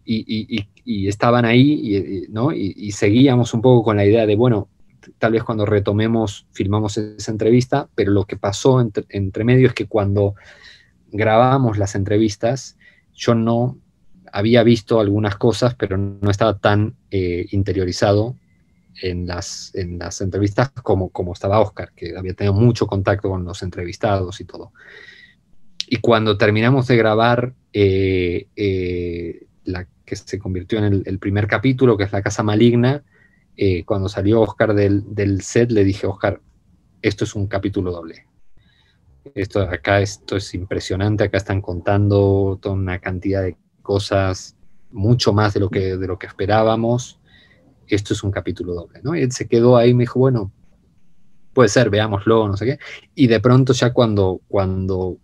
y, 0.07 1.07
estaban 1.07 1.45
ahí, 1.45 2.27
¿no? 2.29 2.53
Y, 2.53 2.91
seguíamos 2.91 3.53
un 3.53 3.61
poco 3.61 3.83
con 3.83 3.97
la 3.97 4.05
idea 4.05 4.25
de, 4.25 4.35
bueno, 4.35 4.69
tal 5.17 5.33
vez 5.33 5.43
cuando 5.43 5.65
retomemos, 5.65 6.45
filmamos 6.51 6.97
esa 6.97 7.31
entrevista, 7.31 7.89
pero 7.95 8.11
lo 8.11 8.25
que 8.25 8.37
pasó 8.37 8.81
entre, 8.81 9.05
entre 9.09 9.43
medio 9.43 9.67
es 9.67 9.73
que 9.73 9.87
cuando 9.87 10.35
grabamos 11.11 11.77
las 11.77 11.95
entrevistas, 11.95 12.77
yo 13.13 13.35
no 13.35 13.77
había 14.31 14.63
visto 14.63 14.99
algunas 14.99 15.35
cosas, 15.37 15.75
pero 15.75 15.97
no 15.97 16.29
estaba 16.29 16.57
tan 16.57 16.95
eh, 17.11 17.45
interiorizado 17.51 18.35
en 19.01 19.27
las, 19.27 19.73
en 19.75 19.99
las 19.99 20.21
entrevistas 20.21 20.71
como, 20.71 21.09
como 21.09 21.33
estaba 21.33 21.59
Oscar, 21.59 21.91
que 21.95 22.15
había 22.17 22.33
tenido 22.33 22.53
mucho 22.53 22.87
contacto 22.87 23.29
con 23.29 23.43
los 23.45 23.61
entrevistados 23.63 24.41
y 24.41 24.45
todo. 24.45 24.71
Y 25.87 25.97
cuando 25.97 26.37
terminamos 26.37 26.87
de 26.87 26.97
grabar 26.97 27.53
eh, 27.73 28.47
eh, 28.55 29.46
la 29.67 29.87
que 30.05 30.15
se 30.15 30.39
convirtió 30.39 30.79
en 30.79 31.03
el, 31.05 31.19
primer 31.19 31.47
capítulo, 31.47 31.97
que 31.97 32.05
es 32.05 32.11
La 32.11 32.21
Casa 32.21 32.43
Maligna, 32.43 33.03
cuando 33.85 34.09
salió 34.09 34.41
Oscar 34.41 34.73
del, 34.73 35.03
del 35.13 35.41
set, 35.41 35.71
le 35.71 35.83
dije, 35.83 36.07
Oscar, 36.07 36.41
esto 37.01 37.23
es 37.23 37.35
un 37.35 37.47
capítulo 37.47 37.91
doble 37.91 38.27
esto 39.35 39.61
acá 39.61 40.01
esto 40.01 40.35
es 40.35 40.53
impresionante, 40.53 41.23
acá 41.23 41.37
están 41.37 41.61
contando 41.61 42.59
toda 42.61 42.75
una 42.75 42.99
cantidad 42.99 43.43
de 43.43 43.57
cosas, 43.81 44.55
mucho 44.91 45.33
más 45.33 45.53
de 45.53 45.59
lo 45.59 45.69
que, 45.69 45.97
de 45.97 46.07
lo 46.07 46.17
que 46.17 46.27
esperábamos. 46.27 47.19
Esto 47.87 48.13
es 48.13 48.23
un 48.23 48.31
capítulo 48.31 48.73
doble, 48.73 48.99
¿no? 49.03 49.15
Y 49.15 49.21
él 49.21 49.31
se 49.31 49.47
quedó 49.47 49.77
ahí 49.77 49.91
y 49.91 49.93
me 49.93 50.03
dijo, 50.03 50.19
bueno, 50.19 50.51
puede 51.53 51.69
ser, 51.69 51.89
veámoslo, 51.89 52.47
no 52.47 52.57
sé 52.57 52.65
qué. 52.65 52.79
Y 53.15 53.27
de 53.27 53.39
pronto 53.39 53.73
ya 53.73 53.93
cuando, 53.93 54.41
cuando 54.47 55.17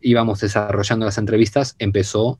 íbamos 0.00 0.40
desarrollando 0.40 1.06
las 1.06 1.18
entrevistas, 1.18 1.74
empezó, 1.78 2.38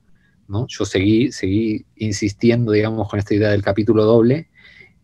¿no? 0.48 0.66
Yo 0.68 0.84
seguí, 0.84 1.32
seguí 1.32 1.84
insistiendo, 1.96 2.72
digamos, 2.72 3.08
con 3.08 3.18
esta 3.18 3.34
idea 3.34 3.50
del 3.50 3.62
capítulo 3.62 4.04
doble 4.04 4.48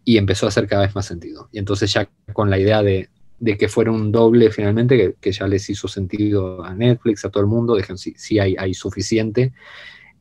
y 0.04 0.18
empezó 0.18 0.46
a 0.46 0.48
hacer 0.50 0.66
cada 0.66 0.82
vez 0.82 0.94
más 0.94 1.06
sentido. 1.06 1.48
Y 1.52 1.58
entonces 1.58 1.92
ya 1.92 2.08
con 2.32 2.50
la 2.50 2.58
idea 2.58 2.82
de, 2.82 3.08
de 3.38 3.56
que 3.56 3.68
fuera 3.68 3.90
un 3.90 4.12
doble 4.12 4.50
finalmente, 4.50 5.16
que, 5.20 5.32
ya 5.32 5.48
les 5.48 5.68
hizo 5.68 5.88
sentido 5.88 6.64
a 6.64 6.74
Netflix, 6.74 7.24
a 7.24 7.30
todo 7.30 7.42
el 7.42 7.48
mundo, 7.48 7.74
dejen 7.74 7.98
si, 7.98 8.14
si 8.14 8.38
hay, 8.38 8.54
hay 8.58 8.72
suficiente. 8.72 9.52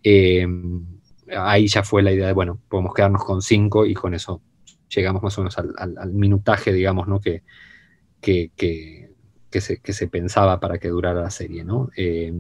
Eh, 0.04 0.48
ahí 1.38 1.68
ya 1.68 1.84
fue 1.84 2.02
la 2.02 2.12
idea 2.12 2.28
de, 2.28 2.34
bueno, 2.34 2.60
podemos 2.68 2.94
quedarnos 2.94 3.24
con 3.24 3.42
cinco 3.42 3.86
y 3.86 3.94
con 3.94 4.14
eso 4.14 4.42
llegamos 4.90 5.24
más 5.24 5.38
o 5.38 5.42
menos 5.42 5.58
al, 5.58 6.14
minutaje, 6.14 6.74
digamos, 6.74 7.08
¿no? 7.08 7.20
Que, 7.20 7.44
que, 8.20 8.52
que, 8.56 9.62
se, 9.62 10.08
pensaba 10.08 10.60
para 10.60 10.80
que 10.80 10.90
durara 10.90 11.22
la 11.22 11.30
serie, 11.32 11.64
¿no? 11.64 11.90
Eh, 11.96 12.34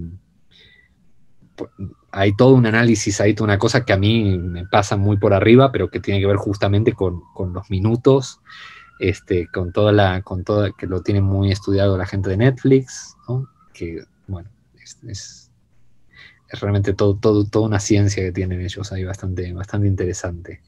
hay 2.11 2.35
todo 2.35 2.53
un 2.53 2.65
análisis, 2.65 3.21
hay 3.21 3.33
toda 3.33 3.45
una 3.45 3.57
cosa 3.57 3.85
que 3.85 3.93
a 3.93 3.97
mí 3.97 4.37
me 4.37 4.65
pasa 4.65 4.97
muy 4.97 5.17
por 5.17 5.33
arriba, 5.33 5.71
pero 5.71 5.89
que 5.89 5.99
tiene 5.99 6.19
que 6.19 6.27
ver 6.27 6.37
justamente 6.37 6.93
con, 6.93 7.21
con 7.33 7.53
los 7.53 7.69
minutos 7.69 8.39
este, 9.01 9.47
con 9.47 9.73
toda 9.73 9.91
la, 9.91 10.21
con 10.21 10.43
toda, 10.43 10.71
que 10.77 10.85
lo 10.85 11.01
tiene 11.01 11.21
muy 11.21 11.51
estudiado 11.51 11.97
la 11.97 12.05
gente 12.05 12.29
de 12.29 12.37
Netflix, 12.37 13.17
que 13.73 14.03
bueno, 14.27 14.49
es, 15.07 15.49
realmente 16.51 16.93
todo, 16.93 17.17
todo, 17.17 17.43
toda 17.45 17.65
una 17.65 17.79
ciencia 17.79 18.21
que 18.21 18.31
tienen 18.31 18.61
ellos 18.61 18.91
ahí 18.91 19.03
bastante, 19.03 19.51
bastante 19.53 19.87
interesante. 19.87 20.61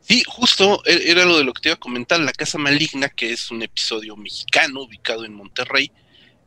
Sí, 0.00 0.22
justo 0.26 0.82
e, 0.86 1.10
era 1.10 1.26
lo 1.26 1.36
de 1.36 1.44
lo 1.44 1.52
que 1.52 1.60
te 1.60 1.68
iba 1.68 1.74
a 1.74 1.78
comentar, 1.78 2.18
La 2.20 2.32
Casa 2.32 2.56
Maligna, 2.56 3.10
que 3.10 3.30
es 3.30 3.50
un 3.50 3.60
episodio 3.60 4.16
mexicano 4.16 4.84
ubicado 4.84 5.26
en 5.26 5.34
Monterrey, 5.34 5.92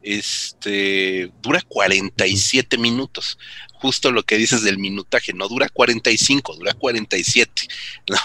este 0.06 1.32
dura 1.42 1.62
47 1.62 2.78
minutos. 2.78 3.38
Justo 3.74 4.12
lo 4.12 4.24
que 4.24 4.38
dices 4.38 4.64
del 4.64 4.78
minutaje, 4.78 5.34
no 5.34 5.48
dura 5.48 5.68
45, 5.70 6.56
dura 6.56 6.74
47, 6.74 7.68
¿no? 8.10 8.18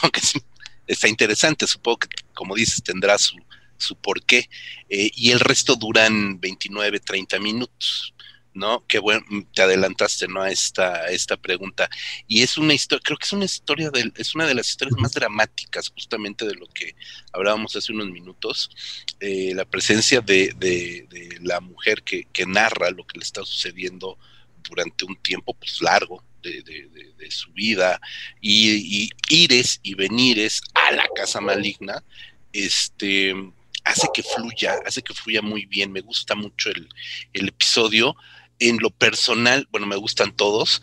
Está 0.87 1.09
interesante. 1.09 1.66
Supongo 1.66 1.99
que, 1.99 2.09
como 2.35 2.55
dices, 2.55 2.83
tendrá 2.83 3.18
su, 3.18 3.37
su 3.76 3.97
porqué. 3.97 4.49
Eh, 4.89 5.11
y 5.14 5.31
el 5.31 5.41
resto 5.41 5.76
duran 5.76 6.41
29, 6.41 7.01
30 7.01 7.39
minutos. 7.41 8.14
¿No? 8.55 8.84
Qué 8.86 8.98
bueno, 8.98 9.24
te 9.55 9.62
adelantaste, 9.62 10.28
¿no? 10.28 10.42
A 10.42 10.51
esta, 10.51 11.07
esta 11.09 11.36
pregunta. 11.36 11.88
Y 12.26 12.42
es 12.42 12.57
una 12.59 12.74
historia, 12.74 13.03
creo 13.05 13.18
que 13.18 13.26
es 13.26 13.32
una 13.32 13.44
historia, 13.44 13.90
de, 13.90 14.12
es 14.16 14.34
una 14.34 14.46
de 14.46 14.55
las 14.55 14.68
historias 14.68 14.98
más 14.98 15.12
dramáticas, 15.12 15.88
justamente 15.90 16.46
de 16.46 16.55
lo 16.55 16.66
que 16.66 16.94
hablábamos 17.32 17.76
hace 17.76 17.92
unos 17.92 18.11
minutos. 18.11 18.70
Eh, 19.20 19.53
la 19.55 19.64
presencia 19.64 20.20
de, 20.20 20.53
de, 20.57 21.07
de 21.11 21.38
la 21.42 21.61
mujer 21.61 22.03
que, 22.03 22.24
que, 22.32 22.46
narra 22.46 22.90
lo 22.90 23.07
que 23.07 23.18
le 23.18 23.24
está 23.24 23.44
sucediendo 23.44 24.18
durante 24.68 25.05
un 25.05 25.16
tiempo, 25.16 25.55
pues 25.55 25.80
largo, 25.80 26.22
de, 26.42 27.30
su 27.30 27.53
vida 27.53 28.01
y, 28.40 29.11
ires 29.28 29.78
y 29.82 29.94
venires 29.94 30.62
a 30.74 30.92
la 30.92 31.07
casa 31.14 31.40
maligna, 31.40 32.03
este 32.53 33.34
hace 33.84 34.09
que 34.12 34.22
fluya, 34.22 34.74
hace 34.84 35.03
que 35.03 35.14
fluya 35.14 35.42
muy 35.42 35.66
bien. 35.66 35.92
Me 35.92 36.01
gusta 36.01 36.34
mucho 36.34 36.70
el, 36.70 37.48
episodio. 37.48 38.16
En 38.61 38.76
lo 38.78 38.90
personal, 38.90 39.66
bueno, 39.72 39.86
me 39.86 39.96
gustan 39.96 40.36
todos, 40.36 40.80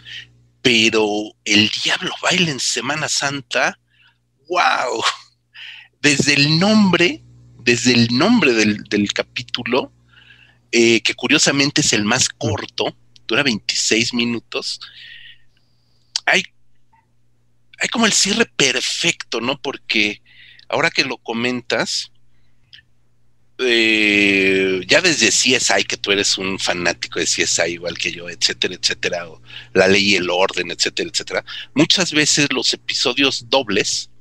pero 0.62 1.08
el 1.46 1.70
diablo 1.70 2.12
baila 2.22 2.52
en 2.52 2.60
Semana 2.60 3.08
Santa, 3.08 3.80
wow. 4.50 5.02
Desde 6.02 6.34
el 6.34 6.60
nombre, 6.60 7.24
desde 7.60 7.94
el 7.94 8.08
nombre 8.12 8.54
del, 8.54 9.14
capítulo, 9.14 9.94
eh, 10.72 11.02
que 11.02 11.14
curiosamente 11.14 11.82
es 11.82 11.94
el 11.94 12.04
más 12.04 12.28
corto, 12.28 12.98
dura 13.28 13.44
26 13.44 14.14
minutos, 14.14 14.82
hay, 16.26 16.44
hay 17.80 17.88
como 17.90 18.06
el 18.06 18.14
cierre 18.14 18.46
perfecto, 18.46 19.40
¿no? 19.40 19.62
Porque 19.62 20.22
ahora 20.68 20.90
que 20.90 21.06
lo 21.06 21.18
comentas, 21.18 22.12
eh, 23.60 24.84
ya 24.88 25.02
desde 25.02 25.30
CSI, 25.30 25.84
que 25.88 25.98
tú 25.98 26.12
eres 26.12 26.38
un 26.38 26.60
fanático 26.60 27.20
de 27.20 27.26
CSI 27.26 27.72
igual 27.74 27.98
que 27.98 28.12
yo, 28.12 28.30
etcétera, 28.30 28.76
etcétera, 28.76 29.28
o 29.30 29.42
la 29.74 29.88
ley 29.88 30.12
y 30.12 30.16
el 30.16 30.30
orden, 30.30 30.70
etcétera, 30.70 31.10
etcétera, 31.10 31.46
muchas 31.74 32.12
veces 32.12 32.48
los 32.52 32.72
episodios 32.74 33.50
dobles 33.50 34.12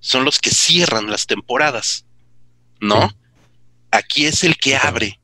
son 0.00 0.24
los 0.24 0.40
que 0.40 0.50
cierran 0.50 1.10
las 1.10 1.26
temporadas, 1.26 2.06
¿no? 2.80 3.16
Aquí 3.92 4.26
es 4.26 4.42
el 4.42 4.56
que 4.56 4.76
abre, 4.76 5.20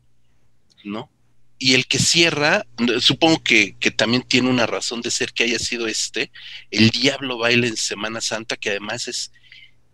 ¿no? 0.84 1.10
Y 1.58 1.74
el 1.74 1.86
que 1.86 1.98
cierra, 1.98 2.64
supongo 3.00 3.42
que, 3.42 3.76
también 3.96 4.22
tiene 4.22 4.50
una 4.50 4.66
razón 4.66 5.00
de 5.00 5.10
ser 5.10 5.32
que 5.32 5.44
haya 5.44 5.58
sido 5.58 5.86
este, 5.88 6.30
el 6.70 6.90
Diablo 6.90 7.38
Baile 7.38 7.68
en 7.68 7.76
Semana 7.76 8.20
Santa, 8.20 8.56
que 8.56 8.70
además 8.70 9.08
es, 9.08 9.32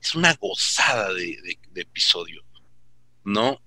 es 0.02 0.14
una 0.14 0.34
gozada 0.34 1.12
de 1.12 1.58
episodio, 1.74 2.42
¿no? 3.28 3.60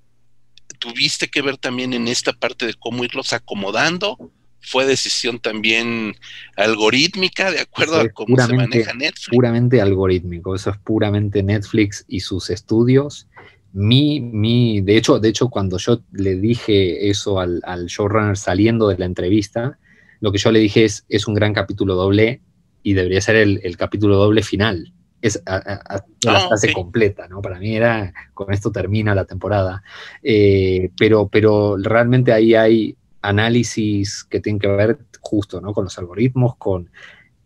Tuviste 0.79 1.27
que 1.29 1.41
ver 1.41 1.57
también 1.57 1.93
en 1.93 2.07
esta 2.07 2.33
parte 2.33 2.65
de 2.65 2.73
cómo 2.73 3.03
irlos 3.03 3.33
acomodando, 3.33 4.17
fue 4.61 4.85
decisión 4.85 5.39
también 5.39 6.15
algorítmica, 6.55 7.51
de 7.51 7.61
acuerdo 7.61 7.99
a 7.99 8.09
cómo 8.09 8.37
se 8.37 8.53
maneja 8.53 8.93
Netflix. 8.93 9.29
Puramente 9.29 9.81
algorítmico, 9.81 10.55
eso 10.55 10.69
es 10.69 10.77
puramente 10.77 11.41
Netflix 11.41 12.05
y 12.07 12.19
sus 12.19 12.49
estudios. 12.49 13.27
Mi, 13.73 14.19
mi, 14.19 14.81
de 14.81 14.97
hecho, 14.97 15.19
de 15.19 15.29
hecho, 15.29 15.49
cuando 15.49 15.77
yo 15.77 16.01
le 16.11 16.35
dije 16.35 17.09
eso 17.09 17.39
al, 17.39 17.61
showrunner 17.87 18.37
saliendo 18.37 18.87
de 18.87 18.97
la 18.97 19.05
entrevista, 19.05 19.79
lo 20.19 20.31
que 20.31 20.37
yo 20.37 20.51
le 20.51 20.59
dije 20.59 20.85
es, 20.85 21.05
es 21.09 21.27
un 21.27 21.33
gran 21.33 21.53
capítulo 21.53 21.95
doble 21.95 22.41
y 22.83 22.93
debería 22.93 23.21
ser 23.21 23.37
el, 23.37 23.77
capítulo 23.77 24.17
doble 24.17 24.43
final. 24.43 24.93
Es 25.21 25.41
a, 25.45 26.03
la 26.23 26.35
ah, 26.35 26.49
fase 26.49 26.73
completa, 26.73 27.27
¿no? 27.27 27.41
Para 27.41 27.59
mí 27.59 27.75
era, 27.75 28.13
con 28.33 28.51
esto 28.51 28.71
termina 28.71 29.13
la 29.13 29.25
temporada. 29.25 29.83
Eh, 30.23 30.89
pero, 30.97 31.27
pero 31.27 31.77
realmente 31.77 32.33
ahí 32.33 32.55
hay 32.55 32.97
análisis 33.21 34.23
que 34.23 34.39
tienen 34.39 34.59
que 34.59 34.67
ver 34.67 34.99
justo 35.19 35.61
¿no? 35.61 35.73
con 35.73 35.83
los 35.83 35.97
algoritmos, 35.97 36.55
con 36.57 36.89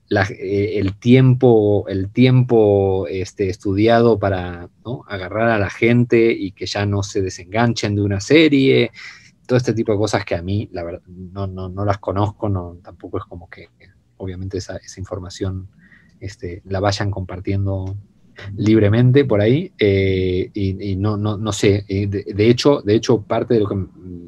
eh, 0.10 0.80
el 0.80 0.98
tiempo, 0.98 1.86
el 1.88 2.12
tiempo 2.12 3.08
este, 3.08 3.50
estudiado 3.50 4.20
para 4.20 4.70
agarrar 5.08 5.50
a 5.50 5.60
la 5.60 5.70
gente 5.70 6.32
y 6.32 6.52
que 6.52 6.68
ya 6.68 6.86
no 6.86 7.04
se 7.04 7.22
desenganchen 7.22 7.96
de 7.96 8.02
una 8.02 8.22
serie, 8.22 8.92
todo 9.48 9.58
este 9.58 9.74
tipo 9.74 9.92
de 9.92 9.98
cosas 9.98 10.24
que 10.24 10.36
a 10.36 10.42
mí, 10.42 10.70
la 10.72 10.84
verdad, 10.84 11.02
no, 11.08 11.48
no, 11.48 11.86
las 11.86 11.98
conozco, 11.98 12.50
no, 12.50 12.78
tampoco 12.84 13.18
es 13.18 13.26
como 13.26 13.50
que 13.50 13.70
obviamente 14.18 14.60
esa, 14.60 14.80
información 14.98 15.70
este, 16.20 16.62
la 16.66 16.80
vayan 16.80 17.12
compartiendo 17.12 17.96
libremente 18.58 19.24
por 19.24 19.40
ahí 19.40 19.72
eh, 19.80 20.50
y, 20.54 20.96
no, 20.98 21.16
no, 21.16 21.38
no, 21.38 21.52
sé, 21.54 21.86
de, 21.88 22.08
de, 22.08 22.50
hecho, 22.50 22.82
de 22.82 22.96
hecho 22.96 23.22
parte 23.22 23.54
de 23.54 23.62
lo 23.62 23.70
que 23.70 23.76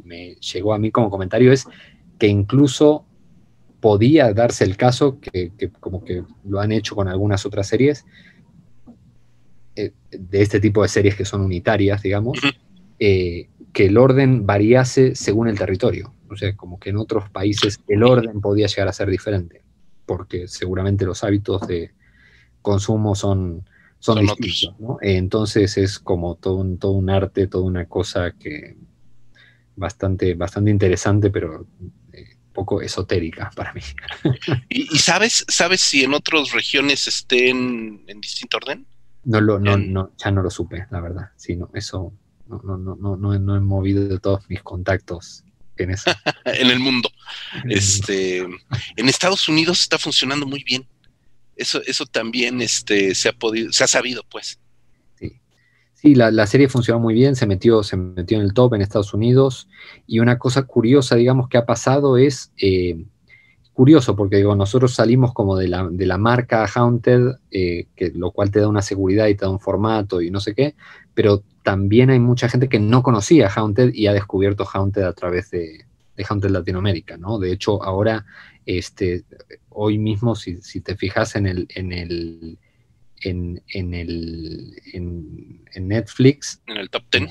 me 0.05 0.35
llegó 0.35 0.73
a 0.73 0.79
mí 0.79 0.91
como 0.91 1.09
comentario 1.09 1.51
es 1.51 1.65
que 2.17 2.27
incluso 2.27 3.05
podía 3.79 4.33
darse 4.33 4.63
el 4.63 4.75
caso, 4.75 5.19
que, 5.19 5.51
como 5.79 6.03
que 6.03 6.23
lo 6.45 6.59
han 6.59 6.71
hecho 6.71 6.95
con 6.95 7.07
algunas 7.07 7.45
otras 7.45 7.67
series, 7.67 8.05
eh, 9.75 9.91
de 10.11 10.41
este 10.41 10.59
tipo 10.59 10.81
de 10.81 10.89
series 10.89 11.15
que 11.15 11.25
son 11.25 11.41
unitarias, 11.41 12.01
digamos, 12.01 12.39
eh, 12.99 13.49
que 13.73 13.85
el 13.85 13.97
orden 13.97 14.45
variase 14.45 15.15
según 15.15 15.47
el 15.47 15.57
territorio. 15.57 16.13
O 16.29 16.35
sea, 16.35 16.55
como 16.55 16.79
que 16.79 16.89
en 16.89 16.97
otros 16.97 17.29
países 17.29 17.79
el 17.88 18.03
orden 18.03 18.41
podía 18.41 18.67
llegar 18.67 18.88
a 18.88 18.93
ser 18.93 19.09
diferente, 19.09 19.61
porque 20.08 20.47
seguramente 20.47 21.05
los 21.05 21.24
hábitos 21.24 21.68
de 21.68 21.91
consumo 22.64 23.14
son, 23.14 23.70
son, 23.99 24.26
distintos. 24.26 24.97
entonces 25.01 25.78
es 25.78 25.99
como 25.99 26.36
todo 26.36 26.55
un, 26.55 26.80
todo 26.80 26.93
un 26.93 27.12
arte, 27.12 27.45
toda 27.45 27.66
una 27.66 27.86
cosa 27.86 28.32
que 28.32 28.78
bastante, 29.76 30.34
bastante 30.34 30.72
interesante, 30.72 31.30
pero 31.30 31.68
eh, 32.14 32.38
poco 32.51 32.82
esotérica 32.82 33.51
para 33.55 33.74
mí. 33.74 33.82
¿Y, 34.70 34.97
sabes, 34.97 35.45
sabes 35.47 35.82
si 35.82 36.03
en 36.03 36.14
otras 36.14 36.51
regiones 36.51 37.08
estén 37.08 38.03
en 38.08 38.22
distinto 38.22 38.58
orden? 38.58 38.88
No 39.26 39.41
lo, 39.41 39.60
no, 39.60 39.78
no, 39.78 40.12
ya 40.18 40.32
no 40.32 40.41
lo 40.41 40.49
supe, 40.49 40.88
la 40.89 41.01
verdad. 41.01 41.32
Sí, 41.36 41.58
no, 41.58 41.70
eso 41.74 42.14
no, 42.47 42.62
no, 42.64 42.78
no, 42.78 42.95
no, 42.95 43.18
no, 43.18 43.55
he 43.55 43.60
movido 43.60 44.08
de 44.08 44.20
todos 44.20 44.49
mis 44.49 44.64
contactos 44.64 45.43
en 46.45 46.69
el 46.69 46.80
mundo. 46.80 47.09
Este, 47.69 48.39
en 48.39 49.09
Estados 49.09 49.47
Unidos 49.47 49.82
está 49.82 49.97
funcionando 49.97 50.45
muy 50.45 50.63
bien. 50.63 50.88
Eso, 51.55 51.82
eso 51.86 52.05
también 52.05 52.61
este, 52.61 53.15
se 53.15 53.30
ha 53.30 53.34
podido, 53.34 53.71
se 53.71 53.84
ha 53.84 53.88
sabido, 53.88 54.23
pues. 54.30 54.59
Sí, 55.99 56.13
la, 56.13 56.45
serie 56.45 56.69
funcionó 56.69 56.99
muy 56.99 57.15
bien, 57.15 57.36
se 57.36 57.47
metió, 57.47 57.82
se 57.82 57.97
metió 57.97 58.38
en 58.38 58.43
el 58.43 58.53
top 58.53 58.75
en 58.75 58.84
Estados 58.84 59.15
Unidos. 59.15 59.67
Y 60.05 60.19
una 60.19 60.38
cosa 60.38 60.63
curiosa, 60.63 61.15
digamos, 61.15 61.49
que 61.49 61.57
ha 61.57 61.65
pasado 61.65 62.17
es, 62.17 62.51
eh, 62.61 63.03
curioso, 63.78 64.15
porque 64.15 64.38
digo, 64.38 64.55
nosotros 64.55 64.95
salimos 64.95 65.36
como 65.36 65.55
de 65.55 65.67
la, 65.67 65.88
de 65.88 66.07
la 66.07 66.17
marca 66.17 66.65
Haunted, 66.65 67.36
eh, 67.51 67.86
que, 67.95 68.09
lo 68.09 68.32
cual 68.32 68.49
te 68.49 68.59
da 68.59 68.67
una 68.67 68.82
seguridad 68.82 69.28
y 69.28 69.36
te 69.36 69.45
da 69.45 69.51
un 69.51 69.59
formato 69.59 70.19
y 70.19 70.32
no 70.32 70.39
sé 70.39 70.55
qué, 70.55 70.73
pero 71.13 71.43
también 71.61 72.09
hay 72.09 72.19
mucha 72.19 72.49
gente 72.49 72.69
que 72.69 72.80
no 72.80 73.03
conocía 73.03 73.51
Haunted 73.55 73.93
y 73.93 74.07
ha 74.07 74.13
descubierto 74.13 74.65
Haunted 74.65 75.03
a 75.03 75.13
través 75.13 75.51
de, 75.51 75.86
de 76.15 76.25
Haunted 76.28 76.49
Latinoamérica, 76.49 77.17
¿no? 77.17 77.38
De 77.38 77.51
hecho, 77.51 77.84
ahora, 77.84 78.25
este, 78.65 79.25
hoy 79.69 79.99
mismo, 79.99 80.34
si, 80.34 80.59
si 80.63 80.82
te 80.82 80.95
fijas 80.95 81.36
en 81.36 81.45
el, 81.45 81.67
en 81.75 81.91
el 81.91 82.57
en, 83.21 83.61
el, 83.93 84.82
en, 84.93 85.88
Netflix. 85.88 86.63
En 86.65 86.78
el 86.78 86.89
top 86.89 87.03
10. 87.11 87.23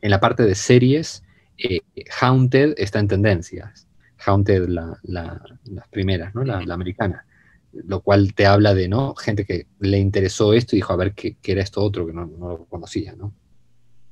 En 0.00 0.10
la 0.10 0.20
parte, 0.20 0.42
de 0.42 0.54
series, 0.54 1.22
eh, 1.58 1.80
Haunted 2.18 2.76
está 2.78 2.98
en 2.98 3.08
tendencias. 3.08 3.86
Haunted, 4.24 4.68
la, 4.68 4.98
la, 5.02 5.42
las 5.64 5.88
primeras, 5.88 6.34
¿no? 6.34 6.44
La, 6.44 6.58
americana. 6.72 7.26
Lo 7.72 8.00
cual 8.00 8.34
te 8.34 8.46
habla 8.46 8.74
de, 8.74 8.88
¿no? 8.88 9.14
Gente 9.14 9.46
que 9.46 9.66
le 9.80 9.98
interesó 9.98 10.52
esto 10.52 10.76
y 10.76 10.78
dijo, 10.78 10.92
a 10.92 10.96
ver 10.96 11.14
qué, 11.14 11.36
era 11.42 11.62
esto 11.62 11.82
otro 11.82 12.06
que 12.06 12.12
no, 12.12 12.26
lo 12.26 12.66
conocía, 12.66 13.14
¿no? 13.14 13.32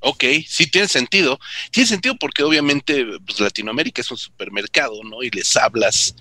Ok, 0.00 0.24
sí 0.46 0.66
tiene 0.70 0.88
sentido. 0.88 1.38
Tiene 1.70 1.86
sentido 1.86 2.16
porque 2.18 2.42
obviamente 2.42 3.04
pues, 3.26 3.38
Latinoamérica 3.38 4.00
es 4.00 4.10
un 4.10 4.16
supermercado, 4.16 5.02
¿no? 5.04 5.22
Y 5.22 5.30
les 5.30 5.56
hablas 5.56 6.16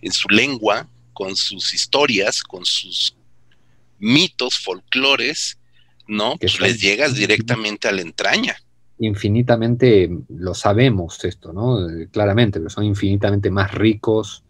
en 0.00 0.12
su 0.12 0.28
lengua, 0.28 0.88
con 1.12 1.34
sus 1.34 1.74
historias, 1.74 2.42
con 2.42 2.64
sus 2.64 3.16
mitos, 3.98 4.58
folclores, 4.58 5.58
¿no? 6.06 6.36
Pues 6.36 6.60
les 6.60 6.80
llegas 6.80 7.14
directamente 7.14 7.88
a 7.88 7.92
la 7.92 8.02
entraña. 8.02 8.56
Infinitamente, 8.98 10.08
lo 10.28 10.54
sabemos 10.54 11.24
esto, 11.24 11.52
¿no? 11.52 11.78
Claramente, 12.10 12.60
pero 12.60 12.70
son 12.70 12.84
infinitamente 12.84 13.50
más 13.50 13.72
ricos 13.72 14.44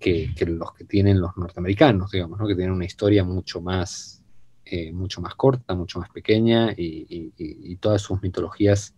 que, 0.00 0.32
los 0.46 0.72
que 0.72 0.84
tienen 0.84 1.20
los 1.20 1.36
norteamericanos, 1.36 2.10
digamos, 2.10 2.40
¿no? 2.40 2.46
Que 2.46 2.54
tienen 2.54 2.72
una 2.72 2.86
historia 2.86 3.22
mucho 3.22 3.60
más, 3.60 4.22
eh, 4.64 4.92
mucho 4.92 5.20
más 5.20 5.34
corta, 5.34 5.74
mucho 5.74 6.00
más 6.00 6.08
pequeña 6.10 6.72
y, 6.76 7.76
todas 7.76 8.02
sus 8.02 8.20
mitologías 8.20 8.94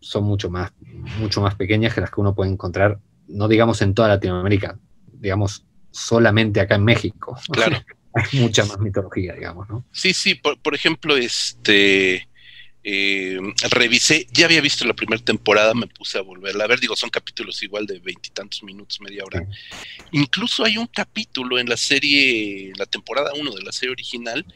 son 0.00 0.24
mucho 0.24 0.50
más, 0.50 0.72
mucho 1.18 1.40
más 1.40 1.54
pequeñas 1.54 1.94
que 1.94 2.02
las 2.02 2.10
que 2.10 2.20
uno 2.20 2.34
puede 2.34 2.50
encontrar, 2.50 3.00
no 3.26 3.48
digamos 3.48 3.80
en 3.80 3.94
toda 3.94 4.08
Latinoamérica, 4.08 4.78
digamos 5.12 5.64
solamente 5.90 6.60
acá 6.60 6.74
en 6.74 6.84
México. 6.84 7.38
Claro. 7.50 7.78
hay 8.12 8.40
mucha 8.40 8.64
más 8.64 8.78
mitología, 8.78 9.34
digamos, 9.34 9.68
¿no? 9.68 9.84
Sí, 9.92 10.14
sí, 10.14 10.34
por, 10.34 10.74
ejemplo, 10.74 11.16
este... 11.16 12.28
Eh, 12.88 13.40
revisé, 13.70 14.28
ya 14.30 14.44
había 14.44 14.60
visto 14.60 14.84
la 14.84 14.94
primera 14.94 15.20
temporada, 15.20 15.74
me 15.74 15.88
puse 15.88 16.18
a 16.18 16.20
volverla 16.20 16.62
a 16.62 16.66
ver, 16.68 16.78
digo, 16.78 16.94
son 16.94 17.10
capítulos 17.10 17.60
igual 17.64 17.84
de 17.84 17.98
veintitantos 17.98 18.62
minutos, 18.62 19.00
media 19.00 19.24
hora. 19.24 19.44
Incluso 20.12 20.62
hay 20.64 20.78
un 20.78 20.86
capítulo 20.86 21.58
en 21.58 21.68
la 21.68 21.76
serie, 21.76 22.72
la 22.76 22.86
temporada 22.86 23.32
1 23.34 23.50
de 23.56 23.62
la 23.62 23.72
serie 23.72 23.90
original, 23.90 24.46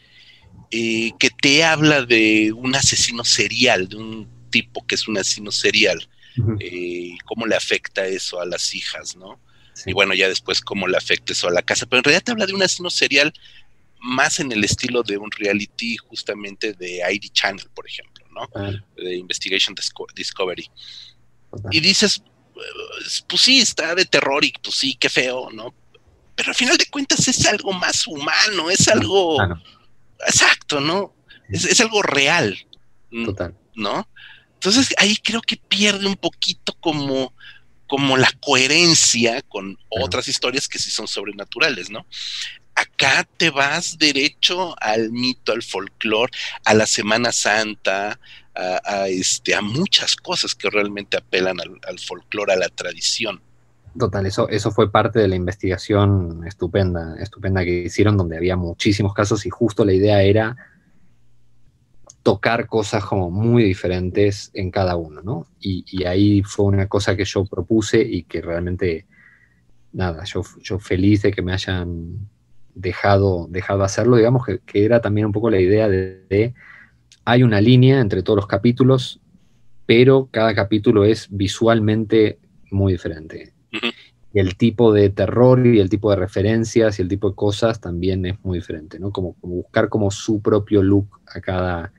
eh, 0.71 1.11
que 1.19 1.31
te 1.31 1.65
habla 1.65 2.05
de 2.05 2.53
un 2.53 2.73
asesino 2.77 3.25
serial, 3.25 3.89
de 3.89 3.97
un 3.97 4.29
tipo 4.51 4.87
que 4.87 4.95
es 4.95 5.09
un 5.09 5.19
asesino 5.19 5.51
serial, 5.51 6.09
eh, 6.61 7.19
cómo 7.25 7.49
le 7.49 7.57
afecta 7.57 8.07
eso 8.07 8.41
a 8.41 8.47
las 8.47 8.77
hijas, 8.77 9.17
¿no? 9.17 9.41
Y 9.87 9.93
bueno, 9.93 10.15
ya 10.15 10.29
después 10.29 10.61
cómo 10.61 10.87
le 10.87 10.97
afecta 10.97 11.33
eso 11.33 11.49
a 11.49 11.53
la 11.53 11.63
casa. 11.63 11.87
Pero 11.87 11.99
en 11.99 12.05
realidad 12.05 12.23
te 12.23 12.31
habla 12.31 12.47
de 12.47 12.53
un 12.53 12.63
asesino 12.63 12.91
serial 12.91 13.33
más 14.01 14.41
en 14.41 14.51
el 14.51 14.65
estilo 14.65 15.03
de 15.03 15.19
un 15.19 15.31
reality 15.31 15.97
justamente 15.97 16.73
de 16.73 17.03
ID 17.11 17.31
Channel, 17.33 17.67
por 17.75 17.87
ejemplo, 17.87 18.20
¿no? 18.31 18.49
De 18.97 19.17
Investigation 19.17 19.75
Discovery. 20.15 20.71
Y 21.71 21.81
dices, 21.81 22.23
pues 23.29 23.43
sí, 23.43 23.61
está 23.61 23.95
de 23.95 24.05
terror 24.05 24.45
y 24.45 24.53
pues 24.63 24.77
sí, 24.77 24.95
qué 24.95 25.09
feo, 25.09 25.51
¿no? 25.51 25.75
Pero 26.35 26.51
al 26.51 26.55
final 26.55 26.77
de 26.77 26.87
cuentas 26.87 27.27
es 27.29 27.45
algo 27.47 27.73
más 27.73 28.07
humano, 28.07 28.71
es 28.71 28.89
algo... 28.89 29.39
Exacto, 30.27 30.81
¿no? 30.81 31.15
Es, 31.49 31.65
es, 31.65 31.81
algo 31.81 32.03
real. 32.03 32.59
Total. 33.25 33.55
¿No? 33.75 34.07
Entonces 34.55 34.95
ahí 34.99 35.17
creo 35.17 35.41
que 35.41 35.57
pierde 35.57 36.07
un 36.07 36.17
poquito 36.17 36.75
como 36.81 37.33
como 37.91 38.17
la 38.17 38.31
coherencia 38.41 39.43
con 39.43 39.77
otras 39.89 40.29
historias 40.29 40.69
que 40.69 40.79
sí 40.79 40.93
son 40.93 41.09
sobrenaturales, 41.09 41.91
¿no? 41.91 42.07
Acá 42.81 43.29
te 43.37 43.51
vas 43.51 43.99
derecho 43.99 44.75
al 44.81 45.11
mito, 45.11 45.53
al 45.53 45.63
folclore, 45.63 46.33
a 46.65 46.73
la 46.73 46.87
Semana 46.87 47.31
Santa, 47.31 48.19
a, 48.55 49.09
este, 49.09 49.55
a 49.55 49.61
muchas 49.61 50.17
cosas 50.17 50.55
que 50.55 50.71
realmente 50.71 51.19
apelan 51.19 51.59
al, 51.61 51.99
folclore, 51.99 52.55
a 52.55 52.57
la 52.57 52.69
tradición. 52.69 53.41
Total, 53.99 54.25
eso, 54.25 54.49
eso 54.49 54.71
fue 54.71 54.91
parte 54.91 55.19
de 55.19 55.29
la 55.29 55.37
investigación 55.37 56.43
estupenda, 56.47 57.17
estupenda 57.21 57.65
que 57.65 57.83
hicieron, 57.83 58.17
donde 58.17 58.37
había 58.37 58.57
muchísimos 58.57 59.13
casos 59.13 59.45
y 59.45 59.51
justo 59.51 59.85
la 59.85 59.93
idea 59.93 60.23
era 60.23 60.57
tocar 62.23 62.67
cosas 62.67 63.05
como 63.05 63.31
muy 63.31 63.65
diferentes 63.65 64.51
en 64.55 64.71
cada 64.71 64.97
uno, 64.97 65.21
¿no? 65.23 65.47
Y, 65.61 66.05
ahí 66.05 66.43
fue 66.43 66.67
una 66.67 66.87
cosa 66.87 67.17
que 67.17 67.25
yo 67.25 67.45
propuse 67.45 68.01
y 68.01 68.23
que 68.23 68.41
realmente, 68.41 69.07
nada, 69.93 70.25
yo, 70.25 70.43
yo 70.63 70.79
feliz 70.79 71.23
de 71.23 71.33
que 71.33 71.43
me 71.43 71.53
hayan 71.53 72.29
dejado, 72.75 73.47
dejado 73.51 73.85
hacerlo, 73.85 74.17
digamos 74.17 74.45
que, 74.47 74.61
era 74.73 75.01
también 75.01 75.27
un 75.27 75.33
poco 75.33 75.51
la 75.51 75.61
idea 75.61 75.89
de, 75.89 76.55
hay 77.25 77.43
una 77.43 77.61
línea 77.61 78.01
entre 78.01 78.23
todos 78.23 78.37
los 78.37 78.47
capítulos, 78.47 79.21
pero 79.87 80.29
cada 80.31 80.55
capítulo 80.55 81.05
es 81.05 81.29
visualmente 81.31 82.39
muy 82.71 82.93
diferente. 82.93 83.53
Y 84.33 84.39
el 84.39 84.57
tipo 84.57 84.93
de 84.93 85.11
terror 85.11 85.67
y 85.67 85.81
el 85.81 85.91
tipo 85.91 86.11
de 86.11 86.17
referencias 86.17 86.99
y 86.99 87.03
el 87.03 87.09
tipo 87.09 87.31
de 87.31 87.35
cosas 87.35 87.81
también 87.81 88.25
es 88.27 88.37
muy 88.45 88.59
diferente, 88.59 88.99
¿no? 89.01 89.11
Como, 89.11 89.35
buscar 89.43 89.89
como 89.89 90.11
su 90.11 90.41
propio 90.41 90.83
look 90.83 91.21
a 91.27 91.41
cada, 91.41 91.93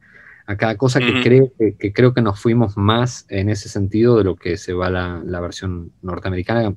a 0.46 0.58
cada 0.58 0.78
cosa 0.78 1.00
que, 1.00 1.22
creo, 1.22 1.52
que, 1.78 1.94
creo 1.94 2.14
que 2.14 2.22
nos 2.22 2.40
fuimos 2.40 2.78
más 2.78 3.26
en 3.30 3.50
ese 3.50 3.68
sentido 3.68 4.18
de 4.18 4.24
lo 4.24 4.38
que 4.38 4.56
se 4.56 4.74
va 4.74 4.90
la, 4.90 5.22
la 5.26 5.42
versión 5.42 5.92
norteamericana. 6.02 6.74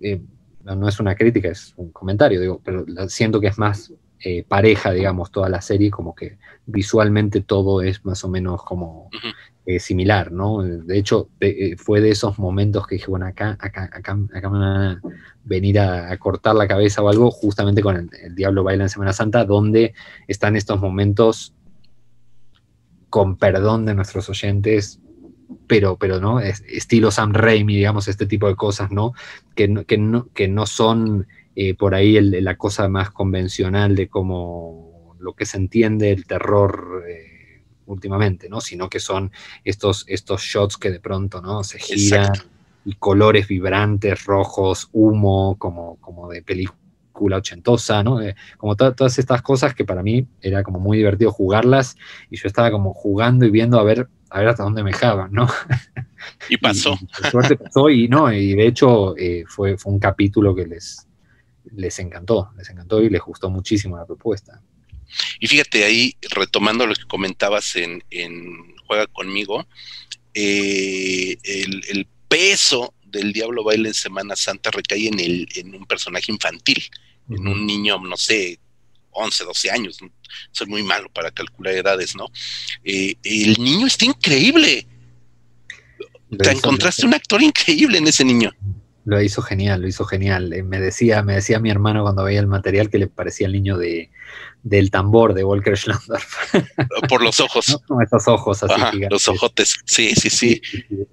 Eh, 0.00 0.22
no 0.74 0.88
es 0.88 0.98
una 0.98 1.14
crítica, 1.14 1.48
es 1.48 1.74
un 1.76 1.90
comentario, 1.90 2.40
digo, 2.40 2.60
pero 2.64 2.84
siento 3.08 3.40
que 3.40 3.46
es 3.48 3.58
más 3.58 3.92
eh, 4.18 4.44
pareja, 4.48 4.92
digamos, 4.92 5.30
toda 5.30 5.48
la 5.48 5.60
serie, 5.60 5.90
como 5.90 6.14
que 6.14 6.38
visualmente 6.64 7.42
todo 7.42 7.82
es 7.82 8.04
más 8.04 8.24
o 8.24 8.28
menos 8.28 8.62
como 8.64 9.10
eh, 9.66 9.78
similar, 9.78 10.32
¿no? 10.32 10.62
De 10.62 10.98
hecho, 10.98 11.28
eh, 11.38 11.76
fue 11.76 12.00
de 12.00 12.10
esos 12.10 12.38
momentos 12.38 12.86
que 12.86 12.96
dije, 12.96 13.08
bueno, 13.08 13.26
acá, 13.26 13.56
acá, 13.60 13.84
acá, 13.92 14.18
acá 14.32 14.50
me 14.50 14.58
van 14.58 14.62
a 14.62 15.02
venir 15.44 15.78
a, 15.78 16.16
cortar 16.18 16.56
la 16.56 16.66
cabeza 16.66 17.02
o 17.02 17.08
algo, 17.08 17.30
justamente 17.30 17.82
con 17.82 17.96
el, 17.96 18.10
el, 18.22 18.34
Diablo 18.34 18.64
Baila 18.64 18.84
en 18.84 18.90
Semana 18.90 19.12
Santa, 19.12 19.44
donde 19.44 19.94
están 20.26 20.56
estos 20.56 20.80
momentos, 20.80 21.54
con 23.10 23.36
perdón 23.36 23.84
de 23.84 23.94
nuestros 23.94 24.28
oyentes, 24.28 24.98
pero, 25.66 25.96
pero 25.96 26.20
no, 26.20 26.40
estilo 26.40 27.10
Sam 27.10 27.32
Raimi, 27.32 27.76
digamos, 27.76 28.08
este 28.08 28.26
tipo 28.26 28.48
de 28.48 28.56
cosas, 28.56 28.90
¿no? 28.90 29.12
Que 29.54 29.68
no, 29.68 29.84
que 29.84 29.98
no, 29.98 30.28
que 30.34 30.48
no 30.48 30.66
son 30.66 31.26
eh, 31.54 31.74
por 31.74 31.94
ahí 31.94 32.20
la 32.20 32.56
cosa 32.56 32.88
más 32.88 33.10
convencional 33.10 33.96
de 33.96 34.08
cómo 34.08 35.16
lo 35.18 35.34
que 35.34 35.46
se 35.46 35.56
entiende 35.56 36.10
el 36.10 36.26
terror 36.26 37.04
eh, 37.08 37.62
últimamente, 37.86 38.48
¿no? 38.48 38.60
Sino 38.60 38.88
que 38.88 39.00
son 39.00 39.32
estos, 39.64 40.04
estos 40.08 40.42
shots 40.42 40.76
que 40.76 40.90
de 40.90 41.00
pronto, 41.00 41.40
¿no? 41.40 41.64
Se 41.64 41.78
giran 41.78 42.32
y 42.84 42.94
colores 42.94 43.48
vibrantes, 43.48 44.24
rojos, 44.24 44.88
humo, 44.92 45.56
como, 45.58 45.96
como 45.96 46.28
de 46.28 46.42
película 46.42 47.38
ochentosa, 47.38 48.02
¿no? 48.02 48.20
Eh, 48.20 48.36
como 48.58 48.76
todas 48.76 49.18
estas 49.18 49.42
cosas 49.42 49.74
que 49.74 49.84
para 49.84 50.02
mí 50.02 50.26
era 50.40 50.62
como 50.62 50.78
muy 50.78 50.98
divertido 50.98 51.32
jugarlas 51.32 51.96
y 52.30 52.36
yo 52.36 52.46
estaba 52.46 52.70
como 52.70 52.92
jugando 52.92 53.46
y 53.46 53.50
viendo 53.50 53.80
a 53.80 53.84
ver 53.84 54.08
a 54.30 54.40
ver 54.40 54.48
hasta 54.48 54.62
dónde 54.62 54.82
me 54.82 54.90
dejaban, 54.90 55.32
¿no? 55.32 55.48
Y 56.48 56.56
pasó. 56.58 56.98
y, 57.02 57.30
suerte 57.30 57.56
pasó 57.56 57.90
y 57.90 58.08
no, 58.08 58.32
y 58.32 58.54
de 58.54 58.66
hecho 58.66 59.16
eh, 59.16 59.44
fue, 59.46 59.76
fue 59.76 59.92
un 59.92 59.98
capítulo 59.98 60.54
que 60.54 60.66
les, 60.66 61.06
les 61.72 61.98
encantó, 61.98 62.50
les 62.56 62.68
encantó 62.70 63.02
y 63.02 63.10
les 63.10 63.20
gustó 63.20 63.50
muchísimo 63.50 63.96
la 63.96 64.06
propuesta. 64.06 64.60
Y 65.40 65.46
fíjate 65.46 65.84
ahí, 65.84 66.16
retomando 66.34 66.86
lo 66.86 66.94
que 66.94 67.04
comentabas 67.06 67.76
en, 67.76 68.02
Juega 68.86 69.06
conmigo, 69.08 69.66
eh, 70.32 71.36
el, 71.42 72.06
peso 72.28 72.92
del 73.04 73.32
Diablo 73.32 73.62
Baile 73.62 73.88
en 73.88 73.94
Semana 73.94 74.34
Santa 74.34 74.70
recae 74.72 75.06
en, 75.06 75.20
el, 75.20 75.48
en 75.54 75.74
un 75.74 75.86
personaje 75.86 76.32
infantil, 76.32 76.82
en 77.30 77.46
un 77.46 77.64
niño, 77.64 78.00
no 78.00 78.16
sé, 78.16 78.58
11, 79.16 79.44
12 79.44 79.70
años, 79.70 79.98
soy 80.50 80.66
muy 80.66 80.82
malo 80.82 81.08
para 81.12 81.30
calcular 81.30 81.74
edades, 81.74 82.14
¿no? 82.16 82.26
Eh, 82.84 83.16
el 83.24 83.56
niño 83.58 83.86
está 83.86 84.04
increíble. 84.04 84.86
Te 86.38 86.50
encontraste 86.50 87.06
un 87.06 87.14
actor 87.14 87.42
increíble 87.42 87.98
en 87.98 88.06
ese 88.08 88.24
niño. 88.24 88.52
Lo 89.04 89.22
hizo 89.22 89.40
genial, 89.40 89.82
lo 89.82 89.88
hizo 89.88 90.04
genial. 90.04 90.52
Eh, 90.52 90.64
me 90.64 90.80
decía, 90.80 91.22
me 91.22 91.34
decía 91.34 91.60
mi 91.60 91.70
hermano 91.70 92.02
cuando 92.02 92.24
veía 92.24 92.40
el 92.40 92.48
material 92.48 92.90
que 92.90 92.98
le 92.98 93.06
parecía 93.06 93.46
el 93.46 93.52
niño 93.52 93.78
de, 93.78 94.10
del 94.64 94.90
tambor 94.90 95.32
de 95.32 95.44
Walker 95.44 95.76
Schlandorf. 95.76 96.52
Por 97.08 97.22
los 97.22 97.38
ojos. 97.38 97.80
¿No? 97.88 98.00
esos 98.02 98.26
ojos 98.26 98.64
así 98.64 99.00
Los 99.08 99.28
ojotes, 99.28 99.76
sí, 99.84 100.12
sí, 100.16 100.28
sí. 100.28 100.60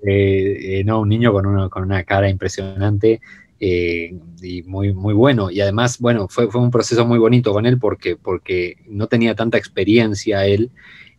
Eh, 0.08 0.82
no, 0.84 1.02
un 1.02 1.10
niño 1.10 1.32
con, 1.32 1.70
con 1.70 1.84
una 1.84 2.04
cara 2.04 2.30
impresionante. 2.30 3.22
Eh, 3.66 4.20
y 4.42 4.62
muy, 4.64 4.94
muy 4.94 5.14
bueno. 5.14 5.50
Y 5.50 5.62
además, 5.62 5.98
bueno, 6.00 6.28
fue, 6.28 6.52
fue, 6.52 6.60
un 6.60 6.70
proceso 6.70 7.06
muy 7.06 7.18
bonito 7.18 7.54
con 7.54 7.66
él 7.66 7.80
porque, 7.80 8.18
porque 8.18 8.76
no 8.88 9.08
tenía 9.08 9.36
tanta 9.36 9.58
experiencia 9.58 10.46
él 10.46 10.70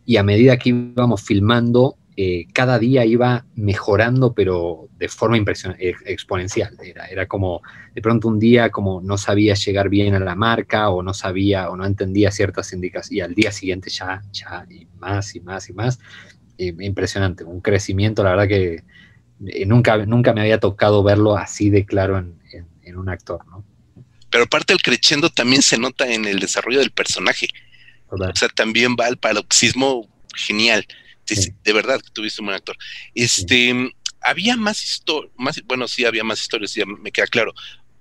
y 0.05 0.17
a 0.17 0.23
medida 0.23 0.57
que 0.57 0.69
íbamos 0.69 1.23
filmando, 1.23 1.97
eh, 2.15 2.45
cada 2.53 2.77
día 2.77 3.03
iba 3.03 3.47
mejorando, 3.55 4.33
pero 4.33 4.89
de 4.99 5.07
forma 5.07 5.37
impresionante, 5.37 5.95
exponencial. 6.05 6.77
Era, 6.83 7.07
era 7.07 7.25
como, 7.25 7.63
de 7.95 8.01
pronto 8.03 8.27
un 8.27 8.37
día 8.37 8.69
como 8.69 9.01
no 9.01 9.17
sabía 9.17 9.55
llegar 9.55 9.89
bien 9.89 10.13
a 10.13 10.19
la 10.19 10.35
marca 10.35 10.89
o 10.91 11.01
no 11.01 11.15
sabía 11.15 11.71
o 11.71 11.75
no 11.75 11.83
entendía 11.83 12.29
ciertas 12.29 12.71
indicaciones 12.73 13.11
y 13.11 13.21
al 13.21 13.33
día 13.33 13.51
siguiente 13.51 13.89
ya, 13.89 14.21
ya, 14.31 14.67
y 14.69 14.85
más 14.99 15.35
y 15.35 15.39
más 15.39 15.67
y 15.67 15.73
más. 15.73 15.99
Eh, 16.59 16.75
impresionante, 16.79 17.43
un 17.43 17.59
crecimiento, 17.59 18.23
la 18.23 18.29
verdad 18.29 18.47
que 18.47 18.83
eh, 19.47 19.65
nunca, 19.65 19.97
nunca 20.05 20.33
me 20.33 20.41
había 20.41 20.59
tocado 20.59 21.03
verlo 21.03 21.37
así 21.37 21.69
de 21.69 21.85
claro 21.85 22.17
en, 22.17 22.35
un 22.97 23.09
actor, 23.09 23.45
¿no? 23.47 23.65
Pero 24.29 24.45
aparte 24.45 24.71
el 24.71 24.81
crescendo 24.81 25.29
también 25.29 25.61
se 25.61 25.77
nota 25.77 26.09
en 26.09 26.25
el 26.25 26.39
desarrollo 26.39 26.79
del 26.79 26.91
personaje. 26.91 27.47
O 28.07 28.17
sea, 28.35 28.47
también 28.49 28.95
va 28.99 29.07
al 29.07 29.17
paroxismo 29.17 30.07
genial. 30.35 30.85
De 31.63 31.73
verdad 31.73 31.99
que 31.99 32.11
tuviste 32.11 32.41
un 32.41 32.47
buen 32.47 32.55
actor. 32.55 32.77
Este, 33.15 33.73
había 34.21 34.55
más 34.55 34.83
historias, 34.83 35.33
más, 35.37 35.61
bueno, 35.65 35.87
sí 35.87 36.05
había 36.05 36.23
más 36.23 36.39
historias, 36.39 36.73
ya 36.73 36.85
me 36.85 37.11
queda 37.11 37.27
claro. 37.27 37.53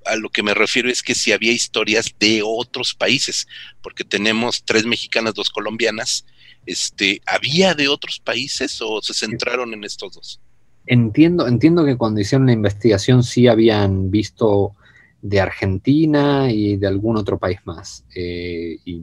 A 0.05 0.17
lo 0.17 0.29
que 0.29 0.43
me 0.43 0.55
refiero 0.55 0.91
es 0.91 1.03
que 1.03 1.15
si 1.15 1.33
había 1.33 1.53
historias 1.53 2.15
de 2.19 2.43
otros 2.45 2.95
países, 2.95 3.49
porque 3.83 4.05
tenemos 4.05 4.65
tres 4.65 4.85
mexicanas, 4.85 5.35
dos 5.35 5.51
colombianas. 5.51 6.27
Este, 6.67 7.21
¿había 7.27 7.75
de 7.75 7.89
otros 7.89 8.21
países 8.21 8.81
o 8.81 9.03
se 9.03 9.15
centraron 9.15 9.75
en 9.75 9.85
estos 9.85 10.15
dos? 10.15 10.41
Entiendo, 10.87 11.49
entiendo 11.49 11.85
que 11.85 11.97
cuando 11.97 12.21
hicieron 12.21 12.47
la 12.47 12.53
investigación 12.53 13.23
sí 13.23 13.49
habían 13.49 14.11
visto 14.11 14.75
de 15.23 15.41
Argentina 15.41 16.51
y 16.51 16.77
de 16.77 16.87
algún 16.87 17.17
otro 17.17 17.39
país 17.39 17.61
más. 17.65 18.05
Eh, 18.15 18.77
y 18.85 19.03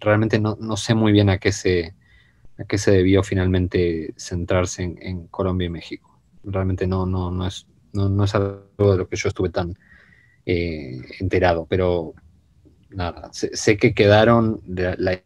realmente 0.00 0.40
no, 0.40 0.76
sé 0.76 0.94
muy 0.94 1.12
bien 1.12 1.30
a 1.30 1.38
qué 1.38 1.52
se, 1.52 1.94
a 2.58 2.64
qué 2.64 2.78
se 2.78 2.90
debió 2.90 3.22
finalmente 3.22 4.12
centrarse 4.16 4.82
en, 4.82 5.28
Colombia 5.28 5.66
y 5.66 5.70
México. 5.70 6.20
Realmente 6.42 6.88
no, 6.88 7.06
no, 7.06 7.30
no, 7.30 7.46
es, 7.46 7.68
no, 7.92 8.24
es 8.24 8.34
algo 8.34 8.92
de 8.92 8.98
lo 8.98 9.08
que 9.08 9.16
yo 9.16 9.28
estuve 9.28 9.50
tan 9.50 9.78
eh, 10.44 11.00
enterado, 11.20 11.66
pero 11.68 12.14
nada, 12.90 13.30
sé, 13.32 13.76
que 13.76 13.94
quedaron, 13.94 14.60
la, 14.66 15.22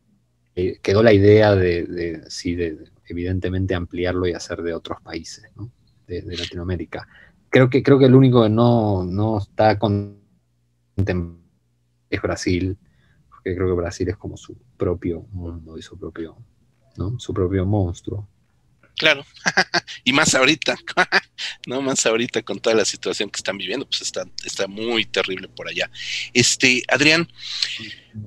eh, 0.57 0.79
quedó 0.83 1.03
la 1.03 1.15
idea 1.15 1.55
de, 1.55 1.85
de, 1.85 2.31
sí, 2.31 2.55
de 2.55 2.77
evidentemente 3.07 3.75
ampliarlo 3.75 4.27
y 4.27 4.33
hacer 4.33 4.63
de 4.63 4.75
otros 4.75 5.01
países, 5.01 5.45
de, 6.07 6.23
Latinoamérica. 6.37 7.07
Creo 7.49 7.69
que, 7.71 7.83
creo 7.83 7.99
que 7.99 8.07
el 8.07 8.15
único 8.15 8.43
que 8.43 8.49
no, 8.49 9.05
no 9.05 9.39
está 9.39 9.79
con 9.79 10.21
es 10.97 12.23
Brasil, 12.23 12.79
porque 13.31 13.55
creo 13.55 13.69
que 13.69 13.75
Brasil 13.75 14.09
es 14.09 14.17
como 14.17 14.37
su 14.37 14.57
propio 14.77 15.23
mundo 15.33 15.79
y 15.79 15.83
su 15.83 15.99
propio, 15.99 16.37
¿no? 16.97 17.19
su 17.19 17.33
propio 17.33 17.65
monstruo. 17.65 18.29
Claro, 19.03 19.27
y 20.05 20.13
más 20.13 20.33
ahorita, 20.33 20.77
no 21.67 21.83
más 21.83 22.07
ahorita 22.07 22.41
con 22.43 22.61
toda 22.61 22.77
la 22.77 22.85
situación 22.85 23.31
que 23.31 23.39
están 23.39 23.59
viviendo, 23.59 23.85
pues 23.85 24.01
está, 24.01 24.25
está 24.45 24.69
muy 24.69 25.07
terrible 25.07 25.49
por 25.49 25.67
allá. 25.67 25.91
Este, 26.33 26.85
Adrián, 26.87 27.29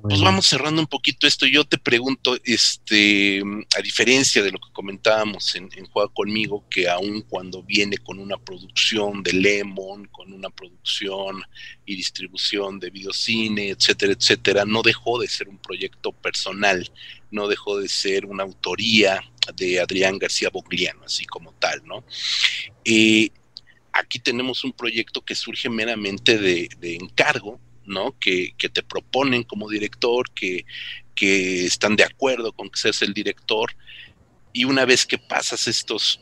pues 0.02 0.20
vamos 0.20 0.46
cerrando 0.46 0.82
un 0.82 0.88
poquito 0.88 1.28
esto. 1.28 1.46
Yo 1.46 1.64
te 1.64 1.78
pregunto, 1.78 2.38
este, 2.44 3.42
a 3.78 3.82
diferencia 3.82 4.44
de 4.44 4.52
lo 4.52 4.60
que 4.60 4.74
comentábamos 4.74 5.56
en, 5.56 5.70
en 5.78 5.86
Juega 5.86 6.12
conmigo, 6.12 6.66
que 6.70 6.90
aun 6.90 7.22
cuando 7.22 7.64
viene 7.64 7.98
con 7.98 8.20
una 8.20 8.36
producción 8.36 9.24
de 9.24 9.32
Lemon, 9.32 10.10
con 10.12 10.34
una 10.34 10.50
producción 10.50 11.42
y 11.86 11.96
distribución 11.96 12.82
de 12.82 12.90
videocine, 12.90 13.70
etcétera, 13.70 14.12
etcétera, 14.12 14.66
no 14.66 14.82
dejó 14.82 15.22
de 15.22 15.30
ser 15.30 15.48
un 15.48 15.58
proyecto 15.58 16.12
personal, 16.12 16.92
no 17.32 17.48
dejó 17.48 17.78
de 17.78 17.88
ser 17.88 18.26
una 18.26 18.44
autoría 18.44 19.22
de 19.54 19.80
Adrián 19.80 20.18
García 20.18 20.50
Bogliano, 20.50 21.04
así 21.06 21.26
como 21.26 21.54
tal, 21.54 21.86
¿no? 21.86 22.04
Eh, 22.84 23.30
aquí 23.92 24.20
tenemos 24.20 24.64
un 24.64 24.74
proyecto 24.74 25.22
que 25.22 25.36
surge 25.36 25.70
meramente 25.70 26.38
de, 26.38 26.70
encargo, 26.82 27.60
¿no? 27.86 28.18
Que, 28.20 28.54
te 28.58 28.84
proponen 28.84 29.44
como 29.44 29.70
director, 29.70 30.30
que, 30.32 30.66
que 31.14 31.66
están 31.66 31.96
de 31.96 32.04
acuerdo 32.04 32.52
con 32.54 32.70
que 32.70 32.80
seas 32.80 33.02
el 33.02 33.14
director, 33.14 33.76
y 34.54 34.66
una 34.66 34.86
vez 34.86 35.06
que 35.06 35.18
pasas 35.18 35.68
estos 35.68 36.20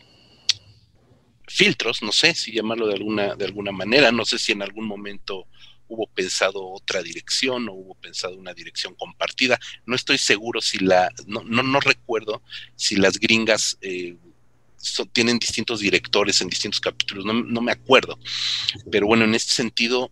filtros, 1.47 2.01
no 2.01 2.11
sé 2.11 2.33
si 2.33 2.51
llamarlo 2.51 2.87
de 2.87 2.95
alguna, 2.95 3.35
de 3.35 3.45
alguna 3.45 3.71
manera, 3.71 4.11
no 4.11 4.25
sé 4.25 4.39
si 4.39 4.53
en 4.53 4.61
algún 4.61 4.87
momento 4.87 5.47
hubo 5.87 6.07
pensado 6.07 6.67
otra 6.67 7.01
dirección 7.01 7.69
o 7.69 7.73
hubo 7.73 7.95
pensado 7.95 8.37
una 8.37 8.53
dirección 8.53 8.95
compartida. 8.95 9.59
No 9.85 9.95
estoy 9.95 10.17
seguro 10.17 10.61
si 10.61 10.79
la, 10.79 11.09
no, 11.27 11.43
no, 11.43 11.63
no 11.63 11.79
recuerdo 11.79 12.41
si 12.75 12.95
las 12.95 13.19
gringas 13.19 13.77
eh, 13.81 14.15
tienen 15.11 15.39
distintos 15.39 15.79
directores 15.79 16.41
en 16.41 16.49
distintos 16.49 16.81
capítulos, 16.81 17.25
no, 17.25 17.33
no, 17.33 17.61
me 17.61 17.71
acuerdo. 17.71 18.19
Pero 18.91 19.07
bueno, 19.07 19.25
en 19.25 19.35
este 19.35 19.53
sentido, 19.53 20.11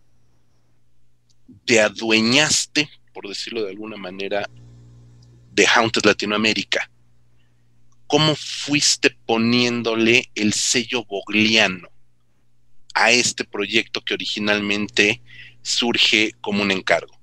te 1.64 1.80
adueñaste, 1.80 2.88
por 3.12 3.28
decirlo 3.28 3.64
de 3.64 3.70
alguna 3.70 3.96
manera, 3.96 4.48
de 5.52 5.66
Haunted 5.66 6.04
Latinoamérica. 6.04 6.90
¿Cómo 8.06 8.34
fuiste 8.34 9.10
poniéndole 9.10 10.30
el 10.34 10.52
sello 10.52 11.04
bogliano 11.04 11.88
a 12.94 13.10
este 13.10 13.44
proyecto 13.44 14.02
que 14.02 14.14
originalmente 14.14 15.22
surge 15.62 16.32
como 16.40 16.62
un 16.62 16.70
encargo? 16.70 17.14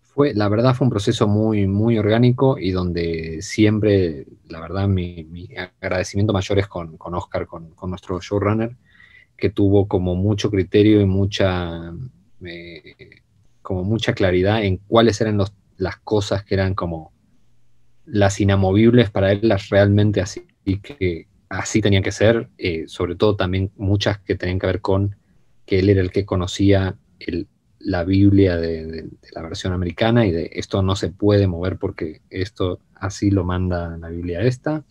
Fue, 0.00 0.34
la 0.34 0.48
verdad 0.48 0.74
fue 0.74 0.86
un 0.86 0.90
proceso 0.90 1.28
muy, 1.28 1.66
muy 1.66 1.98
orgánico 1.98 2.58
y 2.58 2.72
donde 2.72 3.42
siempre, 3.42 4.26
la 4.48 4.60
verdad, 4.60 4.88
mi, 4.88 5.48
agradecimiento 5.80 6.32
mayor 6.32 6.58
es 6.58 6.66
con, 6.66 6.96
Oscar, 6.98 7.46
con, 7.46 7.74
nuestro 7.88 8.20
showrunner, 8.20 8.76
que 9.36 9.50
tuvo 9.50 9.86
como 9.86 10.16
mucho 10.16 10.50
criterio 10.50 11.00
y 11.00 11.06
mucha, 11.06 11.92
eh, 12.44 13.22
como 13.62 13.84
mucha 13.84 14.12
claridad 14.12 14.64
en 14.64 14.78
cuáles 14.78 15.20
eran 15.20 15.38
las 15.76 15.96
cosas 15.98 16.44
que 16.44 16.54
eran 16.54 16.74
como 16.74 17.12
las 18.04 18.40
inamovibles 18.40 19.10
para 19.10 19.32
él, 19.32 19.40
las 19.42 19.68
realmente 19.68 20.20
así 20.20 20.44
que 20.82 21.28
así 21.48 21.80
tenían 21.80 22.02
que 22.02 22.12
ser, 22.12 22.48
eh, 22.58 22.84
sobre 22.86 23.16
todo 23.16 23.36
también 23.36 23.72
muchas 23.76 24.18
que 24.20 24.36
tenían 24.36 24.58
que 24.58 24.66
ver 24.66 24.80
con 24.80 25.16
que 25.66 25.80
él 25.80 25.88
era 25.90 26.00
el 26.00 26.10
que 26.10 26.24
conocía 26.24 26.96
la 27.80 28.04
Biblia 28.04 28.56
de, 28.56 29.08
la 29.32 29.42
versión 29.42 29.72
americana 29.72 30.26
y 30.26 30.30
de 30.30 30.50
esto 30.52 30.82
no 30.82 30.94
se 30.96 31.08
puede 31.08 31.46
mover 31.46 31.78
porque 31.78 32.20
esto 32.30 32.80
así 32.94 33.30
lo 33.30 33.44
manda 33.44 33.96
la 33.96 34.08
Biblia 34.08 34.42
esta. 34.42 34.84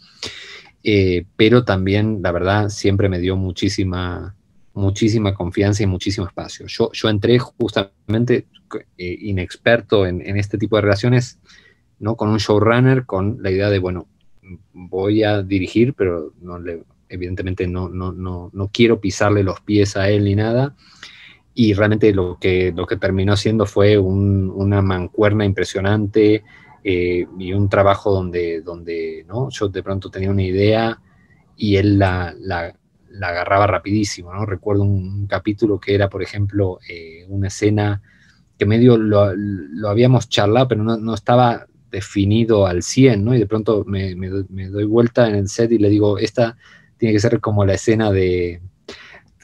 Eh, 0.84 1.26
pero 1.36 1.66
también, 1.66 2.20
la 2.24 2.32
verdad, 2.32 2.70
siempre 2.70 3.10
me 3.10 3.20
dio 3.20 3.36
muchísima, 3.36 4.36
muchísima 4.74 5.34
confianza 5.34 5.84
y 5.84 5.88
muchísimo 5.88 6.26
espacio. 6.26 6.66
Yo, 6.68 6.90
yo 6.94 7.10
entré 7.10 7.38
justamente 7.38 8.48
eh, 8.98 9.18
inexperto 9.22 10.08
en, 10.08 10.22
este 10.38 10.58
tipo 10.58 10.78
de 10.78 10.84
relaciones, 10.84 11.40
¿no? 12.00 12.16
Con 12.16 12.30
un 12.30 12.38
showrunner, 12.38 13.06
con 13.06 13.38
la 13.42 13.52
idea 13.52 13.70
de, 13.70 13.80
bueno, 13.80 14.08
voy 14.74 15.24
a 15.24 15.44
dirigir, 15.44 15.94
pero 15.94 16.34
no 16.42 16.58
le, 16.58 16.84
evidentemente 17.10 17.68
no, 17.68 17.90
no, 17.90 18.12
no, 18.14 18.50
no 18.52 18.70
quiero 18.74 19.00
pisarle 19.00 19.44
los 19.44 19.60
pies 19.62 19.96
a 19.96 20.10
él 20.10 20.24
ni 20.24 20.36
nada 20.36 20.76
y 21.54 21.74
realmente 21.74 22.14
lo 22.14 22.38
que, 22.40 22.72
lo 22.76 22.86
que 22.86 22.98
terminó 22.98 23.36
siendo 23.36 23.66
fue 23.66 23.98
una 23.98 24.82
mancuerna 24.82 25.46
impresionante 25.46 26.44
eh, 26.84 27.26
y 27.38 27.54
un 27.54 27.70
trabajo 27.70 28.12
donde, 28.12 28.62
donde 28.62 29.26
¿no? 29.28 29.50
yo 29.50 29.68
de 29.68 29.84
pronto 29.84 30.10
tenía 30.10 30.30
una 30.30 30.44
idea 30.44 31.02
y 31.58 31.76
él 31.76 32.00
la, 32.00 32.34
la, 32.40 32.74
agarraba 33.22 33.68
rapidísimo. 33.68 34.34
¿no? 34.34 34.46
Recuerdo 34.46 34.84
un, 34.84 35.28
capítulo 35.28 35.80
que 35.80 35.96
era, 35.96 36.10
por 36.10 36.24
ejemplo, 36.24 36.80
eh, 36.88 37.26
una 37.28 37.48
escena 37.48 38.02
que 38.58 38.66
medio 38.66 38.98
lo, 38.98 39.34
lo 39.36 39.90
habíamos 39.90 40.30
charlado, 40.30 40.68
pero 40.70 40.84
no, 40.84 40.98
no, 40.98 41.14
estaba 41.14 41.66
definido 41.92 42.68
al 42.68 42.84
100, 42.84 43.24
¿no? 43.24 43.34
Y 43.34 43.40
de 43.40 43.48
pronto 43.48 43.84
me, 43.86 44.16
me, 44.16 44.30
me 44.50 44.68
doy 44.68 44.84
vuelta 44.84 45.28
en 45.28 45.36
el 45.36 45.48
set 45.48 45.72
y 45.72 45.78
le 45.78 45.90
digo, 45.90 46.18
esta 46.18 46.58
tiene 46.98 47.14
que 47.14 47.20
ser 47.20 47.40
como 47.40 47.66
la 47.66 47.74
escena 47.74 48.12
de, 48.12 48.62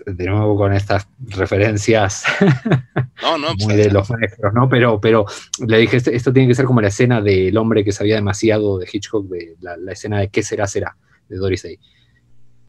de 0.06 0.26
nuevo 0.26 0.56
con 0.56 0.74
estas 0.74 1.08
referencias 1.20 2.24
no, 3.22 3.38
no, 3.38 3.50
muy 3.56 3.66
pues, 3.66 3.78
de 3.78 3.92
los 3.92 4.10
maestros, 4.10 4.54
¿no? 4.54 4.70
Pero, 4.70 5.00
pero 5.02 5.26
le 5.66 5.80
dije, 5.80 5.98
este, 5.98 6.16
esto, 6.16 6.32
tiene 6.32 6.48
que 6.48 6.56
ser 6.56 6.66
como 6.66 6.82
la 6.82 6.90
escena 6.90 7.22
del 7.22 7.58
hombre 7.58 7.84
que 7.84 7.92
sabía 7.92 8.16
demasiado 8.16 8.78
de 8.78 8.88
Hitchcock, 8.92 9.28
de 9.28 9.56
la, 9.62 9.92
escena 9.92 10.20
de 10.20 10.30
¿Qué 10.30 10.44
será, 10.44 10.68
será? 10.68 10.96
de 11.28 11.38
Doris 11.38 11.64
Day. 11.64 11.80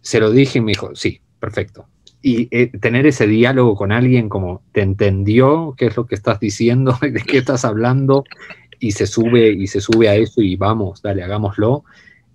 Se 0.01 0.19
lo 0.19 0.31
dije 0.31 0.59
y 0.59 0.63
me 0.63 0.73
dijo, 0.73 0.95
sí, 0.95 1.21
perfecto. 1.39 1.89
Y 2.23 2.49
eh, 2.51 2.69
tener 2.79 3.07
ese 3.07 3.27
diálogo 3.27 3.77
con 3.77 3.93
alguien 3.93 4.29
como, 4.29 4.63
¿te 4.73 4.81
entendió 4.81 5.75
qué 5.77 5.87
es 5.87 5.97
lo 5.97 6.07
que 6.07 6.15
estás 6.15 6.41
diciendo? 6.41 6.97
¿De 7.03 7.23
qué 7.23 7.39
estás 7.39 7.65
hablando? 7.65 8.25
Y 8.81 8.93
se 8.93 9.07
sube, 9.07 9.51
y 9.51 9.67
se 9.67 9.81
sube 9.81 10.09
a 10.09 10.15
eso 10.15 10.41
y 10.41 10.57
vamos, 10.57 11.03
dale, 11.03 11.23
hagámoslo. 11.23 11.85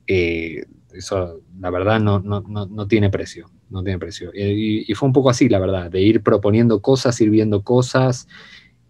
Eh, 0.06 0.66
eso, 0.94 1.42
la 1.60 1.70
verdad, 1.70 2.00
no, 2.00 2.20
no, 2.20 2.42
no 2.42 2.88
tiene 2.88 3.10
precio 3.10 3.50
no 3.72 3.84
tiene 3.84 3.98
precio. 3.98 4.32
Y, 4.34 4.94
fue 4.94 5.08
un 5.08 5.14
poco 5.14 5.30
así, 5.30 5.50
la 5.50 5.60
verdad, 5.60 5.90
de 5.90 6.02
ir 6.02 6.22
proponiendo 6.22 6.82
cosas, 6.82 7.20
ir 7.22 7.30
viendo 7.30 7.64
cosas 7.64 8.28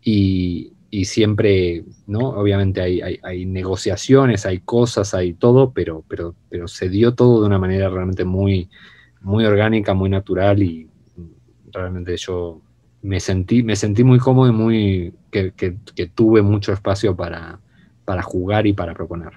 y, 0.01 0.73
siempre, 1.05 1.85
¿no? 2.07 2.29
Obviamente 2.29 2.81
hay, 2.81 3.45
negociaciones, 3.45 4.45
hay 4.45 4.59
cosas, 4.59 5.13
hay 5.13 5.33
todo, 5.33 5.71
pero, 5.71 6.03
pero, 6.07 6.35
pero 6.49 6.67
se 6.67 6.89
dio 6.89 7.13
todo 7.13 7.41
de 7.41 7.47
una 7.47 7.59
manera 7.59 7.89
realmente 7.89 8.25
muy, 8.25 8.69
muy 9.21 9.45
orgánica, 9.45 9.93
muy 9.93 10.09
natural 10.09 10.61
y 10.61 10.89
realmente 11.71 12.17
yo 12.17 12.61
me 13.01 13.19
sentí, 13.19 13.63
me 13.63 13.75
sentí 13.75 14.03
muy 14.03 14.19
cómodo 14.19 14.49
y 14.49 14.53
muy, 14.53 15.13
que, 15.31 15.51
tuve 16.13 16.41
mucho 16.41 16.73
espacio 16.73 17.15
para, 17.15 17.59
para 18.03 18.21
jugar 18.21 18.67
y 18.67 18.73
para 18.73 18.93
proponer. 18.93 19.31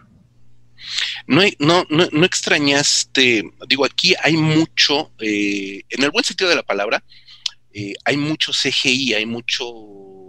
No, 1.27 1.43
no, 1.59 1.87
no, 1.89 2.25
extrañaste, 2.27 3.51
digo, 3.67 3.85
aquí 3.87 4.15
hay 4.23 4.37
mucho, 4.37 5.11
eh, 5.21 5.83
en 5.89 6.03
el 6.03 6.11
buen 6.11 6.25
sentido 6.25 6.51
de 6.51 6.57
la 6.57 6.63
palabra, 6.63 7.03
eh, 7.73 7.95
hay 8.05 8.17
mucho 8.17 8.53
CGI, 8.53 9.15
hay 9.15 9.27
mucho 9.27 9.65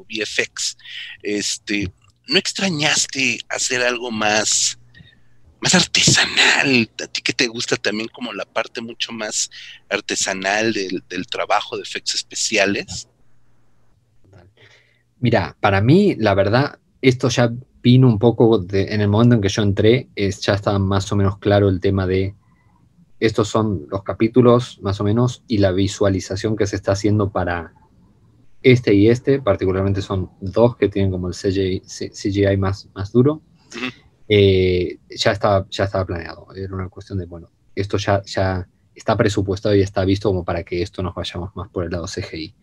VFX. 0.10 0.78
Este, 1.22 1.92
¿No 2.28 2.40
extrañaste 2.40 3.40
hacer 3.50 3.84
algo 3.84 4.10
más, 4.10 4.80
más 5.60 5.76
artesanal? 5.76 6.90
A 7.04 7.08
ti 7.08 7.22
que 7.22 7.34
te 7.34 7.48
gusta 7.48 7.76
también 7.76 8.08
como 8.10 8.34
la 8.34 8.46
parte 8.46 8.82
mucho 8.82 9.12
más 9.12 9.52
artesanal 9.90 10.74
del 10.74 11.28
trabajo 11.28 11.76
de 11.78 11.84
efectos 11.84 12.16
especiales. 12.16 13.08
Mira, 15.20 15.56
para 15.60 15.82
mí, 15.82 16.16
la 16.18 16.34
verdad, 16.34 16.80
esto 17.08 17.30
ya 17.30 17.54
vino 17.84 18.08
un 18.08 18.18
poco 18.18 18.58
de, 18.58 18.94
en 18.94 19.02
el 19.02 19.08
momento 19.08 19.36
en 19.36 19.42
que 19.42 19.50
yo 19.50 19.62
entré, 19.62 20.10
es, 20.16 20.42
ya 20.42 20.54
estaba 20.54 20.80
más 20.80 21.12
o 21.12 21.16
menos 21.16 21.38
claro 21.38 21.70
el 21.70 21.80
tema 21.80 22.08
de 22.08 22.34
estos 23.20 23.48
son 23.48 23.86
los 23.90 24.04
capítulos 24.04 24.80
más 24.82 25.00
o 25.00 25.04
menos 25.04 25.44
y 25.48 25.60
la 25.60 25.72
visualización 25.72 26.56
que 26.56 26.66
se 26.66 26.76
está 26.76 26.94
haciendo 26.94 27.32
para 27.32 27.74
este 28.64 28.96
y 28.96 29.10
este, 29.10 29.40
particularmente 29.40 30.02
son 30.02 30.32
dos 30.42 30.76
que 30.78 30.90
tienen 30.90 31.12
como 31.12 31.28
el 31.28 31.36
CGI, 31.36 32.58
más, 32.58 32.90
más 32.96 33.12
duro, 33.12 33.44
eh, 34.28 34.98
ya, 35.16 35.32
estaba, 35.32 35.68
ya 35.70 35.84
estaba 35.84 36.06
planeado. 36.06 36.48
Era 36.56 36.74
una 36.74 36.90
cuestión 36.90 37.20
de, 37.20 37.28
bueno, 37.28 37.52
esto 37.76 37.98
ya, 37.98 38.24
ya 38.24 38.68
está 38.96 39.16
presupuestado 39.16 39.76
y 39.76 39.82
está 39.82 40.04
visto 40.04 40.30
como 40.30 40.44
para 40.44 40.64
que 40.64 40.82
esto 40.82 41.04
nos 41.04 41.14
vayamos 41.14 41.56
más 41.56 41.70
por 41.70 41.84
el 41.84 41.92
lado 41.92 42.08
CGI. 42.08 42.56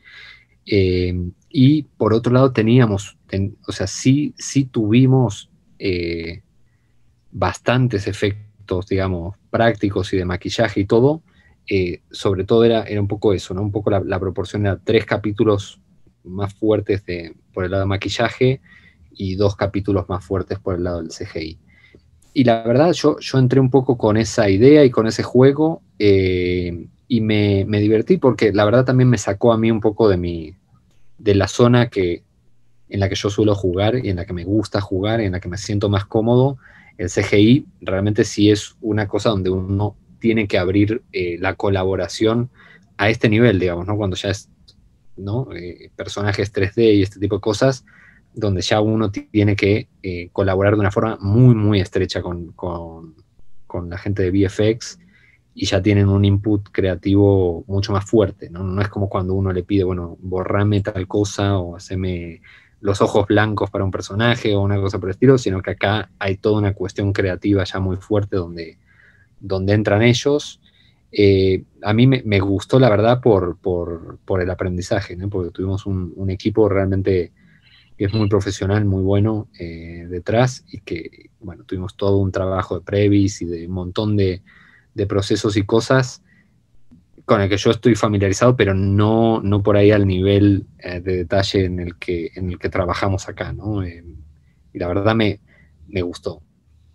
Eh, 0.66 1.14
y 1.48 1.82
por 1.82 2.14
otro 2.14 2.32
lado 2.32 2.52
teníamos, 2.52 3.18
o 3.66 3.72
sea, 3.72 3.86
sí, 3.86 4.34
sí 4.38 4.64
tuvimos 4.64 5.50
eh, 5.78 6.42
bastantes 7.30 8.06
efectos, 8.06 8.86
digamos, 8.86 9.36
prácticos 9.50 10.12
y 10.12 10.16
de 10.16 10.24
maquillaje 10.24 10.80
y 10.80 10.84
todo. 10.86 11.22
Eh, 11.68 12.00
sobre 12.10 12.44
todo 12.44 12.64
era, 12.64 12.82
era 12.84 13.00
un 13.00 13.08
poco 13.08 13.32
eso, 13.32 13.54
¿no? 13.54 13.62
Un 13.62 13.70
poco 13.70 13.90
la, 13.90 14.20
proporción 14.20 14.66
era 14.66 14.78
tres 14.82 15.04
capítulos 15.04 15.80
más 16.24 16.54
fuertes 16.54 17.04
de, 17.04 17.34
por 17.52 17.64
el 17.64 17.70
lado 17.70 17.82
de 17.82 17.88
maquillaje 17.88 18.60
y 19.12 19.34
dos 19.34 19.56
capítulos 19.56 20.08
más 20.08 20.24
fuertes 20.24 20.58
por 20.58 20.74
el 20.74 20.84
lado 20.84 21.02
del 21.02 21.10
CGI. 21.10 21.58
Y 22.34 22.44
la 22.44 22.62
verdad, 22.62 22.92
yo, 22.92 23.18
yo 23.20 23.38
entré 23.38 23.60
un 23.60 23.70
poco 23.70 23.98
con 23.98 24.16
esa 24.16 24.48
idea 24.48 24.84
y 24.84 24.90
con 24.90 25.06
ese 25.06 25.22
juego 25.22 25.82
y 27.12 27.20
me, 27.20 27.66
divertí 27.78 28.16
porque 28.16 28.54
la 28.54 28.64
verdad 28.64 28.86
también 28.86 29.10
me 29.10 29.18
sacó 29.18 29.52
a 29.52 29.58
mí 29.58 29.70
un 29.70 29.80
poco 29.80 30.08
de 30.08 30.16
mi, 30.16 30.54
de 31.18 31.34
la 31.34 31.46
zona 31.46 31.90
que, 31.90 32.22
en 32.88 33.00
la 33.00 33.10
que 33.10 33.16
yo 33.16 33.28
suelo 33.28 33.54
jugar 33.54 34.02
y 34.02 34.08
en 34.08 34.16
la 34.16 34.24
que 34.24 34.32
me 34.32 34.44
gusta 34.44 34.80
jugar 34.80 35.20
en 35.20 35.32
la 35.32 35.40
que 35.40 35.50
me 35.50 35.58
siento 35.58 35.90
más 35.90 36.06
cómodo. 36.06 36.56
El 36.96 37.10
CGI 37.10 37.66
realmente 37.82 38.24
sí 38.24 38.50
es 38.50 38.76
una 38.80 39.08
cosa 39.08 39.28
donde 39.28 39.50
uno 39.50 39.94
tiene 40.20 40.48
que 40.48 40.56
abrir 40.56 41.02
eh, 41.12 41.36
la 41.38 41.54
colaboración 41.54 42.48
a 42.96 43.10
este 43.10 43.28
nivel, 43.28 43.58
digamos, 43.58 43.86
¿no? 43.86 43.94
Cuando 43.98 44.16
ya 44.16 44.30
es, 44.30 44.48
¿no? 45.18 45.48
Eh, 45.54 45.90
personajes 45.94 46.50
3D 46.50 46.94
y 46.94 47.02
este 47.02 47.20
tipo 47.20 47.34
de 47.36 47.42
cosas, 47.42 47.84
donde 48.32 48.62
ya 48.62 48.80
uno 48.80 49.10
tiene 49.10 49.54
que 49.54 49.90
eh, 50.02 50.30
colaborar 50.32 50.76
de 50.76 50.80
una 50.80 50.90
forma 50.90 51.18
muy, 51.20 51.54
muy 51.54 51.78
estrecha 51.78 52.22
con, 52.22 52.52
con, 52.52 53.16
con 53.66 53.90
la 53.90 53.98
gente 53.98 54.22
de 54.22 54.30
VFX 54.30 54.98
y 55.54 55.66
ya 55.66 55.82
tienen 55.82 56.08
un 56.08 56.24
input 56.24 56.68
creativo 56.70 57.64
mucho 57.66 57.92
más 57.92 58.04
fuerte, 58.04 58.48
¿no? 58.48 58.62
No 58.62 58.80
es 58.80 58.88
como 58.88 59.08
cuando 59.08 59.34
uno 59.34 59.52
le 59.52 59.62
pide, 59.62 59.84
bueno, 59.84 60.16
borrame 60.20 60.80
tal 60.80 61.06
cosa 61.06 61.58
o 61.58 61.76
haceme 61.76 62.40
los 62.80 63.00
ojos 63.00 63.26
blancos 63.26 63.70
para 63.70 63.84
un 63.84 63.90
personaje 63.90 64.54
o 64.54 64.62
una 64.62 64.80
cosa 64.80 64.98
por 64.98 65.08
el 65.08 65.12
estilo, 65.12 65.38
sino 65.38 65.62
que 65.62 65.72
acá 65.72 66.10
hay 66.18 66.36
toda 66.36 66.58
una 66.58 66.74
cuestión 66.74 67.12
creativa 67.12 67.64
ya 67.64 67.80
muy 67.80 67.96
fuerte 67.96 68.36
donde, 68.36 68.78
donde 69.40 69.74
entran 69.74 70.02
ellos. 70.02 70.60
Eh, 71.12 71.64
a 71.82 71.92
mí 71.92 72.06
me, 72.06 72.40
gustó, 72.40 72.80
la 72.80 72.88
verdad, 72.88 73.20
por, 73.20 73.58
el 74.40 74.50
aprendizaje, 74.50 75.16
porque 75.28 75.50
tuvimos 75.50 75.84
un, 75.84 76.30
equipo 76.30 76.68
realmente 76.68 77.32
que 77.98 78.06
es 78.06 78.14
muy 78.14 78.28
profesional, 78.28 78.86
muy 78.86 79.02
bueno 79.02 79.48
eh, 79.60 80.06
detrás 80.08 80.64
y 80.66 80.80
que, 80.80 81.30
bueno, 81.40 81.64
tuvimos 81.64 81.94
todo 81.94 82.16
un 82.16 82.32
trabajo 82.32 82.78
de 82.78 82.84
previs 82.84 83.42
y 83.42 83.44
de 83.44 83.66
un 83.66 83.74
montón 83.74 84.16
de, 84.16 84.42
de 84.94 85.06
procesos 85.06 85.56
y 85.56 85.64
cosas 85.64 86.22
con 87.24 87.40
el 87.40 87.48
que 87.48 87.56
yo 87.56 87.70
estoy 87.70 87.94
familiarizado, 87.94 88.56
pero 88.56 88.74
no, 88.74 89.40
no 89.42 89.62
por 89.62 89.76
ahí 89.76 89.90
al 89.90 90.06
nivel 90.06 90.66
eh, 90.78 91.00
de 91.00 91.18
detalle 91.18 91.64
en 91.64 91.78
el, 91.78 91.96
que, 91.96 92.30
en 92.34 92.50
el 92.50 92.58
que 92.58 92.68
trabajamos 92.68 93.28
acá, 93.28 93.52
¿no? 93.52 93.82
Eh, 93.82 94.04
y 94.72 94.78
la 94.78 94.88
verdad 94.88 95.14
me, 95.14 95.40
me, 95.88 96.02
gustó. 96.02 96.42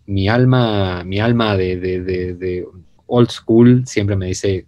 Mi 0.06 0.28
alma, 0.28 1.04
mi 1.04 1.20
alma 1.20 1.56
de, 1.56 1.78
de, 1.78 2.66
old 3.06 3.30
school 3.30 3.88
siempre 3.88 4.16
me 4.16 4.28
dice 4.28 4.66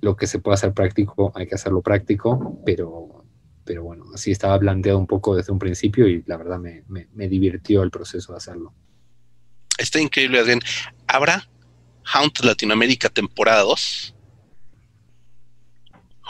lo 0.00 0.16
que 0.16 0.26
se 0.26 0.38
puede 0.38 0.54
hacer 0.54 0.72
práctico, 0.72 1.32
hay 1.34 1.46
que 1.46 1.56
hacerlo 1.56 1.82
práctico, 1.82 2.60
pero, 2.64 3.24
pero 3.64 3.82
bueno, 3.82 4.06
así 4.14 4.30
estaba 4.30 4.58
planteado 4.58 4.98
un 4.98 5.06
poco 5.06 5.34
desde 5.34 5.52
un 5.52 5.58
principio 5.58 6.06
y 6.06 6.22
la 6.26 6.36
verdad 6.36 6.58
me, 6.58 6.84
me, 6.88 7.08
me 7.12 7.28
divirtió 7.28 7.82
el 7.82 7.90
proceso 7.90 8.32
de 8.32 8.38
hacerlo. 8.38 8.72
Está 9.78 10.00
increíble, 10.00 10.38
Adrián. 10.38 10.60
¿Habrá 11.06 11.48
Hunt 12.14 12.40
Latinoamérica 12.40 13.08
temporada 13.08 13.62
2? 13.62 14.14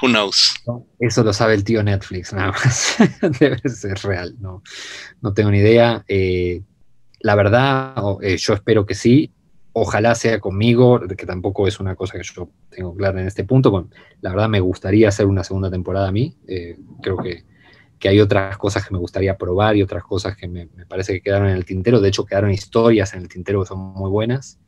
Who 0.02 0.08
knows? 0.08 0.54
Eso 0.98 1.22
lo 1.22 1.32
sabe 1.32 1.54
el 1.54 1.64
tío 1.64 1.82
Netflix, 1.82 2.32
nada 2.32 2.52
más. 2.52 2.96
Debe 3.38 3.58
ser 3.68 3.98
real, 3.98 4.34
no, 4.40 4.62
no 5.20 5.34
tengo 5.34 5.50
ni 5.50 5.58
idea. 5.58 6.04
Eh, 6.08 6.62
la 7.20 7.34
verdad, 7.34 7.94
eh, 8.22 8.36
yo 8.38 8.54
espero 8.54 8.86
que 8.86 8.94
sí. 8.94 9.32
Ojalá 9.72 10.14
sea 10.14 10.40
conmigo, 10.40 11.00
que 11.00 11.26
tampoco 11.26 11.68
es 11.68 11.78
una 11.78 11.94
cosa 11.94 12.18
que 12.18 12.24
yo 12.24 12.48
tengo 12.70 12.94
clara 12.96 13.20
en 13.20 13.26
este 13.26 13.44
punto. 13.44 13.88
La 14.20 14.30
verdad, 14.30 14.48
me 14.48 14.60
gustaría 14.60 15.08
hacer 15.08 15.26
una 15.26 15.44
segunda 15.44 15.70
temporada 15.70 16.08
a 16.08 16.12
mí. 16.12 16.36
Eh, 16.48 16.76
creo 17.02 17.18
que, 17.18 17.44
que, 17.98 18.08
hay 18.08 18.20
otras 18.20 18.56
cosas 18.58 18.84
que 18.84 18.92
me 18.92 18.98
gustaría 18.98 19.36
probar 19.36 19.76
y 19.76 19.82
otras 19.82 20.02
cosas 20.02 20.36
que 20.36 20.48
me, 20.48 20.66
me, 20.74 20.86
parece 20.86 21.12
que 21.12 21.20
quedaron 21.20 21.48
en 21.48 21.56
el 21.56 21.64
tintero. 21.64 22.00
De 22.00 22.08
hecho, 22.08 22.24
quedaron 22.24 22.50
historias 22.50 23.14
en 23.14 23.20
el 23.22 23.28
tintero 23.28 23.60
que 23.60 23.68
son 23.68 23.78
muy 23.78 24.10
buenas. 24.10 24.58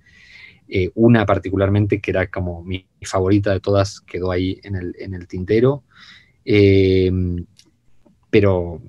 Eh, 0.68 0.90
una 0.94 1.26
particularmente 1.26 2.00
que 2.00 2.12
era 2.12 2.28
como 2.28 2.62
mi 2.62 2.86
favorita 3.02 3.52
de 3.52 3.60
todas, 3.60 4.00
quedó 4.00 4.30
ahí 4.30 4.60
en 4.62 4.76
el, 4.76 5.26
tintero. 5.28 5.84
Em, 6.44 7.44
pero 8.30 8.80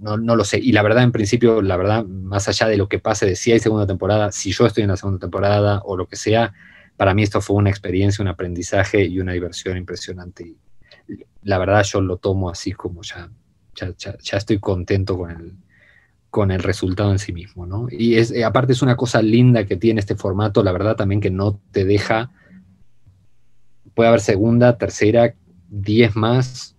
no, 0.00 0.16
lo 0.16 0.44
sé. 0.44 0.58
Y 0.58 0.72
la 0.72 0.82
verdad, 0.82 1.02
en 1.02 1.12
principio, 1.12 1.60
la 1.62 1.76
verdad, 1.76 2.04
más 2.04 2.48
allá 2.48 2.68
de 2.68 2.76
lo 2.76 2.88
que 2.88 2.98
pase, 2.98 3.26
de 3.26 3.36
si 3.36 3.52
hay 3.52 3.58
segunda 3.58 3.86
temporada, 3.86 4.32
si 4.32 4.52
yo 4.52 4.66
estoy 4.66 4.84
en 4.84 4.90
la 4.90 4.96
segunda 4.96 5.18
temporada 5.20 5.82
o 5.84 5.96
lo 5.96 6.06
que 6.06 6.16
sea, 6.16 6.52
para 6.96 7.14
mí 7.14 7.22
esto 7.22 7.40
fue 7.40 7.56
una 7.56 7.70
experiencia, 7.70 8.22
un 8.22 8.28
aprendizaje 8.28 9.04
y 9.04 9.18
una 9.20 9.32
diversión 9.32 9.76
impresionante. 9.76 10.54
La 11.42 11.58
verdad, 11.58 11.82
yo 11.84 12.00
lo 12.00 12.16
tomo 12.18 12.48
así 12.50 12.72
como 12.72 13.02
ya, 13.02 13.30
ya 13.74 14.36
estoy 14.36 14.58
contento 14.60 15.18
con 15.18 15.30
el, 15.30 15.54
con 16.34 16.50
el 16.50 16.64
resultado 16.64 17.12
en 17.12 17.20
sí 17.20 17.32
mismo, 17.32 17.64
¿no? 17.64 17.86
Y 17.88 18.16
es, 18.16 18.32
eh, 18.32 18.42
aparte 18.42 18.72
es 18.72 18.82
una 18.82 18.96
cosa 18.96 19.22
linda 19.22 19.66
que 19.66 19.76
tiene 19.76 20.00
este 20.00 20.16
formato, 20.16 20.64
la 20.64 20.72
verdad 20.72 20.96
también 20.96 21.20
que 21.20 21.30
no 21.30 21.60
te 21.70 21.84
deja, 21.84 22.32
puede 23.94 24.08
haber 24.08 24.20
segunda, 24.20 24.76
tercera, 24.76 25.36
diez 25.68 26.16
más, 26.16 26.74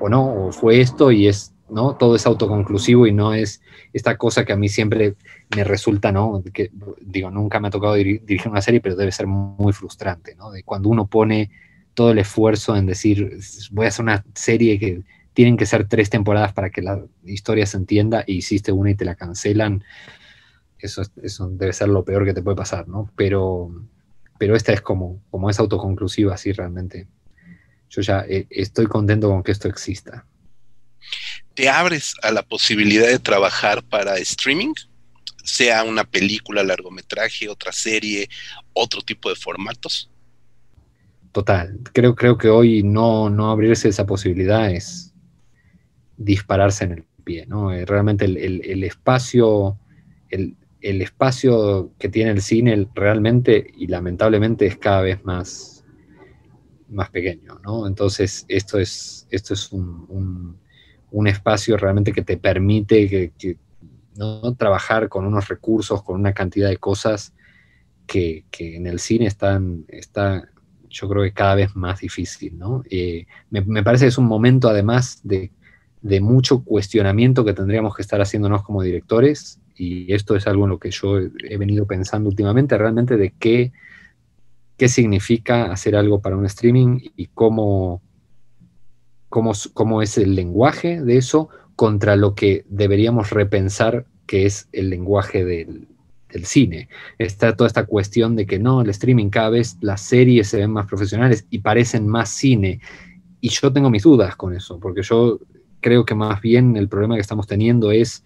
o 0.00 0.08
no, 0.08 0.46
o 0.46 0.50
fue 0.50 0.80
esto 0.80 1.12
y 1.12 1.28
es, 1.28 1.52
¿no? 1.68 1.96
Todo 1.96 2.16
es 2.16 2.24
autoconclusivo 2.24 3.06
y 3.06 3.12
no 3.12 3.34
es 3.34 3.60
esta 3.92 4.16
cosa 4.16 4.46
que 4.46 4.54
a 4.54 4.56
mí 4.56 4.70
siempre 4.70 5.14
me 5.54 5.62
resulta, 5.62 6.10
¿no? 6.10 6.42
Que, 6.50 6.70
digo, 7.02 7.30
nunca 7.30 7.60
me 7.60 7.68
ha 7.68 7.70
tocado 7.70 7.92
dirigir 7.92 8.48
una 8.48 8.62
serie, 8.62 8.80
pero 8.80 8.96
debe 8.96 9.12
ser 9.12 9.26
muy 9.26 9.74
frustrante, 9.74 10.36
¿no? 10.36 10.50
De 10.50 10.62
cuando 10.62 10.88
uno 10.88 11.06
pone 11.06 11.50
todo 11.92 12.12
el 12.12 12.18
esfuerzo 12.18 12.74
en 12.74 12.86
decir, 12.86 13.38
voy 13.72 13.84
a 13.84 13.88
hacer 13.88 14.04
una 14.04 14.24
serie 14.34 14.78
que 14.78 15.02
tienen 15.34 15.56
que 15.56 15.66
ser 15.66 15.88
tres 15.88 16.08
temporadas 16.10 16.52
para 16.52 16.70
que 16.70 16.80
la 16.80 17.04
historia 17.24 17.66
se 17.66 17.76
entienda 17.76 18.24
y 18.26 18.36
hiciste 18.36 18.72
una 18.72 18.92
y 18.92 18.94
te 18.94 19.04
la 19.04 19.16
cancelan, 19.16 19.84
eso, 20.78 21.02
eso 21.22 21.48
debe 21.50 21.72
ser 21.72 21.88
lo 21.88 22.04
peor 22.04 22.24
que 22.24 22.34
te 22.34 22.42
puede 22.42 22.56
pasar, 22.56 22.88
¿no? 22.88 23.10
Pero, 23.16 23.70
pero 24.38 24.54
esta 24.54 24.72
es 24.72 24.80
como, 24.80 25.22
como 25.30 25.50
es 25.50 25.58
autoconclusiva, 25.58 26.34
así 26.34 26.52
realmente. 26.52 27.08
Yo 27.90 28.02
ya 28.02 28.24
eh, 28.28 28.46
estoy 28.50 28.86
contento 28.86 29.28
con 29.28 29.42
que 29.42 29.52
esto 29.52 29.68
exista. 29.68 30.26
¿Te 31.54 31.68
abres 31.68 32.14
a 32.22 32.30
la 32.30 32.42
posibilidad 32.42 33.08
de 33.08 33.18
trabajar 33.18 33.82
para 33.82 34.16
streaming? 34.18 34.72
Sea 35.42 35.84
una 35.84 36.04
película, 36.04 36.62
largometraje, 36.62 37.48
otra 37.48 37.72
serie, 37.72 38.28
otro 38.72 39.02
tipo 39.02 39.28
de 39.28 39.36
formatos. 39.36 40.10
Total, 41.32 41.78
creo, 41.92 42.14
creo 42.14 42.38
que 42.38 42.48
hoy 42.48 42.82
no, 42.82 43.28
no 43.28 43.50
abrirse 43.50 43.88
esa 43.88 44.06
posibilidad 44.06 44.70
es, 44.70 45.03
dispararse 46.16 46.84
en 46.84 46.92
el 46.92 47.04
pie, 47.24 47.46
¿no? 47.46 47.72
Eh, 47.72 47.84
realmente 47.84 48.26
el, 48.26 48.84
espacio, 48.84 49.78
el, 50.30 50.56
espacio 50.80 51.92
que 51.98 52.08
tiene 52.08 52.30
el 52.30 52.42
cine 52.42 52.86
realmente 52.94 53.66
y 53.76 53.86
lamentablemente 53.86 54.66
es 54.66 54.76
cada 54.76 55.00
vez 55.00 55.24
más, 55.24 55.84
más 56.88 57.10
pequeño, 57.10 57.58
¿no? 57.64 57.86
Entonces 57.86 58.44
esto 58.48 58.78
es, 58.78 59.26
esto 59.30 59.54
es 59.54 59.72
un, 59.72 60.58
espacio 61.26 61.76
realmente 61.76 62.12
que 62.12 62.22
te 62.22 62.36
permite 62.36 63.32
que, 63.38 63.56
¿no? 64.16 64.54
trabajar 64.56 65.08
con 65.08 65.24
unos 65.24 65.48
recursos, 65.48 66.02
con 66.02 66.20
una 66.20 66.32
cantidad 66.32 66.68
de 66.68 66.76
cosas 66.76 67.32
que, 68.06 68.44
en 68.58 68.86
el 68.86 68.98
cine 68.98 69.26
están, 69.26 69.84
está, 69.88 70.48
yo 70.90 71.08
creo 71.08 71.22
que 71.22 71.32
cada 71.32 71.54
vez 71.54 71.74
más 71.76 72.00
difícil, 72.00 72.58
¿no? 72.58 72.82
Eh, 72.90 73.26
me, 73.50 73.60
me, 73.62 73.82
parece 73.82 74.04
que 74.04 74.08
es 74.08 74.18
un 74.18 74.26
momento 74.26 74.68
además 74.68 75.20
de 75.22 75.50
de 76.04 76.20
mucho 76.20 76.62
cuestionamiento 76.62 77.46
que 77.46 77.54
tendríamos 77.54 77.96
que 77.96 78.02
estar 78.02 78.20
haciéndonos 78.20 78.62
como 78.62 78.82
directores, 78.82 79.58
y 79.74 80.12
esto 80.12 80.36
es 80.36 80.46
algo 80.46 80.64
en 80.64 80.70
lo 80.70 80.78
que 80.78 80.90
yo 80.90 81.18
he 81.18 81.56
venido 81.56 81.86
pensando 81.86 82.28
últimamente, 82.28 82.76
realmente 82.76 83.16
de 83.16 83.32
qué, 83.38 83.72
qué 84.76 84.88
significa 84.88 85.72
hacer 85.72 85.96
algo 85.96 86.20
para 86.20 86.36
un 86.36 86.44
streaming 86.44 87.00
y 87.16 87.28
cómo, 87.28 88.02
cómo, 89.30 89.52
cómo 89.72 90.02
es 90.02 90.18
el 90.18 90.34
lenguaje 90.34 91.00
de 91.00 91.16
eso 91.16 91.48
contra 91.74 92.16
lo 92.16 92.34
que 92.34 92.66
deberíamos 92.68 93.30
repensar 93.30 94.04
que 94.26 94.44
es 94.44 94.68
el 94.72 94.90
lenguaje 94.90 95.42
del, 95.46 95.88
del 96.30 96.44
cine. 96.44 96.90
Está 97.16 97.56
toda 97.56 97.68
esta 97.68 97.86
cuestión 97.86 98.36
de 98.36 98.44
que 98.44 98.58
no, 98.58 98.82
el 98.82 98.90
streaming 98.90 99.30
cada 99.30 99.48
vez 99.48 99.78
las 99.80 100.02
series 100.02 100.48
se 100.48 100.58
ven 100.58 100.70
más 100.70 100.86
profesionales 100.86 101.46
y 101.48 101.60
parecen 101.60 102.06
más 102.06 102.28
cine. 102.28 102.80
Y 103.40 103.48
yo 103.48 103.72
tengo 103.72 103.88
mis 103.88 104.02
dudas 104.02 104.36
con 104.36 104.54
eso, 104.54 104.78
porque 104.78 105.02
yo 105.02 105.40
creo 105.84 106.06
que 106.06 106.14
más 106.14 106.40
bien 106.40 106.78
el 106.78 106.88
problema 106.88 107.14
que 107.14 107.20
estamos 107.20 107.46
teniendo 107.46 107.92
es 107.92 108.24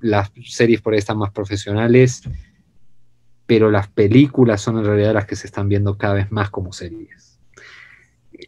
las 0.00 0.32
series 0.44 0.80
por 0.80 0.92
ahí 0.92 0.98
están 0.98 1.18
más 1.18 1.30
profesionales, 1.30 2.22
pero 3.46 3.70
las 3.70 3.86
películas 3.86 4.60
son 4.60 4.78
en 4.78 4.86
realidad 4.86 5.14
las 5.14 5.24
que 5.24 5.36
se 5.36 5.46
están 5.46 5.68
viendo 5.68 5.96
cada 5.96 6.14
vez 6.14 6.32
más 6.32 6.50
como 6.50 6.72
series. 6.72 7.38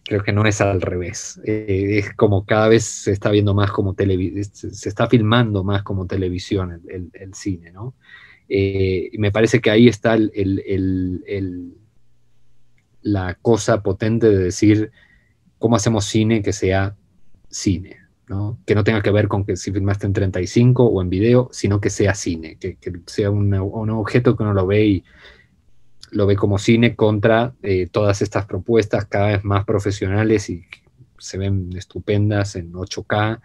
Creo 0.05 0.25
que 0.25 0.33
no 0.33 0.45
es 0.45 0.61
al 0.61 0.81
revés. 0.81 1.41
Eh, 1.45 1.99
es 1.99 2.13
como 2.15 2.47
cada 2.47 2.67
vez 2.67 2.83
se 2.83 3.13
está 3.13 3.31
viendo 3.31 3.55
más 3.55 3.71
como 3.71 3.95
televisión, 3.95 4.45
se 4.45 4.89
está 4.89 5.07
filmando 5.07 5.63
más 5.63 5.85
como 5.85 6.09
televisión 6.09 6.83
el, 6.89 7.35
cine, 7.35 7.71
¿no? 7.71 7.95
Eh, 8.49 9.13
me 9.19 9.31
parece 9.31 9.61
que 9.61 9.71
ahí 9.71 9.87
está 9.87 10.19
la 13.03 13.35
cosa 13.35 13.85
potente 13.85 14.29
de 14.29 14.39
decir 14.39 14.91
cómo 15.61 15.77
hacemos 15.77 16.07
cine 16.07 16.43
que 16.43 16.53
sea 16.53 16.97
cine, 17.49 18.08
que 18.67 18.75
no 18.75 18.85
tenga 18.85 19.01
que 19.03 19.11
ver 19.11 19.27
con 19.27 19.45
que 19.45 19.57
si 19.57 19.73
filmaste 19.73 20.07
en 20.07 20.13
35 20.13 20.85
o 20.85 21.01
en 21.01 21.09
video, 21.09 21.49
sino 21.53 21.81
que 21.81 21.89
sea 21.89 22.15
cine, 22.15 22.59
que, 22.59 22.77
sea 23.07 23.31
un, 23.31 23.55
objeto 23.55 24.37
que 24.37 24.43
uno 24.43 24.53
lo 24.53 24.67
ve 24.67 24.87
y 24.87 25.05
lo 26.11 26.27
ve 26.27 26.37
como 26.37 26.59
cine 26.59 26.95
contra 26.95 27.55
eh, 27.63 27.89
todas 27.91 28.21
estas 28.23 28.47
propuestas 28.47 29.07
cada 29.07 29.29
vez 29.29 29.45
más 29.45 29.65
profesionales 29.65 30.51
y 30.51 30.65
se 31.19 31.39
ven 31.39 31.71
estupendas 31.77 32.55
en 32.57 32.73
8K 32.73 33.41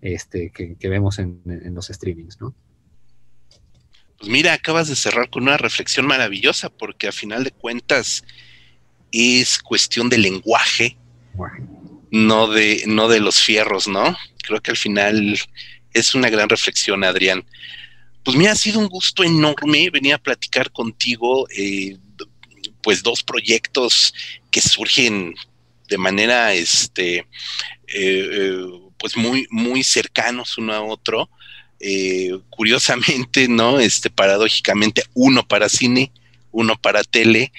este, 0.00 0.50
que, 0.50 0.88
vemos 0.88 1.18
en, 1.18 1.42
los 1.74 1.88
streamings, 1.88 2.40
¿no? 2.40 2.54
Pues 4.18 4.30
mira, 4.30 4.52
acabas 4.52 4.88
de 4.88 4.96
cerrar 4.96 5.30
con 5.30 5.44
una 5.44 5.56
reflexión 5.56 6.06
maravillosa, 6.06 6.68
porque 6.68 7.08
a 7.08 7.12
final 7.12 7.42
de 7.42 7.52
cuentas 7.52 8.22
es 9.12 9.58
cuestión 9.58 10.08
de 10.08 10.18
lenguaje 10.18 10.98
no 12.10 12.48
de, 12.48 12.84
no 12.86 13.08
de 13.08 13.20
los 13.20 13.40
fierros, 13.40 13.88
¿no? 13.88 14.16
Creo 14.42 14.60
que 14.60 14.70
al 14.70 14.76
final 14.76 15.38
es 15.92 16.14
una 16.14 16.30
gran 16.30 16.48
reflexión, 16.48 17.04
Adrián. 17.04 17.44
Pues 18.22 18.36
me 18.36 18.48
ha 18.48 18.54
sido 18.54 18.78
un 18.78 18.88
gusto 18.88 19.24
enorme 19.24 19.90
venir 19.90 20.14
a 20.14 20.18
platicar 20.18 20.70
contigo. 20.70 21.46
Eh, 21.56 21.96
pues 22.82 23.02
dos 23.02 23.22
proyectos 23.22 24.14
que 24.50 24.60
surgen 24.60 25.34
de 25.88 25.98
manera, 25.98 26.54
este, 26.54 27.18
eh, 27.18 27.26
eh, 27.88 28.64
pues 28.98 29.16
muy, 29.16 29.46
muy 29.50 29.82
cercanos 29.82 30.58
uno 30.58 30.72
a 30.72 30.82
otro. 30.82 31.28
Eh, 31.80 32.38
curiosamente, 32.50 33.48
¿no? 33.48 33.80
Este, 33.80 34.10
paradójicamente, 34.10 35.02
uno 35.14 35.46
para 35.46 35.68
cine, 35.68 36.12
uno 36.52 36.76
para 36.80 37.02
tele, 37.02 37.52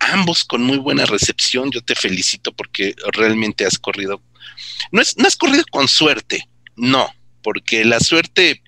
ambos 0.00 0.44
con 0.44 0.62
muy 0.62 0.78
buena 0.78 1.06
recepción. 1.06 1.70
Yo 1.70 1.82
te 1.82 1.94
felicito 1.94 2.52
porque 2.52 2.94
realmente 3.12 3.64
has 3.64 3.78
corrido, 3.78 4.22
no, 4.90 5.00
es, 5.00 5.16
no 5.16 5.26
has 5.26 5.36
corrido 5.36 5.64
con 5.70 5.86
suerte, 5.86 6.48
no, 6.76 7.12
porque 7.42 7.84
la 7.84 8.00
suerte 8.00 8.62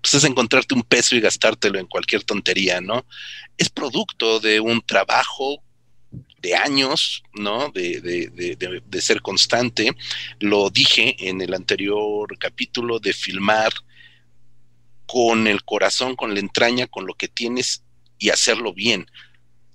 pues, 0.00 0.14
es 0.14 0.24
encontrarte 0.24 0.74
un 0.74 0.82
peso 0.82 1.16
y 1.16 1.20
gastártelo 1.20 1.78
en 1.78 1.86
cualquier 1.86 2.22
tontería, 2.22 2.80
¿no? 2.80 3.04
Es 3.56 3.70
producto 3.70 4.40
de 4.40 4.60
un 4.60 4.82
trabajo 4.82 5.62
de 6.38 6.54
años, 6.54 7.22
¿no? 7.32 7.70
De, 7.70 8.00
de, 8.00 8.80
de, 8.84 9.00
ser 9.00 9.22
constante. 9.22 9.96
Lo 10.40 10.68
dije 10.68 11.16
en 11.18 11.40
el 11.40 11.54
anterior 11.54 12.38
capítulo 12.38 13.00
de 13.00 13.14
filmar 13.14 13.72
con 15.06 15.46
el 15.46 15.64
corazón, 15.64 16.16
con 16.16 16.34
la 16.34 16.40
entraña, 16.40 16.86
con 16.86 17.06
lo 17.06 17.14
que 17.14 17.28
tienes 17.28 17.82
y 18.18 18.28
hacerlo 18.28 18.74
bien. 18.74 19.06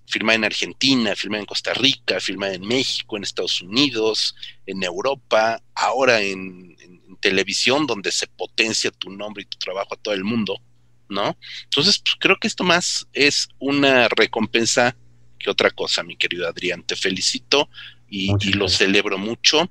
Filmar 0.09 0.35
en 0.35 0.45
Argentina, 0.45 1.15
filmar 1.15 1.41
en 1.41 1.45
Costa 1.45 1.73
Rica, 1.73 2.19
filmar 2.19 2.53
en 2.53 2.67
México, 2.67 3.15
en 3.15 3.23
Estados 3.23 3.61
Unidos, 3.61 4.35
en 4.65 4.83
Europa, 4.83 5.61
ahora 5.75 6.21
en, 6.21 6.77
televisión 7.21 7.85
donde 7.85 8.13
se 8.13 8.27
potencia 8.27 8.91
tu 8.91 9.09
nombre 9.09 9.43
y 9.43 9.45
tu 9.45 9.57
trabajo 9.57 9.93
a 9.93 9.97
todo 9.97 10.13
el 10.13 10.23
mundo, 10.23 10.61
¿no? 11.09 11.37
Entonces, 11.65 11.99
pues, 11.99 12.15
creo 12.17 12.37
que 12.39 12.47
esto 12.47 12.63
más 12.63 13.07
es 13.11 13.49
una 13.59 14.07
recompensa 14.07 14.95
que 15.37 15.49
otra 15.49 15.69
cosa, 15.69 16.01
mi 16.01 16.15
querido 16.15 16.47
Adrián. 16.47 16.83
Te 16.83 16.95
felicito 16.95 17.69
y, 18.09 18.31
y 18.39 18.53
lo 18.53 18.69
celebro 18.69 19.17
mucho. 19.17 19.69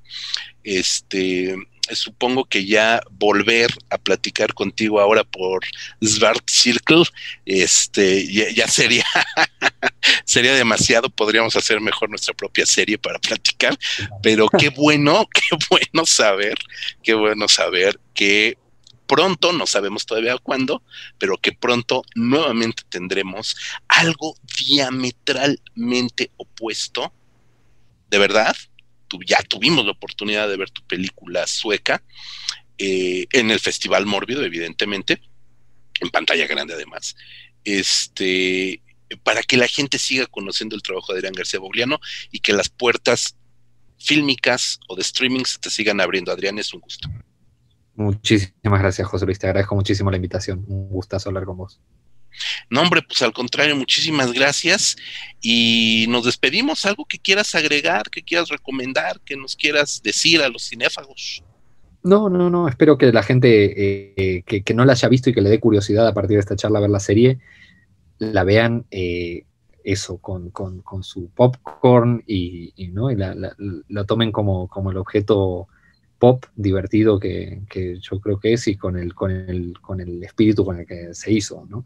Este, 0.63 1.55
supongo 1.95 2.45
que 2.45 2.65
ya 2.65 3.01
volver 3.11 3.71
a 3.89 3.97
platicar 3.97 4.53
contigo 4.53 4.99
ahora 4.99 5.23
por 5.23 5.61
Svart 6.01 6.49
Circle, 6.49 7.03
este, 7.45 8.31
ya, 8.53 8.67
sería, 8.67 9.05
sería 10.25 10.53
demasiado, 10.53 11.09
podríamos 11.09 11.55
hacer 11.55 11.81
mejor 11.81 12.09
nuestra 12.09 12.33
propia 12.33 12.65
serie 12.65 12.97
para 12.97 13.19
platicar, 13.19 13.77
pero 14.21 14.47
qué 14.49 14.69
bueno, 14.75 15.27
qué 15.33 15.57
bueno 15.69 16.05
saber, 16.05 16.55
qué 17.03 17.13
bueno 17.13 17.47
saber 17.47 17.99
que 18.13 18.57
pronto, 19.07 19.51
no 19.51 19.65
sabemos 19.65 20.05
todavía 20.05 20.37
cuándo, 20.37 20.83
pero 21.17 21.37
que 21.37 21.51
pronto 21.51 22.03
nuevamente 22.13 22.83
tendremos 22.89 23.57
algo 23.87 24.35
diametralmente 24.67 26.29
opuesto, 26.37 27.11
de 28.09 28.19
verdad, 28.19 28.55
ya 29.25 29.41
tuvimos 29.43 29.85
la 29.85 29.91
oportunidad 29.91 30.47
de 30.47 30.57
ver 30.57 30.69
tu 30.69 30.81
película 30.83 31.47
sueca 31.47 32.03
eh, 32.77 33.27
en 33.31 33.51
el 33.51 33.59
Festival 33.59 34.05
Mórbido, 34.05 34.43
evidentemente, 34.43 35.21
en 35.99 36.09
pantalla 36.09 36.47
grande 36.47 36.73
además, 36.73 37.15
este, 37.63 38.81
para 39.23 39.41
que 39.41 39.57
la 39.57 39.67
gente 39.67 39.99
siga 39.99 40.25
conociendo 40.27 40.75
el 40.75 40.81
trabajo 40.81 41.11
de 41.11 41.19
Adrián 41.19 41.33
García 41.33 41.59
Bogliano 41.59 41.99
y 42.31 42.39
que 42.39 42.53
las 42.53 42.69
puertas 42.69 43.35
fílmicas 43.97 44.79
o 44.87 44.95
de 44.95 45.01
streaming 45.01 45.43
se 45.43 45.59
te 45.59 45.69
sigan 45.69 45.99
abriendo. 45.99 46.31
Adrián, 46.31 46.57
es 46.57 46.73
un 46.73 46.79
gusto. 46.79 47.09
Muchísimas 47.95 48.79
gracias, 48.79 49.07
José 49.07 49.25
Luis. 49.25 49.39
Te 49.39 49.47
agradezco 49.47 49.75
muchísimo 49.75 50.09
la 50.09 50.15
invitación. 50.15 50.63
Un 50.67 50.89
gustazo 50.89 51.29
hablar 51.29 51.43
con 51.43 51.57
vos. 51.57 51.81
No, 52.69 52.81
hombre, 52.81 53.01
pues 53.01 53.21
al 53.21 53.33
contrario, 53.33 53.75
muchísimas 53.75 54.31
gracias 54.31 54.95
y 55.41 56.05
nos 56.09 56.25
despedimos. 56.25 56.85
¿Algo 56.85 57.05
que 57.05 57.19
quieras 57.19 57.55
agregar, 57.55 58.09
que 58.09 58.23
quieras 58.23 58.49
recomendar, 58.49 59.19
que 59.21 59.35
nos 59.35 59.55
quieras 59.55 60.01
decir 60.03 60.41
a 60.41 60.49
los 60.49 60.67
cinéfagos? 60.67 61.43
No, 62.03 62.29
no, 62.29 62.49
no, 62.49 62.67
espero 62.67 62.97
que 62.97 63.11
la 63.11 63.23
gente 63.23 64.37
eh, 64.37 64.43
que, 64.43 64.73
no 64.73 64.85
la 64.85 64.93
haya 64.93 65.09
visto 65.09 65.29
y 65.29 65.33
que 65.33 65.41
le 65.41 65.49
dé 65.49 65.59
curiosidad 65.59 66.07
a 66.07 66.13
partir 66.13 66.37
de 66.37 66.41
esta 66.41 66.55
charla 66.55 66.79
a 66.79 66.81
ver 66.81 66.89
la 66.89 67.01
serie, 67.01 67.39
la 68.19 68.45
vean 68.45 68.85
eh, 68.89 69.43
eso, 69.83 70.17
con, 70.17 70.51
su 71.01 71.29
popcorn 71.31 72.23
y, 72.25 72.73
¿no? 72.93 73.09
la, 73.11 74.03
tomen 74.05 74.31
como, 74.31 74.67
como 74.69 74.91
el 74.91 74.97
objeto 74.97 75.67
pop 76.19 76.45
divertido 76.55 77.19
que, 77.19 77.63
que, 77.69 77.97
yo 77.99 78.19
creo 78.19 78.39
que 78.39 78.53
es 78.53 78.67
y 78.67 78.75
con 78.75 78.97
el, 78.97 79.13
con 79.13 79.31
el, 79.31 79.73
con 79.81 79.99
el 79.99 80.23
espíritu 80.23 80.65
con 80.65 80.79
el 80.79 80.85
que 80.85 81.13
se 81.13 81.31
hizo, 81.31 81.65
¿no? 81.69 81.85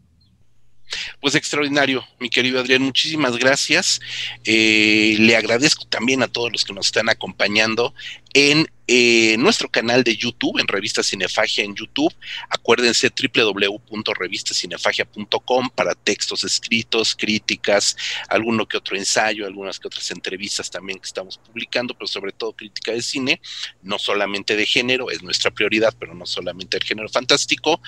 Pues 1.20 1.34
extraordinario, 1.34 2.06
mi 2.20 2.28
querido 2.28 2.60
Adrián, 2.60 2.82
muchísimas 2.82 3.36
gracias. 3.36 4.00
Eh, 4.44 5.16
le 5.18 5.36
agradezco 5.36 5.84
también 5.86 6.22
a 6.22 6.28
todos 6.28 6.52
los 6.52 6.64
que 6.64 6.72
nos 6.72 6.86
están 6.86 7.08
acompañando 7.08 7.94
en 8.32 8.68
eh, 8.86 9.36
nuestro 9.38 9.70
canal 9.70 10.04
de 10.04 10.14
YouTube, 10.16 10.58
en 10.58 10.68
Revista 10.68 11.02
Cinefagia 11.02 11.64
en 11.64 11.74
YouTube. 11.74 12.14
Acuérdense 12.50 13.10
www.revistacinefagia.com 13.10 15.70
para 15.70 15.94
textos 15.94 16.44
escritos, 16.44 17.14
críticas, 17.14 17.96
alguno 18.28 18.66
que 18.66 18.76
otro 18.76 18.94
ensayo, 18.96 19.46
algunas 19.46 19.80
que 19.80 19.88
otras 19.88 20.10
entrevistas 20.10 20.70
también 20.70 20.98
que 20.98 21.06
estamos 21.06 21.38
publicando, 21.38 21.94
pero 21.94 22.06
sobre 22.06 22.32
todo 22.32 22.52
crítica 22.52 22.92
de 22.92 23.00
cine, 23.02 23.40
no 23.82 23.98
solamente 23.98 24.56
de 24.56 24.66
género, 24.66 25.10
es 25.10 25.22
nuestra 25.22 25.50
prioridad, 25.50 25.94
pero 25.98 26.12
no 26.14 26.26
solamente 26.26 26.76
el 26.76 26.84
género 26.84 27.08
fantástico. 27.08 27.80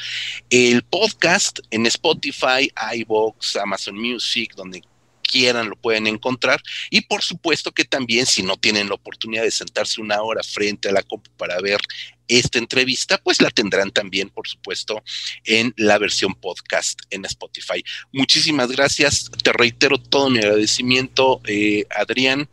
El 0.49 0.83
podcast 0.83 1.59
en 1.71 1.85
Spotify, 1.87 2.73
iBox, 2.95 3.57
Amazon 3.57 3.99
Music, 3.99 4.55
donde 4.55 4.83
quieran 5.27 5.69
lo 5.69 5.77
pueden 5.77 6.07
encontrar. 6.07 6.61
Y 6.91 7.03
por 7.03 7.23
supuesto 7.23 7.73
que 7.73 7.85
también 7.85 8.27
si 8.27 8.43
no 8.43 8.57
tienen 8.57 8.89
la 8.89 8.95
oportunidad 8.95 9.43
de 9.43 9.51
sentarse 9.51 10.01
una 10.01 10.23
hora 10.23 10.43
frente 10.43 10.89
a 10.89 10.93
la 10.93 11.03
compu 11.03 11.31
para 11.37 11.61
ver 11.61 11.81
esta 12.29 12.59
entrevista, 12.59 13.19
pues 13.19 13.41
la 13.41 13.51
tendrán 13.51 13.91
también, 13.91 14.31
por 14.31 14.49
supuesto, 14.49 15.03
en 15.45 15.73
la 15.77 15.99
versión 15.99 16.35
podcast 16.35 17.01
en 17.11 17.25
Spotify. 17.25 17.85
Muchísimas 18.13 18.71
gracias. 18.71 19.31
Te 19.43 19.53
reitero 19.53 19.99
todo 19.99 20.31
mi 20.31 20.39
agradecimiento, 20.39 21.41
eh, 21.47 21.85
Adrián. 21.91 22.49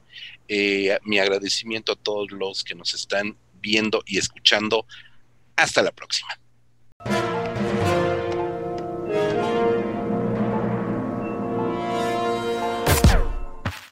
Eh, 0.47 0.99
mi 1.03 1.19
agradecimiento 1.19 1.93
a 1.93 1.95
todos 1.95 2.31
los 2.31 2.63
que 2.63 2.75
nos 2.75 2.93
están 2.93 3.37
viendo 3.61 4.03
y 4.05 4.17
escuchando. 4.17 4.85
Hasta 5.55 5.81
la 5.81 5.91
próxima. 5.91 6.37